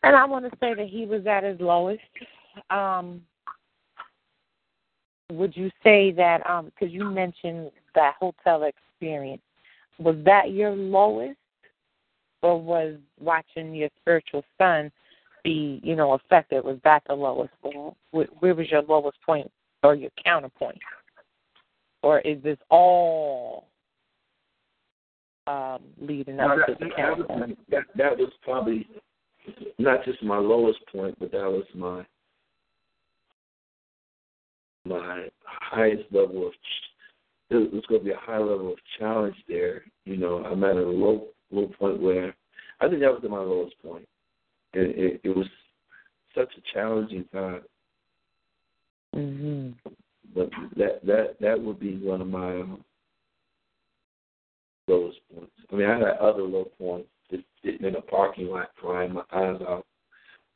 [0.04, 2.02] and I want to say that he was at his lowest.
[2.70, 3.22] Um,
[5.32, 9.42] would you say that um because you mentioned that hotel experience
[10.00, 11.38] was that your lowest?
[12.42, 14.92] Or was watching your spiritual son
[15.44, 16.64] be you know affected?
[16.64, 17.54] Was that the lowest
[18.12, 19.50] where where was your lowest point
[19.82, 20.78] or your counterpoint
[22.06, 23.66] or is this all
[25.48, 28.88] um leading up No, to that, the that, was, that, that was probably
[29.80, 32.06] not just my lowest point, but that was my
[34.86, 36.54] my highest level of.
[37.52, 39.84] It was going to be a high level of challenge there.
[40.06, 42.36] You know, I'm at a low low point where
[42.82, 44.08] I think that was my lowest point.
[44.74, 45.48] It, it, it was
[46.36, 47.62] such a challenging time,
[49.16, 49.96] Mm mhm
[50.36, 52.84] but that that that would be one of my um,
[54.88, 55.52] lowest points.
[55.72, 59.24] I mean, I had other low points, just sitting in a parking lot crying my
[59.32, 59.86] eyes out.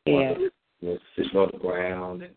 [0.06, 0.34] yeah
[0.82, 2.34] you know, sitting on the ground and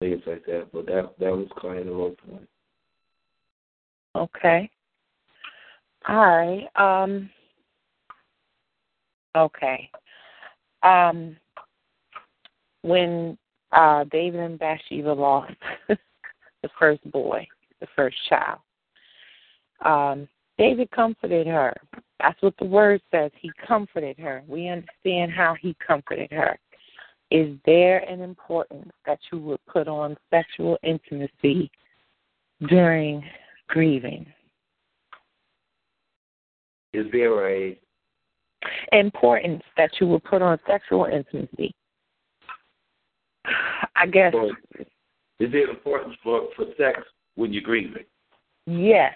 [0.00, 0.68] things like that.
[0.72, 2.48] But that that was kind of a low point.
[4.14, 4.70] Okay.
[6.08, 6.66] All right.
[6.76, 7.30] Um
[9.36, 9.90] okay.
[10.82, 11.36] Um
[12.82, 13.36] when
[13.72, 15.54] uh David and Bathsheba lost
[15.88, 17.46] the first boy,
[17.80, 18.58] the first child,
[19.84, 20.28] um,
[20.58, 21.74] David comforted her.
[22.20, 23.30] That's what the word says.
[23.38, 24.42] He comforted her.
[24.48, 26.58] We understand how he comforted her.
[27.30, 31.70] Is there an importance that you would put on sexual intimacy
[32.68, 33.22] during
[33.68, 34.26] grieving?
[36.92, 37.78] Is there a
[38.92, 41.74] Importance that you would put on sexual intimacy?
[43.94, 44.46] I guess for,
[45.40, 47.00] is it important for for sex
[47.34, 48.04] when you're grieving?
[48.66, 49.14] yes.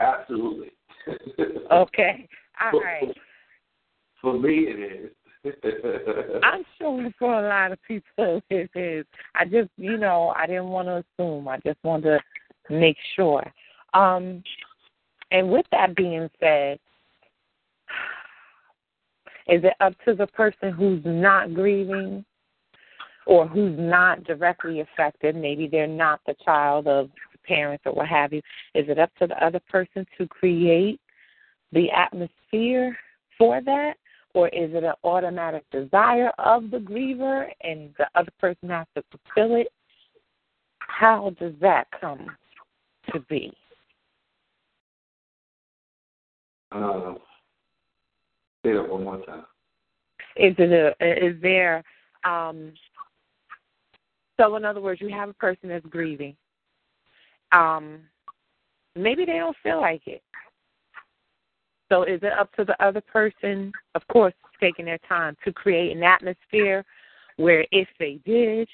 [0.00, 0.70] Absolutely.
[1.72, 2.28] Okay.
[2.60, 3.16] All right.
[4.20, 5.10] For me, it is.
[6.42, 9.06] I'm sure for a lot of people it is.
[9.34, 11.48] I just, you know, I didn't want to assume.
[11.48, 12.20] I just wanted
[12.66, 13.44] to make sure.
[13.94, 14.42] Um,
[15.30, 16.78] and with that being said,
[19.48, 22.24] is it up to the person who's not grieving
[23.26, 25.36] or who's not directly affected?
[25.36, 27.10] Maybe they're not the child of
[27.44, 28.42] parents or what have you.
[28.74, 31.00] Is it up to the other person to create
[31.72, 32.96] the atmosphere
[33.36, 33.94] for that?
[34.34, 39.02] Or is it an automatic desire of the griever and the other person has to
[39.10, 39.68] fulfill it?
[40.80, 42.26] How does that come
[43.12, 43.52] to be?
[46.72, 47.14] uh,
[48.64, 49.44] say that one more time.
[50.36, 51.82] Is it a, is there
[52.24, 52.72] um
[54.38, 56.36] so in other words you have a person that's grieving.
[57.52, 58.00] Um
[58.94, 60.22] maybe they don't feel like it.
[61.90, 65.96] So is it up to the other person, of course, taking their time to create
[65.96, 66.84] an atmosphere
[67.36, 68.68] where if they did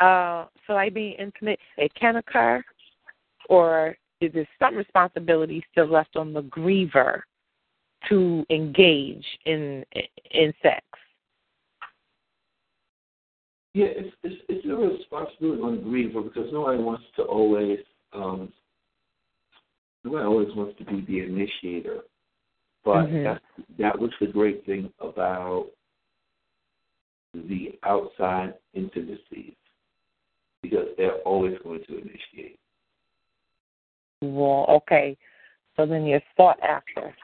[0.00, 2.64] uh feel like being intimate, it can occur?
[3.48, 7.22] Or is there some responsibility still left on the griever
[8.08, 9.84] to engage in
[10.30, 10.84] in sex?
[13.74, 17.78] Yeah, it's it's, it's a responsibility on the griever because nobody wants to always
[18.12, 18.52] um
[20.04, 22.00] nobody always wants to be the initiator.
[22.84, 23.24] But Mhm.
[23.24, 23.42] that
[23.78, 25.66] that was the great thing about
[27.34, 29.54] the outside intimacies
[30.62, 32.58] because they're always going to initiate.
[34.22, 35.16] Well, okay.
[35.76, 37.14] So then you're sought after.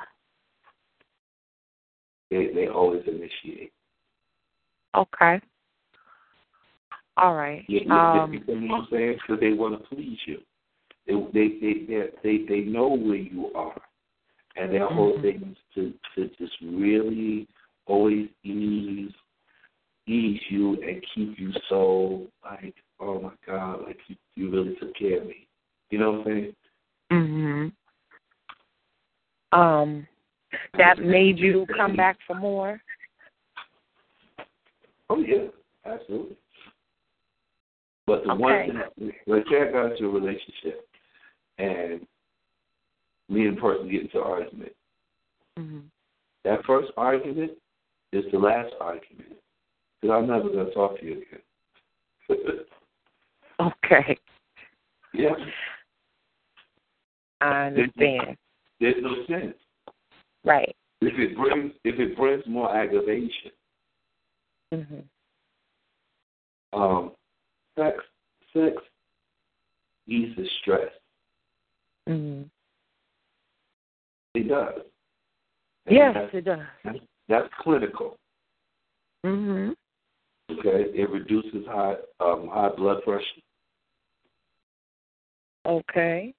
[2.30, 3.72] They they always initiate.
[4.94, 5.40] Okay.
[7.16, 7.64] All right.
[7.68, 9.18] Yeah, yeah, Um, you know what I'm saying?
[9.26, 10.38] Because they want to please you.
[11.06, 13.80] They they they they they, know where you are,
[14.56, 15.22] and their whole Mhm.
[15.22, 17.46] thing is to to just really
[17.86, 19.12] always ease
[20.06, 24.94] ease you and keep you so like oh my god like you you really took
[24.96, 25.46] care of me.
[25.90, 26.56] You know what I'm saying?
[27.12, 27.72] mhm.
[29.52, 30.06] Um
[30.76, 32.80] that made you come back for more?
[35.10, 35.48] Oh yeah,
[35.84, 36.36] absolutely.
[38.06, 38.70] But the Okay.
[38.70, 40.88] one thing, when Jack got into a relationship,
[41.58, 42.06] and
[43.28, 44.76] me and the person get into an argument,
[45.58, 45.90] Mhm.
[46.44, 47.52] that first argument
[48.12, 49.40] is the last argument,
[50.00, 51.42] because I'm never going to talk to you again.
[53.60, 54.18] Okay.
[55.12, 55.36] yeah,
[57.40, 58.36] I understand.
[58.80, 59.56] there's no sense.
[60.44, 60.74] Right.
[61.00, 63.50] If it brings if it brings more aggravation,
[64.72, 65.04] Mhm.
[66.72, 67.12] um,
[67.76, 67.96] sex
[68.52, 68.76] sex
[70.06, 70.92] eases stress.
[72.08, 72.50] Mhm.
[74.34, 74.82] It does.
[75.86, 76.66] And Yes, it does.
[76.84, 76.98] that's,
[77.28, 78.18] that's clinical.
[79.24, 79.74] Mhm.
[80.50, 83.40] Okay, it reduces high um, high blood pressure.
[85.66, 86.34] Okay.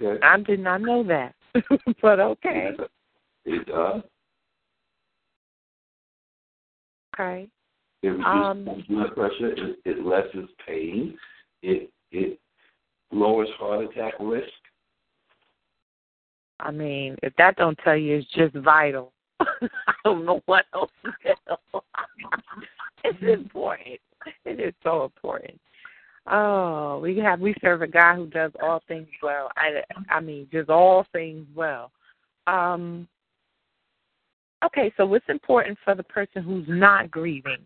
[0.00, 1.34] Okay, I did not know that.
[2.02, 2.70] but okay.
[3.44, 4.02] it does.
[7.14, 7.48] Okay.
[8.02, 9.52] It reduces Um, blood pressure.
[9.52, 11.16] It, it lessens pain.
[11.62, 12.38] It it
[13.10, 14.48] lowers heart attack risk.
[16.60, 20.90] I mean, if that don't tell you it's just vital, I don't know what else
[21.04, 21.12] to
[21.46, 21.60] tell.
[23.04, 24.00] it's important.
[24.44, 25.58] It is so important.
[26.30, 29.50] Oh, we have we serve a guy who does all things well.
[29.56, 31.90] I I mean, just all things well.
[32.46, 33.08] Um
[34.64, 37.64] Okay, so what's important for the person who's not grieving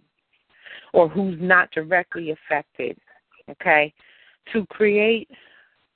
[0.93, 2.99] or who's not directly affected,
[3.51, 3.95] okay,
[4.53, 5.31] to create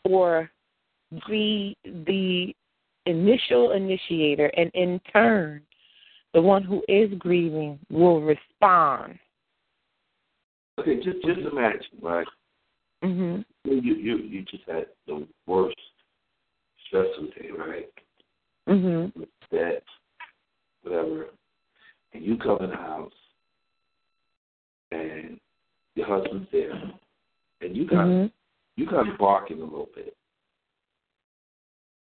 [0.05, 0.51] or
[1.29, 2.55] be the
[3.05, 5.61] initial initiator, and in turn,
[6.33, 9.19] the one who is grieving will respond.
[10.79, 12.27] Okay, just just imagine, right?
[13.03, 13.45] Mhm.
[13.65, 15.77] You you you just had the worst
[16.87, 17.93] stressful day, right?
[18.69, 19.13] Mhm.
[19.51, 19.83] That
[20.83, 21.31] whatever,
[22.13, 23.13] and you come in the house,
[24.93, 25.41] and
[25.95, 26.93] your husband's there,
[27.61, 28.33] and you got Mhm.
[28.77, 30.17] you got barking a little bit.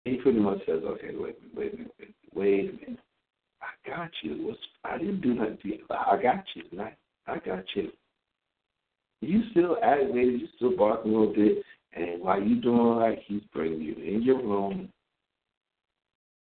[0.05, 2.99] He pretty much says, "Okay, wait, wait a minute, wait, wait a minute.
[3.61, 4.47] I got you.
[4.47, 5.85] What's, I didn't do nothing to you.
[5.89, 6.63] I got you.
[6.79, 6.95] I,
[7.27, 7.91] I got you.
[9.21, 10.41] You still aggravated.
[10.41, 11.63] You still barking a little bit.
[11.93, 14.89] And while you doing all right, he's bringing you in your room.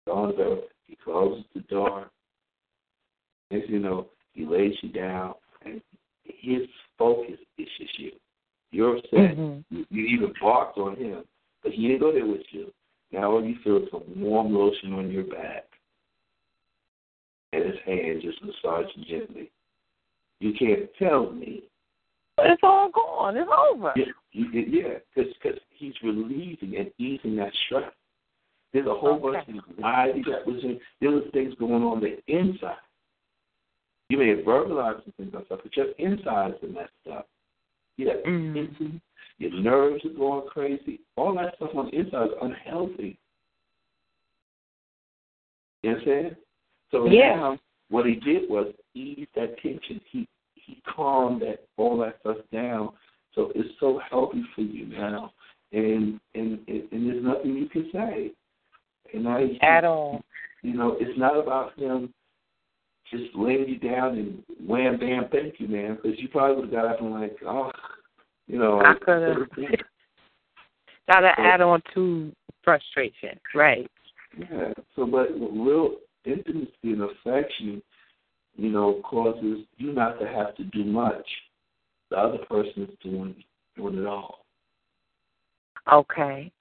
[0.06, 0.64] Goes up.
[0.86, 2.10] He closes the door.
[3.50, 5.34] Next you know, he lays you down,
[5.64, 5.80] and
[6.24, 6.62] his
[6.98, 8.12] focus is just you.
[8.70, 9.12] You're upset.
[9.12, 9.74] Mm-hmm.
[9.76, 11.24] You, you even barked on him,
[11.62, 12.72] but he didn't go there with you.
[13.12, 15.64] Now all you feel is some warm lotion on your back,
[17.52, 19.50] and his hand just massaging gently.
[20.40, 21.64] You can't tell me.
[22.38, 23.36] It's all gone.
[23.36, 23.92] It's over.
[23.96, 27.92] Yeah, yeah, because he's relieving and easing that stress.
[28.72, 29.58] There's a whole bunch Okay.
[29.58, 30.80] of anxiety that was in.
[31.00, 32.76] There was things going on the inside.
[34.08, 37.28] You may have verbalized some things and stuff, but your inside is messed up.
[37.98, 38.56] Yeah, Mhm.
[38.56, 39.00] itchy,
[39.38, 41.00] your nerves are going crazy.
[41.16, 43.18] All that stuff on the inside is unhealthy.
[45.82, 46.36] You know what I'm saying?
[46.90, 47.36] So Yeah.
[47.36, 50.00] now what he did was ease that tension.
[50.06, 50.26] He
[50.72, 52.90] he calmed that all that stuff down.
[53.34, 55.32] So it's so healthy for you now,
[55.72, 58.32] and and and, and there's nothing you can say.
[59.14, 60.22] And he's At all.
[60.62, 62.12] you know, it's not about him
[63.10, 66.72] just laying you down and wham bam thank you man because you probably would have
[66.72, 67.70] got up and like oh
[68.46, 69.48] you know I could have.
[71.10, 72.32] Gotta add on to
[72.64, 73.38] frustration.
[73.54, 73.86] Right.
[74.38, 77.82] yeah so but real intimacy and affection
[78.56, 81.26] you know causes you not to have to do much
[82.10, 83.34] the other person is doing
[83.76, 84.40] doing it all
[85.92, 86.52] Okay.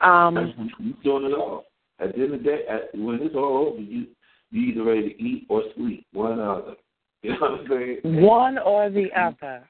[0.00, 1.64] Um You're doing it all
[1.98, 4.06] at the end of the day at, when it's all over you
[4.50, 6.76] you either ready to eat or sleep one or the other
[7.22, 9.66] you know what I'm saying one or the other.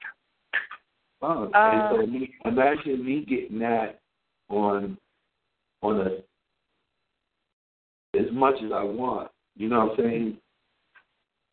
[1.19, 1.53] fun.
[1.53, 3.99] Uh, and so me, imagine me getting that
[4.49, 4.97] on
[5.81, 6.05] on a
[8.17, 9.31] as much as I want.
[9.55, 10.37] You know what I'm saying?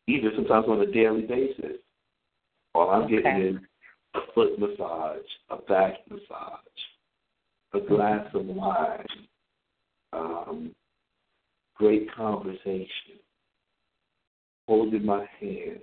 [0.09, 1.77] Even sometimes on a daily basis.
[2.73, 3.55] All I'm getting is
[4.15, 5.21] a foot massage,
[5.51, 6.59] a back massage,
[7.73, 9.05] a glass of wine,
[10.13, 10.75] um,
[11.75, 13.19] great conversation,
[14.67, 15.81] holding my hand.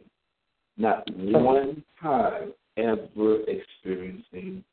[0.77, 4.65] Not one time ever experiencing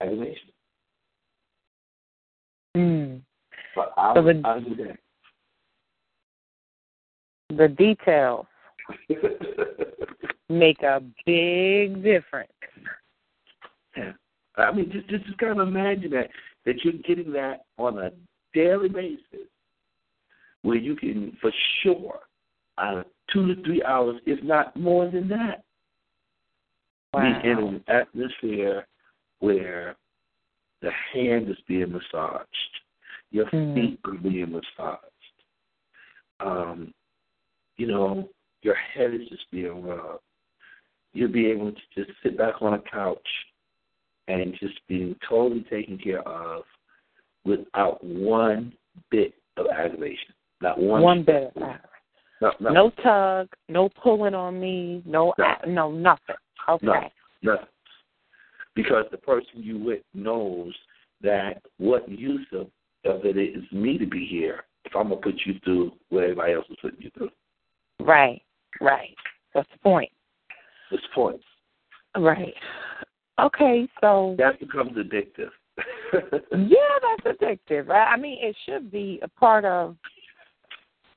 [0.00, 0.52] aggravation.
[2.76, 3.20] Mm.
[3.74, 4.98] But I So was the- under that.
[7.56, 8.46] The details
[10.48, 12.52] make a big difference.
[13.96, 14.12] Yeah.
[14.56, 16.30] I mean, just just kind of imagine that
[16.66, 18.10] that you're getting that on a
[18.52, 19.48] daily basis,
[20.62, 21.50] where you can for
[21.82, 22.20] sure,
[22.76, 23.02] uh,
[23.32, 25.62] two to three hours, if not more than that,
[27.14, 27.40] Wow.
[27.42, 28.86] be in an atmosphere
[29.38, 29.96] where
[30.82, 32.80] the hand is being massaged,
[33.30, 33.74] your Mhm.
[33.74, 35.42] feet are being massaged,
[36.40, 36.94] um,
[37.78, 38.28] you know,
[38.62, 40.20] your head is just being rubbed.
[41.14, 43.26] You'll be able to just sit back on a couch
[44.26, 46.64] and just being totally taken care of
[47.44, 48.74] without one
[49.10, 50.34] bit of aggravation.
[50.60, 51.02] Not one.
[51.02, 51.52] One bit.
[52.40, 55.54] No, no, No tug, no pulling on me, no, No.
[55.62, 56.36] a- no nothing.
[56.68, 57.10] Okay.
[57.42, 57.58] no.
[58.74, 60.76] Because the person you with knows
[61.20, 62.70] that what use of,
[63.04, 66.52] of it is me to be here if I'm gonna put you through what everybody
[66.52, 67.30] else is putting you through.
[68.00, 68.42] Right.
[68.80, 69.14] Right.
[69.54, 70.10] That's the point.
[70.90, 71.40] This point.
[72.16, 72.54] Right.
[73.40, 75.50] Okay, so That becomes addictive.
[76.12, 77.86] yeah, that's addictive.
[77.86, 78.12] Right?
[78.12, 79.96] I mean, it should be a part of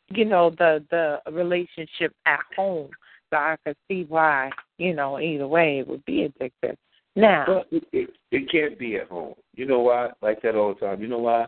[0.10, 2.90] you know the the relationship at home.
[3.30, 6.76] So I could see why you know either way it would be addictive.
[7.16, 9.34] Now, But it, it, it can't be at home.
[9.56, 10.10] You know why?
[10.22, 11.02] Like that all the time.
[11.02, 11.48] You know why?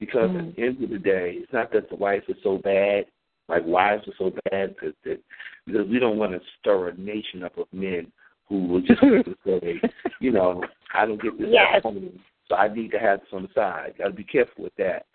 [0.00, 0.48] Because Mhm.
[0.48, 3.06] at the end of the day, it's not that the wife is so bad.
[3.48, 5.20] Like why is it so bad that, that
[5.66, 8.10] because we don't want to stir a nation up of men
[8.48, 9.00] who will just
[9.46, 9.80] say,
[10.20, 10.62] you know,
[10.94, 11.76] I don't get this Yes.
[11.76, 12.18] at home,
[12.48, 13.94] so I need to have this on the side.
[13.98, 15.06] Got to be careful with that.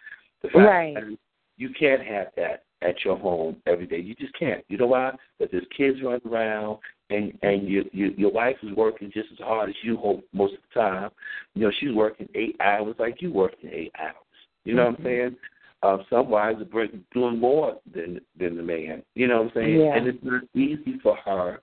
[0.42, 0.94] The fact Right.
[0.96, 1.18] that
[1.58, 4.00] you can't have that at your home every day.
[4.00, 4.64] You just can't.
[4.70, 5.12] You know why?
[5.38, 6.80] Because there's kids running around,
[7.10, 10.54] and and your your your wife is working just as hard as you hope most
[10.54, 11.10] of the time.
[11.56, 14.16] You know, she's working eight hours like you working eight hours.
[14.64, 15.06] You know what I'm mm-hmm.
[15.06, 15.36] saying?
[15.82, 19.02] Um, some wives are doing more than than the man.
[19.16, 19.80] You know what I'm saying?
[19.80, 19.96] Yeah.
[19.96, 21.62] And it's not easy for her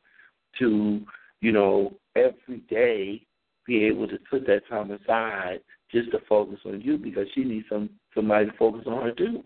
[0.59, 1.01] to,
[1.41, 3.27] you know, every day
[3.67, 5.61] be able to put that time aside
[5.93, 9.45] just to focus on you because she needs some somebody to focus on her too.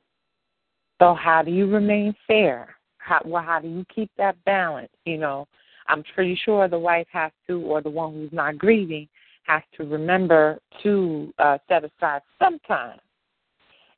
[1.01, 2.76] so how do you remain fair?
[2.98, 4.92] How well, how do you keep that balance?
[5.05, 5.48] You know,
[5.88, 9.09] I'm pretty sure the wife has to, or the one who's not grieving
[9.44, 13.01] has to remember to uh, set aside some time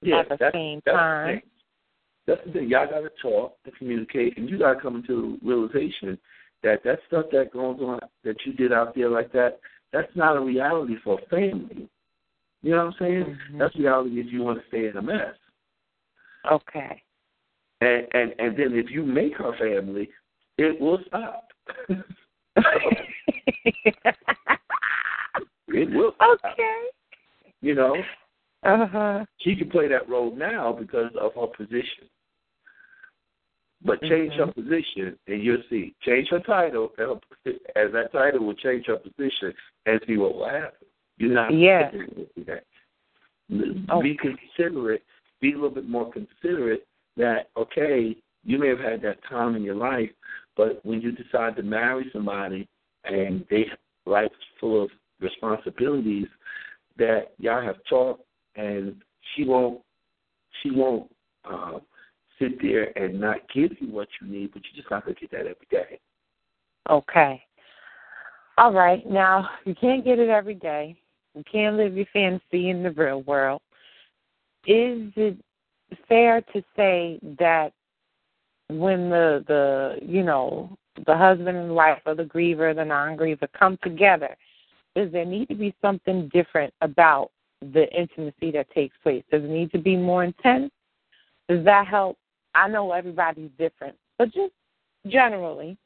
[0.03, 1.43] Yeah, at the that's, same that's time.
[2.27, 2.35] The.
[2.35, 2.69] That's the thing.
[2.69, 6.19] Y'all got to talk and communicate, and you got to come into realization
[6.63, 9.59] that that stuff that goes on that you did out there like that,
[9.93, 11.89] that's not a reality for a family.
[12.63, 13.39] You know what I'm saying?
[13.53, 13.59] Mhm.
[13.59, 15.35] That's reality if you want to stay in a mess.
[16.51, 17.03] Okay.
[17.81, 20.09] And and and then if you make her family,
[20.59, 21.49] it will stop.
[25.73, 26.13] It will.
[26.23, 26.85] Okay.
[27.61, 27.97] You know,
[28.65, 29.25] Uh huh.
[29.39, 32.09] she can play that role now because of her position.
[33.85, 35.95] But change her position, and you'll see.
[36.03, 39.53] Change her title, and her, as that title will change her position,
[39.87, 40.87] and see what will happen.
[41.19, 41.53] You're not.
[41.53, 41.91] Yeah.
[42.47, 42.65] That.
[43.91, 44.01] Oh.
[44.01, 45.03] Be considerate.
[45.41, 46.87] Be a little bit more considerate.
[47.17, 50.11] That okay, you may have had that time in your life,
[50.57, 52.69] but when you decide to marry somebody,
[53.05, 53.67] and they
[54.07, 54.91] life's full of
[55.21, 56.29] responsibilities,
[56.99, 58.23] that y'all have talked,
[58.57, 58.97] and
[59.35, 59.81] she won't.
[60.63, 61.11] She won't.
[61.45, 61.81] Uh,
[62.39, 65.31] sit there and not give you what you need, but you just not gonna get
[65.31, 66.01] that every day.
[66.91, 67.43] Okay.
[68.59, 69.09] All right.
[69.09, 70.97] Now, you can't get it every day.
[71.35, 73.63] You can't live your fantasy in the real world.
[74.67, 75.37] Is it
[76.09, 77.73] fair to say that
[78.69, 80.77] when the the you know
[81.07, 84.37] the husband and wife or the griever, the non-griever come together,
[84.95, 87.31] does there need to be something different about
[87.73, 89.23] the intimacy that takes place?
[89.31, 90.71] Does it need to be more intense?
[91.49, 92.19] Does that help?
[92.55, 94.53] I know everybody's different, but just
[95.07, 95.77] generally,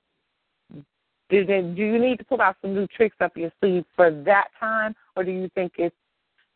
[1.28, 4.10] do they, do you need to pull out some new tricks up your sleeve for
[4.24, 5.94] that time, or do you think it's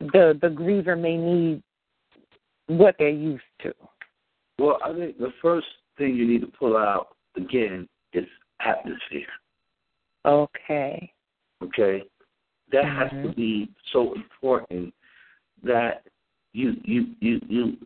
[0.01, 1.63] the the griever may need
[2.67, 3.73] what they're used to?
[4.59, 5.67] Well, I think the first
[5.99, 8.27] thing you need to pull out again is
[8.61, 9.27] atmosphere.
[10.25, 11.13] Okay.
[11.63, 12.05] Okay,
[12.73, 13.37] that has to Mhm.
[13.37, 14.95] be so important
[15.65, 16.05] that
[16.53, 17.77] you you you you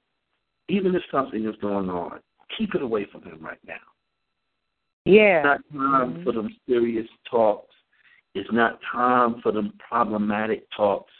[0.69, 2.21] even if something is going on,
[2.57, 3.75] keep it away from him right now.
[5.05, 5.39] Yeah.
[5.39, 6.25] It's not time Mhm.
[6.25, 7.75] for them serious talks.
[8.35, 11.13] It's not time for them problematic talks.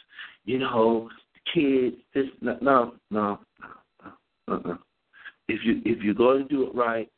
[0.45, 1.09] You know,
[1.53, 3.39] kids, this no no no
[4.01, 4.13] no.
[4.47, 4.77] Uh-uh.
[5.47, 7.09] If you if you're going to do it right,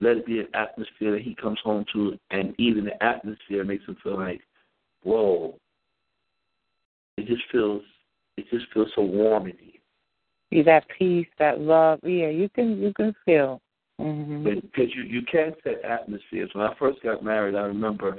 [0.00, 3.84] let it be an atmosphere that he comes home to, and even the atmosphere makes
[3.86, 4.40] him feel like,
[5.04, 5.54] whoa.
[7.18, 7.82] It just feels
[8.36, 9.80] it just feels so warm in here.
[10.50, 12.00] Be that peace, that love.
[12.02, 13.60] Yeah, you can you can feel.
[13.98, 16.50] hmm because you you can set atmospheres.
[16.52, 18.18] When I first got married, I remember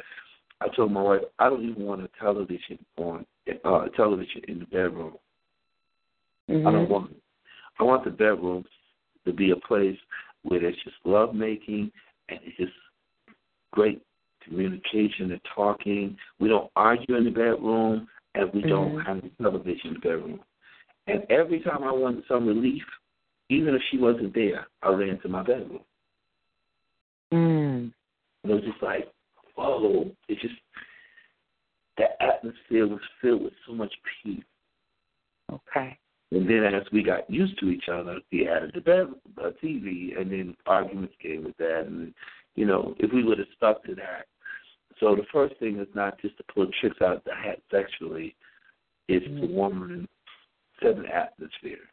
[0.62, 3.26] I told my wife I don't even want a television on
[3.66, 5.14] uh, television in the bedroom.
[6.50, 7.16] I don't want.
[7.80, 8.64] I want the bedroom
[9.26, 9.98] to be a place
[10.44, 11.92] where there's just love making
[12.30, 12.74] and it's just
[13.72, 14.02] great
[14.44, 16.16] communication and talking.
[16.40, 19.06] We don't argue in the bedroom, and we don't Mhm.
[19.06, 20.44] have the television bedroom.
[21.08, 22.86] And every time I wanted some relief,
[23.50, 25.84] even if she wasn't there, I ran to my bedroom.
[27.32, 27.94] Mm.
[28.44, 29.12] It was just like,
[29.56, 30.16] whoa!
[30.28, 30.56] It just
[31.98, 33.94] the atmosphere was filled with so much
[34.24, 34.44] peace.
[35.52, 35.98] Okay.
[36.32, 40.20] And then as we got used to each other, we added the bed, uh, TV,
[40.20, 41.86] and then arguments came with that.
[41.86, 42.14] And
[42.56, 44.26] you know, if we would have stuck to that,
[45.00, 48.36] so the first thing is not just to pull tricks out of the hat sexually,
[49.08, 50.08] is to warm and
[50.82, 51.90] set an atmosphere.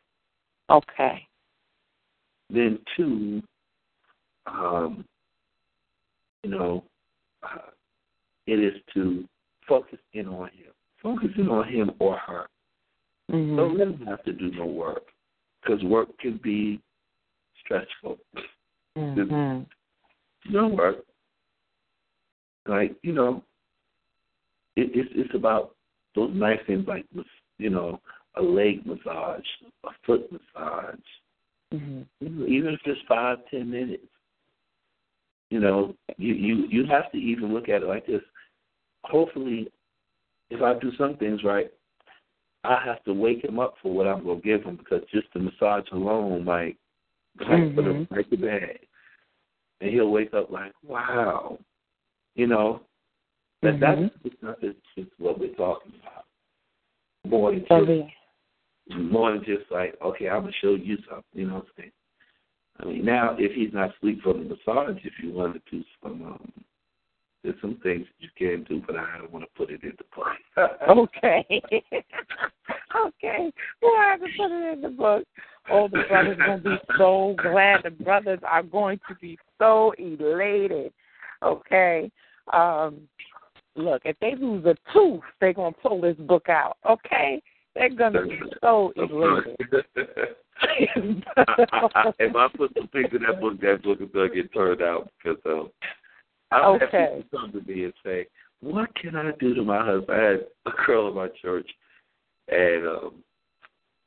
[0.70, 1.26] Okay.
[2.48, 3.42] Then two,
[4.46, 5.04] um,
[6.42, 6.84] you know,
[7.42, 7.70] uh,
[8.46, 9.24] it is to
[9.68, 10.72] focus in on him,
[11.02, 12.46] focus in on him or her.
[13.30, 15.04] hmm Don't let them have to do no work
[15.62, 16.80] because work can be
[17.64, 18.18] stressful.
[18.96, 19.60] hmm
[20.48, 21.04] No work.
[22.66, 23.42] Like, you know,
[24.76, 25.74] it, it's it's about
[26.14, 27.06] those nice things like,
[27.58, 28.00] you know,
[28.36, 29.44] a leg massage,
[29.84, 30.98] a foot massage,
[31.72, 34.06] hmm even if it's five, ten minutes.
[35.50, 38.20] You know, you, you, you have to even look at it like this.
[39.04, 39.68] Hopefully,
[40.50, 41.72] if I do some things right,
[42.62, 45.40] I have to wake him up for what I'm gonna give him because just the
[45.40, 46.76] massage alone, like,
[47.40, 48.78] like put him right to bed,
[49.80, 51.58] and he'll wake up like, wow,
[52.34, 52.80] you know,
[53.62, 53.80] that Mhm.
[53.80, 56.24] that's it's not it's, it's what we're talking about.
[57.26, 58.14] More than just,
[58.96, 61.92] more than just like, okay, I'm gonna show you something, you know what I'm saying?
[62.80, 66.22] I mean, now if he's not asleep from the massage, if you wanted to some,
[66.22, 66.64] um,
[67.42, 70.04] there's some things that you can do, but I don't want to put it into
[70.12, 70.36] play.
[70.88, 71.44] okay.
[73.06, 73.52] okay.
[73.82, 75.24] Well, I have to put it in the book.
[75.70, 77.82] Oh, the brothers going to be so glad.
[77.84, 80.92] The brothers are going to be so elated.
[81.42, 82.10] Okay.
[82.52, 83.02] Um,
[83.76, 86.76] look, if they lose a tooth, they're going to pull this book out.
[86.88, 87.42] Okay.
[87.74, 89.56] They're going to be so elated.
[90.62, 95.10] if I put some things in that book, that book is gonna get turned out
[95.22, 95.70] because um,
[96.50, 96.98] I don't Okay.
[96.98, 98.26] have people come to me and say,
[98.60, 101.68] "What can I do to my husband?" I had a girl in my church,
[102.48, 103.24] and um,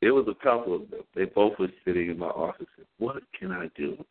[0.01, 1.01] it was a couple of them.
[1.15, 2.67] They both were sitting in my office.
[2.77, 4.03] And, what can I do?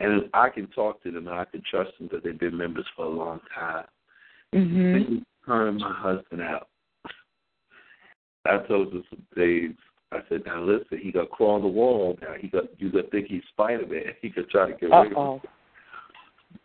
[0.00, 2.86] And I can talk to them, and I can trust them because they've been members
[2.94, 3.86] for a long time.
[4.54, 4.92] mhm.
[4.94, 6.68] They turn my husband out.
[8.46, 9.76] I told him some things.
[10.10, 12.16] I said, now listen, he got crawl on the wall.
[12.22, 14.14] Now he got you gonna think he's Spider Man.
[14.22, 15.34] He could try to get away Uh-oh.
[15.34, 15.50] with it,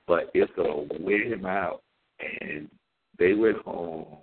[0.07, 1.81] but it's gonna wear him out.
[2.39, 2.69] And
[3.19, 4.18] they went home,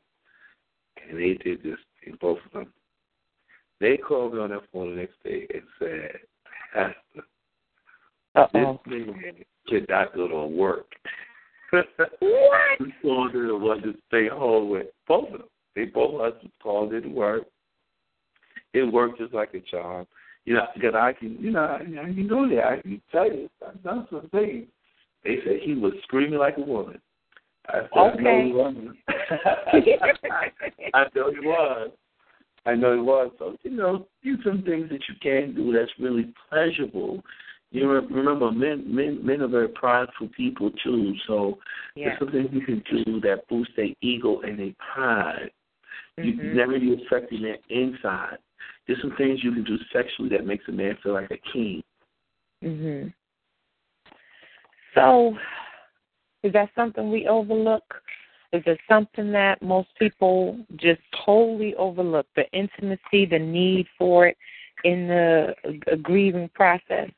[1.06, 2.72] and they did this thing, both of them.
[3.80, 6.18] They called me on their phone the next day and said,
[6.72, 7.26] Pastor,
[8.34, 8.80] Uh-oh.
[8.86, 9.34] this man
[9.68, 10.86] cannot go to work.
[11.70, 11.86] What?
[12.80, 15.48] We told her to want to stay home with both of them.
[15.76, 17.44] They both husbands called it work.
[18.72, 20.06] It worked just like a charm.
[20.44, 22.66] You know, because I can, you know, I, I can go there.
[22.66, 24.66] I can tell you, I've done some things.
[25.22, 27.00] They said he was screaming like a woman.
[27.68, 28.96] I said, I know he wasn't.
[30.94, 31.90] I know he was.
[32.66, 33.30] I know he was.
[33.38, 37.22] So, you know, do some things that you can do that's really pleasurable.
[37.72, 41.14] You remember, men men men are very prideful people too.
[41.26, 41.58] So
[41.94, 42.08] Yeah.
[42.08, 45.50] there's some things you can do that boost their ego and their pride.
[46.18, 46.52] You Mhm.
[46.52, 48.38] never be affecting their inside.
[48.86, 51.82] There's some things you can do sexually that makes a man feel like a king.
[52.62, 53.12] Mhm.
[54.94, 55.38] So,
[56.42, 58.02] is that something we overlook?
[58.52, 62.26] Is it something that most people just totally overlook?
[62.34, 64.36] The intimacy, the need for it
[64.82, 65.54] in the
[66.02, 67.10] grieving process.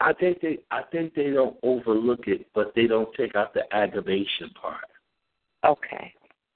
[0.00, 3.62] I think they I think they don't overlook it, but they don't take out the
[3.74, 4.84] aggravation part.
[5.64, 6.12] Okay.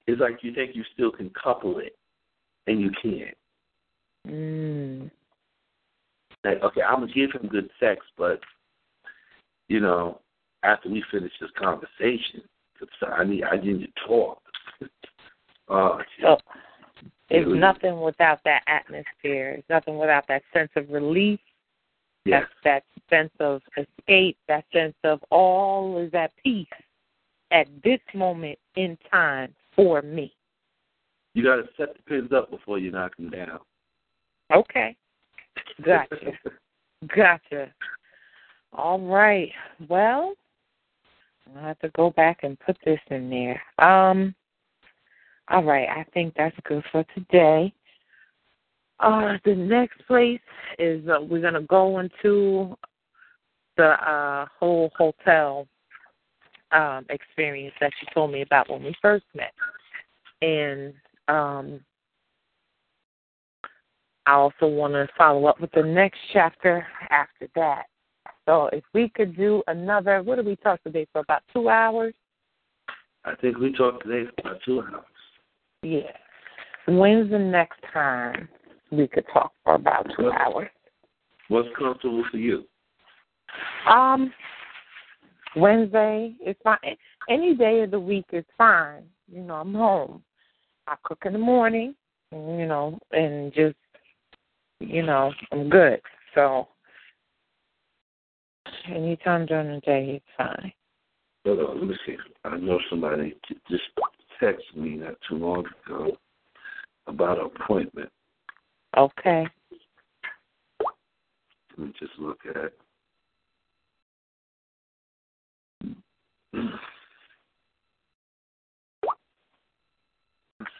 [0.07, 1.95] It's like you think you still can couple it,
[2.67, 3.37] and you can't.
[4.27, 5.11] Mm.
[6.43, 8.39] Like, okay, I'm gonna give him good sex, but
[9.67, 10.19] you know,
[10.63, 12.41] after we finish this conversation,
[12.77, 14.41] 'cause I need I need to talk.
[15.67, 16.37] uh, So,
[17.29, 19.51] it's nothing without that atmosphere.
[19.51, 21.39] It's nothing without that sense of relief.
[22.25, 24.37] Yes, That that sense of escape.
[24.47, 26.67] That sense of all is at peace
[27.51, 30.33] at this moment in time for me.
[31.33, 33.59] you got to set the pins up before you knock them down.
[34.53, 34.95] Okay.
[35.83, 36.31] Gotcha.
[37.15, 37.73] Gotcha.
[38.73, 39.51] All right.
[39.87, 40.33] Well,
[41.55, 43.61] I'll have to go back and put this in there.
[43.79, 44.35] Um
[45.51, 47.73] all right, I think that's good for today.
[48.99, 50.41] Uh the next place
[50.77, 52.75] is uh, we're gonna go into
[53.77, 55.67] the uh whole hotel
[56.71, 59.53] um experience that you told me about when we first met.
[60.41, 60.93] And
[61.27, 61.79] um
[64.25, 67.85] I also want to follow up with the next chapter after that.
[68.45, 72.13] So if we could do another, what did we talk today for about two hours?
[73.25, 75.05] I think we talked today for about two hours.
[75.81, 76.11] Yeah.
[76.87, 78.49] When's the next time
[78.91, 80.69] we could talk for about two Well- hours?
[81.47, 82.67] What's comfortable for you?
[83.87, 84.33] Um,
[85.55, 86.97] Wednesday is fine.
[87.27, 89.09] Any day of the week is fine.
[89.27, 90.23] You know, I'm home.
[90.87, 91.95] I cook in the morning,
[92.31, 93.75] you know, and just,
[94.79, 96.01] you know, I'm good.
[96.35, 96.67] So,
[98.87, 100.71] anytime during the day is fine.
[101.45, 102.17] Hold on, let me see.
[102.43, 103.35] I know somebody
[103.69, 103.83] just
[104.41, 106.17] texted me not too long ago
[107.07, 108.09] about an appointment.
[108.97, 109.47] Okay.
[111.77, 112.73] Let me just look at.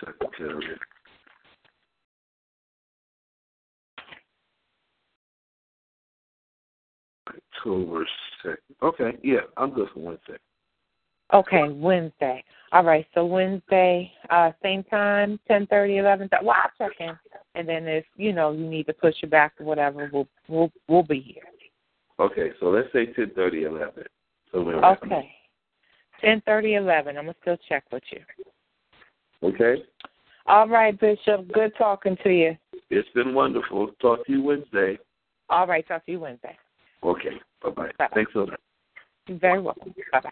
[0.04, 0.78] Secretary.
[7.28, 8.06] October
[8.42, 8.58] second.
[8.82, 10.38] Okay, yeah, I'm good for Wednesday.
[11.34, 12.44] Okay, Wednesday.
[12.72, 16.30] All right, so Wednesday, uh, same time, ten thirty, eleven.
[16.44, 17.18] Well, I'll check in,
[17.56, 20.72] and then if you know you need to push it back or whatever, we'll we'll
[20.88, 21.44] we'll be here.
[22.20, 24.04] Okay, so let's say ten thirty, eleven.
[24.54, 25.32] Around Okay,
[26.22, 27.18] ten thirty, eleven.
[27.18, 28.22] I'm gonna still check with you.
[29.42, 29.84] Okay,
[30.48, 31.52] All right, Bishop.
[31.54, 32.58] Good talking to you.
[32.90, 33.92] it's been wonderful.
[34.02, 34.98] Talk to you Wednesday.
[35.50, 36.58] All right, talk to you Wednesday.
[37.04, 37.92] Okay, bye bye.
[37.98, 38.14] Bye-bye.
[38.14, 38.60] Thanks a lot.
[39.28, 39.94] You're very welcome.
[40.12, 40.32] Bye bye.